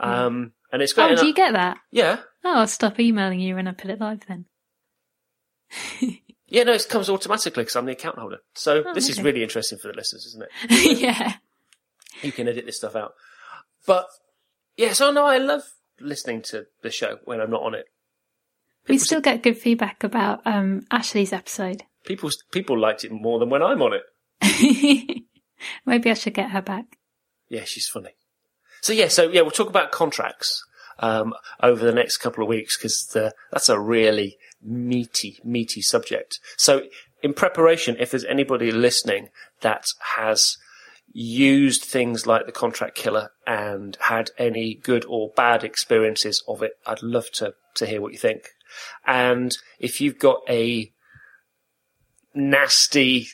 Um, 0.00 0.52
and 0.72 0.82
it's 0.82 0.92
great. 0.92 1.12
oh, 1.12 1.16
do 1.16 1.22
I- 1.22 1.24
you 1.26 1.34
get 1.34 1.52
that? 1.54 1.78
yeah. 1.90 2.20
Oh, 2.44 2.58
I'll 2.60 2.66
stop 2.68 3.00
emailing 3.00 3.40
you 3.40 3.56
when 3.56 3.66
I 3.66 3.72
put 3.72 3.90
it 3.90 4.00
live 4.00 4.20
then. 4.28 4.44
Yeah, 6.48 6.62
no, 6.62 6.72
it 6.72 6.86
comes 6.88 7.10
automatically 7.10 7.64
because 7.64 7.74
I'm 7.74 7.86
the 7.86 7.92
account 7.92 8.18
holder. 8.18 8.38
So 8.54 8.84
Oh, 8.86 8.94
this 8.94 9.08
is 9.08 9.20
really 9.20 9.42
interesting 9.42 9.78
for 9.78 9.88
the 9.88 9.94
listeners, 9.94 10.26
isn't 10.26 10.44
it? 10.44 10.98
yeah. 11.00 11.34
You 12.22 12.30
can 12.30 12.46
edit 12.46 12.66
this 12.66 12.76
stuff 12.76 12.94
out. 12.94 13.14
But, 13.86 14.06
yeah, 14.76 14.92
so 14.92 15.10
no, 15.10 15.26
I 15.26 15.38
love 15.38 15.62
listening 16.00 16.42
to 16.42 16.66
the 16.82 16.90
show 16.90 17.18
when 17.24 17.40
I'm 17.40 17.50
not 17.50 17.62
on 17.62 17.74
it. 17.74 17.86
We 18.86 18.94
People 18.94 19.04
still 19.04 19.20
get 19.20 19.42
good 19.42 19.58
feedback 19.58 20.04
about 20.04 20.46
um, 20.46 20.86
Ashley's 20.90 21.32
episode. 21.32 21.82
People, 22.04 22.30
people 22.52 22.78
liked 22.78 23.02
it 23.02 23.10
more 23.10 23.40
than 23.40 23.50
when 23.50 23.62
I'm 23.62 23.82
on 23.82 23.94
it. 23.94 25.24
Maybe 25.84 26.10
I 26.10 26.14
should 26.14 26.34
get 26.34 26.52
her 26.52 26.62
back. 26.62 26.96
Yeah, 27.48 27.64
she's 27.64 27.88
funny. 27.88 28.10
So 28.82 28.92
yeah, 28.92 29.08
so 29.08 29.28
yeah, 29.28 29.40
we'll 29.40 29.50
talk 29.50 29.68
about 29.68 29.90
contracts 29.90 30.64
um, 31.00 31.34
over 31.60 31.84
the 31.84 31.92
next 31.92 32.18
couple 32.18 32.44
of 32.44 32.48
weeks 32.48 32.76
because 32.78 33.16
that's 33.50 33.68
a 33.68 33.80
really 33.80 34.36
meaty, 34.62 35.38
meaty 35.44 35.82
subject. 35.82 36.38
So 36.56 36.82
in 37.22 37.34
preparation, 37.34 37.96
if 37.98 38.10
there's 38.10 38.24
anybody 38.24 38.70
listening 38.70 39.28
that 39.60 39.86
has 40.16 40.56
used 41.12 41.82
things 41.84 42.26
like 42.26 42.46
the 42.46 42.52
contract 42.52 42.94
killer 42.94 43.30
and 43.46 43.96
had 44.00 44.30
any 44.38 44.74
good 44.74 45.04
or 45.08 45.30
bad 45.36 45.64
experiences 45.64 46.42
of 46.46 46.62
it, 46.62 46.72
I'd 46.86 47.02
love 47.02 47.30
to 47.34 47.54
to 47.76 47.86
hear 47.86 48.00
what 48.00 48.12
you 48.12 48.18
think. 48.18 48.50
And 49.06 49.56
if 49.78 50.00
you've 50.00 50.18
got 50.18 50.40
a 50.48 50.92
nasty 52.34 53.28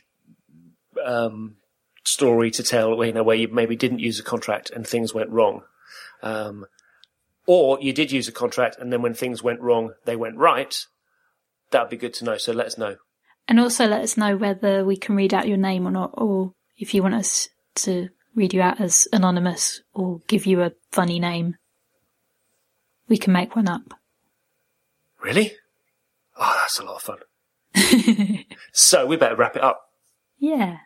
um, 1.04 1.56
story 2.04 2.50
to 2.52 2.62
tell, 2.62 3.04
you 3.04 3.12
know, 3.12 3.22
where 3.22 3.36
you 3.36 3.48
maybe 3.48 3.76
didn't 3.76 3.98
use 3.98 4.18
a 4.18 4.24
contract 4.24 4.70
and 4.70 4.86
things 4.86 5.14
went 5.14 5.30
wrong. 5.30 5.62
Um, 6.22 6.66
or 7.46 7.78
you 7.80 7.92
did 7.92 8.12
use 8.12 8.28
a 8.28 8.32
contract 8.32 8.76
and 8.78 8.92
then 8.92 9.02
when 9.02 9.14
things 9.14 9.42
went 9.42 9.60
wrong, 9.60 9.94
they 10.04 10.16
went 10.16 10.36
right. 10.36 10.86
That'd 11.72 11.90
be 11.90 11.96
good 11.96 12.14
to 12.14 12.24
know. 12.24 12.36
So 12.36 12.52
let 12.52 12.66
us 12.66 12.78
know. 12.78 12.96
And 13.48 13.58
also 13.58 13.88
let 13.88 14.02
us 14.02 14.16
know 14.16 14.36
whether 14.36 14.84
we 14.84 14.96
can 14.96 15.16
read 15.16 15.34
out 15.34 15.48
your 15.48 15.56
name 15.56 15.86
or 15.86 15.90
not, 15.90 16.10
or 16.14 16.52
if 16.78 16.94
you 16.94 17.02
want 17.02 17.14
us 17.14 17.48
to 17.76 18.08
read 18.34 18.54
you 18.54 18.62
out 18.62 18.80
as 18.80 19.08
anonymous 19.12 19.82
or 19.92 20.20
give 20.26 20.46
you 20.46 20.62
a 20.62 20.72
funny 20.90 21.18
name. 21.18 21.56
We 23.08 23.18
can 23.18 23.32
make 23.32 23.56
one 23.56 23.68
up. 23.68 23.94
Really? 25.20 25.52
Oh, 26.36 26.56
that's 26.60 26.78
a 26.78 26.84
lot 26.84 26.96
of 26.96 27.02
fun. 27.02 28.44
so 28.72 29.06
we 29.06 29.16
better 29.16 29.36
wrap 29.36 29.56
it 29.56 29.62
up. 29.62 29.82
Yeah. 30.38 30.78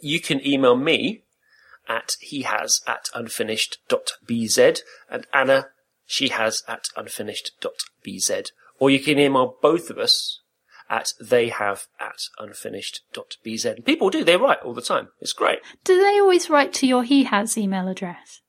You 0.00 0.20
can 0.20 0.44
email 0.46 0.76
me 0.76 1.22
at 1.88 2.16
he 2.20 2.42
has 2.42 2.80
at 2.86 3.08
unfinished.bz 3.14 4.80
and 5.10 5.26
Anna, 5.32 5.68
she 6.04 6.28
has 6.28 6.62
at 6.68 6.84
unfinished.bz. 6.96 8.50
Or 8.78 8.90
you 8.90 9.00
can 9.00 9.18
email 9.18 9.56
both 9.60 9.90
of 9.90 9.98
us 9.98 10.40
at 10.90 11.06
they 11.20 11.48
have 11.48 11.86
at 12.00 12.16
unfinished.bz. 12.38 13.64
And 13.64 13.84
people 13.84 14.08
do, 14.10 14.24
they 14.24 14.36
write 14.36 14.60
all 14.62 14.72
the 14.74 14.80
time. 14.82 15.08
It's 15.20 15.32
great. 15.32 15.58
Do 15.84 15.96
they 16.00 16.18
always 16.20 16.48
write 16.48 16.72
to 16.74 16.86
your 16.86 17.02
he 17.02 17.24
has 17.24 17.58
email 17.58 17.88
address? 17.88 18.40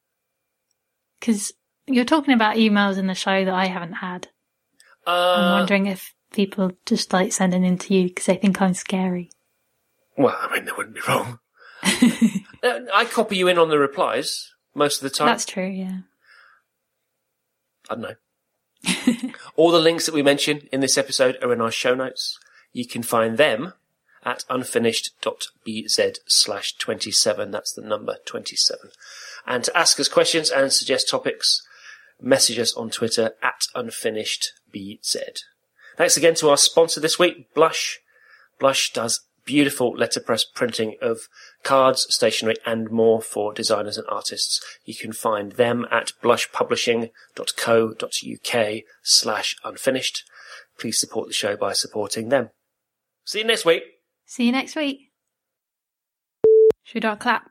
Because 1.20 1.52
you're 1.88 2.06
talking 2.06 2.34
about 2.34 2.56
emails 2.58 2.98
in 2.98 3.08
the 3.08 3.16
show 3.16 3.44
that 3.44 3.54
I 3.54 3.66
haven't 3.66 3.94
had. 3.94 4.28
I'm 5.08 5.56
Uh, 5.56 5.58
wondering 5.60 5.88
if 5.88 6.14
people 6.32 6.72
just 6.86 7.12
like 7.12 7.34
sending 7.34 7.64
in 7.66 7.78
to 7.80 7.94
you 7.94 8.08
because 8.10 8.26
they 8.28 8.36
think 8.36 8.62
I'm 8.62 8.74
scary. 8.76 9.32
well, 10.18 10.38
I 10.40 10.54
mean, 10.54 10.66
they 10.66 10.72
wouldn't 10.78 10.96
be 10.96 11.02
wrong. 11.08 11.40
Uh, 12.62 12.80
I 12.94 13.06
copy 13.06 13.38
you 13.38 13.48
in 13.48 13.58
on 13.58 13.70
the 13.70 13.80
replies 13.80 14.52
most 14.76 14.98
of 14.98 15.04
the 15.10 15.18
time. 15.18 15.28
That's 15.28 15.46
true, 15.46 15.66
yeah. 15.70 16.00
I 17.90 17.94
don't 17.96 18.02
know. 18.02 18.16
All 19.56 19.72
the 19.72 19.80
links 19.80 20.06
that 20.06 20.16
we 20.16 20.24
mention 20.24 20.68
in 20.72 20.80
this 20.80 20.98
episode 20.98 21.38
are 21.42 21.54
in 21.54 21.62
our 21.62 21.72
show 21.72 21.96
notes. 21.96 22.40
You 22.72 22.88
can 22.88 23.04
find 23.04 23.38
them 23.38 23.74
at 24.24 24.46
unfinished.bz 24.50 26.18
slash 26.28 26.74
27. 26.78 27.52
That's 27.52 27.74
the 27.74 27.82
number 27.82 28.18
27. 28.26 28.92
And 29.46 29.64
to 29.64 29.78
ask 29.78 30.00
us 30.00 30.08
questions 30.08 30.50
and 30.50 30.72
suggest 30.72 31.10
topics, 31.10 31.66
message 32.22 32.60
us 32.60 32.74
on 32.76 32.90
Twitter 32.90 33.32
at 33.42 33.68
unfinishedbz. 33.76 35.40
Thanks 35.98 36.18
again 36.18 36.36
to 36.36 36.50
our 36.50 36.58
sponsor 36.58 37.00
this 37.00 37.20
week, 37.20 37.54
Blush. 37.54 38.00
Blush 38.60 38.92
does 38.92 39.22
beautiful 39.50 39.98
letterpress 39.98 40.46
printing 40.46 40.96
of 41.02 41.28
cards, 41.64 42.06
stationery, 42.12 42.56
and 42.68 42.92
more 42.92 43.20
for 43.20 43.52
designers 43.52 43.98
and 43.98 44.06
artists. 44.08 44.64
You 44.86 44.94
can 44.94 45.12
find 45.12 45.54
them 45.54 45.88
at 45.90 46.12
blushpublishing.co.uk 46.24 48.84
slash 49.02 49.56
unfinished. 49.64 50.24
Please 50.80 51.00
support 51.00 51.30
the 51.30 51.34
show 51.34 51.58
by 51.58 51.74
supporting 51.74 52.30
them. 52.30 52.52
See 53.26 53.40
you 53.40 53.46
next 53.46 53.66
week. 53.66 53.82
See 54.28 54.46
you 54.46 54.52
next 54.52 54.76
week. 54.76 55.10
Should 56.84 56.94
we 56.94 57.02
do 57.02 57.08
our 57.08 57.18
clap? 57.18 57.50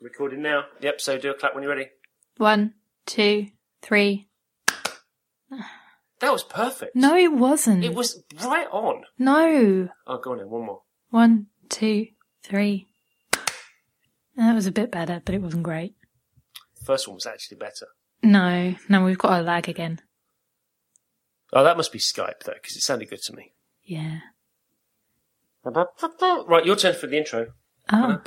Recording 0.00 0.40
now. 0.40 0.64
Yep, 0.80 1.02
so 1.02 1.18
do 1.18 1.32
a 1.32 1.34
clap 1.34 1.54
when 1.54 1.62
you're 1.62 1.74
ready. 1.74 1.90
One, 2.38 2.72
two, 3.04 3.48
three. 3.82 4.30
That 6.22 6.32
was 6.32 6.44
perfect. 6.44 6.94
No, 6.94 7.16
it 7.16 7.32
wasn't. 7.32 7.82
It 7.82 7.94
was 7.94 8.22
right 8.44 8.68
on. 8.70 9.02
No. 9.18 9.88
Oh, 10.06 10.18
go 10.18 10.30
on 10.30 10.38
then, 10.38 10.48
one 10.50 10.64
more. 10.66 10.82
One, 11.10 11.46
two, 11.68 12.06
three. 12.44 12.86
That 14.36 14.54
was 14.54 14.68
a 14.68 14.72
bit 14.72 14.92
better, 14.92 15.20
but 15.24 15.34
it 15.34 15.42
wasn't 15.42 15.64
great. 15.64 15.96
First 16.84 17.08
one 17.08 17.16
was 17.16 17.26
actually 17.26 17.56
better. 17.56 17.88
No, 18.22 18.76
no, 18.88 19.04
we've 19.04 19.18
got 19.18 19.40
a 19.40 19.42
lag 19.42 19.68
again. 19.68 20.00
Oh, 21.52 21.64
that 21.64 21.76
must 21.76 21.92
be 21.92 21.98
Skype 21.98 22.44
though, 22.44 22.54
because 22.54 22.76
it 22.76 22.82
sounded 22.82 23.10
good 23.10 23.22
to 23.22 23.32
me. 23.34 23.52
Yeah. 23.82 24.20
Right, 25.64 26.64
your 26.64 26.76
turn 26.76 26.94
for 26.94 27.08
the 27.08 27.18
intro. 27.18 27.48
Oh, 27.92 28.20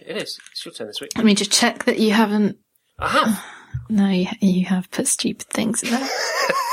It 0.00 0.16
is. 0.16 0.38
It's 0.50 0.64
your 0.64 0.72
turn 0.72 0.86
this 0.86 1.02
week. 1.02 1.12
let 1.14 1.26
me 1.26 1.34
just 1.34 1.52
check 1.52 1.84
that 1.84 1.98
you 1.98 2.12
haven't. 2.12 2.56
I 2.98 3.08
have. 3.08 3.44
No, 3.90 4.08
you, 4.08 4.26
you 4.40 4.64
have 4.66 4.90
put 4.90 5.06
stupid 5.06 5.46
things 5.48 5.82
in 5.82 5.90
there. 5.90 6.08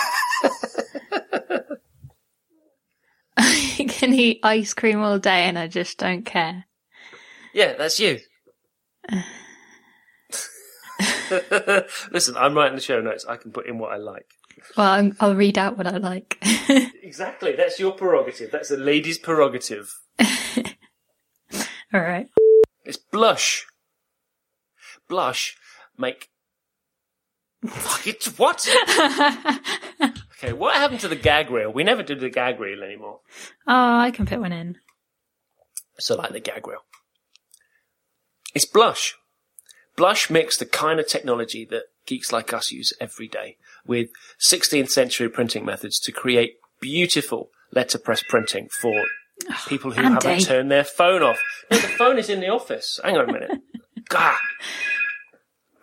I 3.80 3.84
can 3.88 4.14
eat 4.14 4.40
ice 4.44 4.74
cream 4.74 5.02
all 5.02 5.20
day 5.20 5.44
and 5.44 5.58
I 5.58 5.68
just 5.68 5.98
don't 5.98 6.24
care. 6.26 6.66
Yeah, 7.54 7.74
that's 7.74 8.00
you. 8.00 8.20
Listen, 12.12 12.38
I'm 12.38 12.56
writing 12.56 12.76
the 12.76 12.82
show 12.82 13.02
notes. 13.02 13.26
I 13.28 13.38
can 13.38 13.52
put 13.52 13.68
in 13.68 13.78
what 13.78 13.92
I 13.92 13.98
like. 13.98 14.28
Well, 14.78 14.88
I'm, 14.88 15.16
I'll 15.20 15.36
read 15.36 15.58
out 15.58 15.78
what 15.78 15.88
I 15.88 15.98
like. 15.98 16.38
Exactly. 17.04 17.54
That's 17.56 17.80
your 17.80 17.92
prerogative. 17.92 18.50
That's 18.50 18.72
a 18.72 18.78
lady's 18.78 19.20
prerogative. 19.20 19.94
All 21.94 22.02
right. 22.02 22.28
It's 22.86 22.98
blush. 22.98 23.68
Blush 25.08 25.56
make. 25.96 26.30
Fuck 27.68 28.08
it. 28.08 28.24
What? 28.38 28.68
Okay, 30.44 30.54
what 30.54 30.76
happened 30.76 31.00
to 31.02 31.08
the 31.08 31.16
gag 31.16 31.50
reel? 31.50 31.72
We 31.72 31.84
never 31.84 32.04
do 32.04 32.16
the 32.16 32.30
gag 32.30 32.60
reel 32.60 32.84
anymore. 32.84 33.20
Oh, 33.68 33.98
I 33.98 34.12
can 34.12 34.26
put 34.26 34.40
one 34.40 34.52
in. 34.52 34.78
So 36.00 36.16
like 36.16 36.32
the 36.32 36.40
gag 36.40 36.68
reel. 36.68 36.84
It's 38.54 38.66
blush. 38.66 39.16
Blush 39.96 40.30
mixed 40.30 40.60
the 40.60 40.66
kind 40.66 41.00
of 41.00 41.08
technology 41.08 41.66
that 41.70 41.84
geeks 42.06 42.32
like 42.32 42.52
us 42.54 42.72
use 42.72 42.94
every 43.00 43.28
day 43.28 43.58
with 43.86 44.10
16th 44.46 44.90
century 44.90 45.30
printing 45.30 45.66
methods 45.66 46.00
to 46.00 46.12
create 46.12 46.56
beautiful 46.82 47.50
letterpress 47.72 48.24
printing 48.28 48.68
for 48.82 49.06
people 49.68 49.92
who 49.92 50.02
Andy. 50.02 50.28
haven't 50.28 50.46
turned 50.46 50.72
their 50.72 50.84
phone 50.84 51.24
off. 51.24 51.40
No, 51.72 51.78
the 51.78 51.88
phone 51.88 52.18
is 52.18 52.30
in 52.30 52.40
the 52.40 52.50
office. 52.50 53.00
Hang 53.04 53.18
on 53.18 53.30
a 53.30 53.34
minute. 53.34 53.52
Gah. 54.10 54.38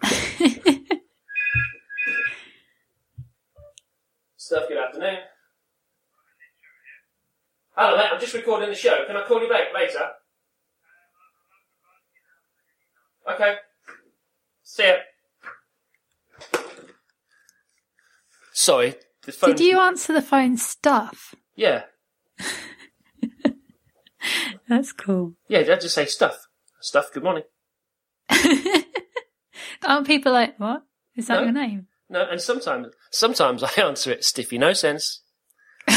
Stuff, 4.51 4.66
good 4.66 4.78
afternoon. 4.78 5.18
Hello, 7.76 7.96
mate. 7.96 8.09
I'm 8.12 8.18
just 8.18 8.34
recording 8.34 8.68
the 8.68 8.74
show. 8.74 9.05
Can 9.07 9.16
I 9.16 9.22
call 9.22 9.40
you 9.40 9.48
back 9.48 9.72
later? 9.72 10.09
Okay. 13.32 13.55
See 14.64 14.88
ya. 14.88 14.94
Sorry, 18.53 18.96
the 19.24 19.30
phone. 19.30 19.51
Did 19.55 19.61
you 19.61 19.78
answer 19.78 20.12
the 20.12 20.20
phone 20.20 20.57
stuff? 20.57 21.32
Yeah, 21.55 21.84
That's 24.68 24.90
cool. 24.90 25.34
yeah. 25.46 25.61
Did 25.61 25.70
I 25.70 25.78
just 25.78 25.94
say 25.94 26.07
stuff? 26.07 26.48
Stuff. 26.80 27.12
Good 27.14 27.22
morning. 27.22 27.44
Aren't 29.84 30.09
people 30.09 30.32
like, 30.32 30.59
what? 30.59 30.82
Is 31.14 31.28
that 31.28 31.38
No. 31.38 31.42
your 31.44 31.53
name? 31.53 31.86
No, 32.11 32.27
and 32.29 32.41
sometimes, 32.41 32.89
sometimes 33.11 33.63
I 33.79 33.81
answer 33.81 34.11
it 34.11 34.25
stiffy 34.25 34.59
no 34.59 34.73
sense. 34.73 35.21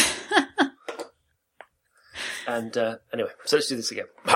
and 2.47 2.77
uh, 2.77 2.97
anyway, 3.11 3.31
so 3.45 3.57
let's 3.57 3.67
do 3.67 3.75
this 3.75 3.91
again. 3.91 4.05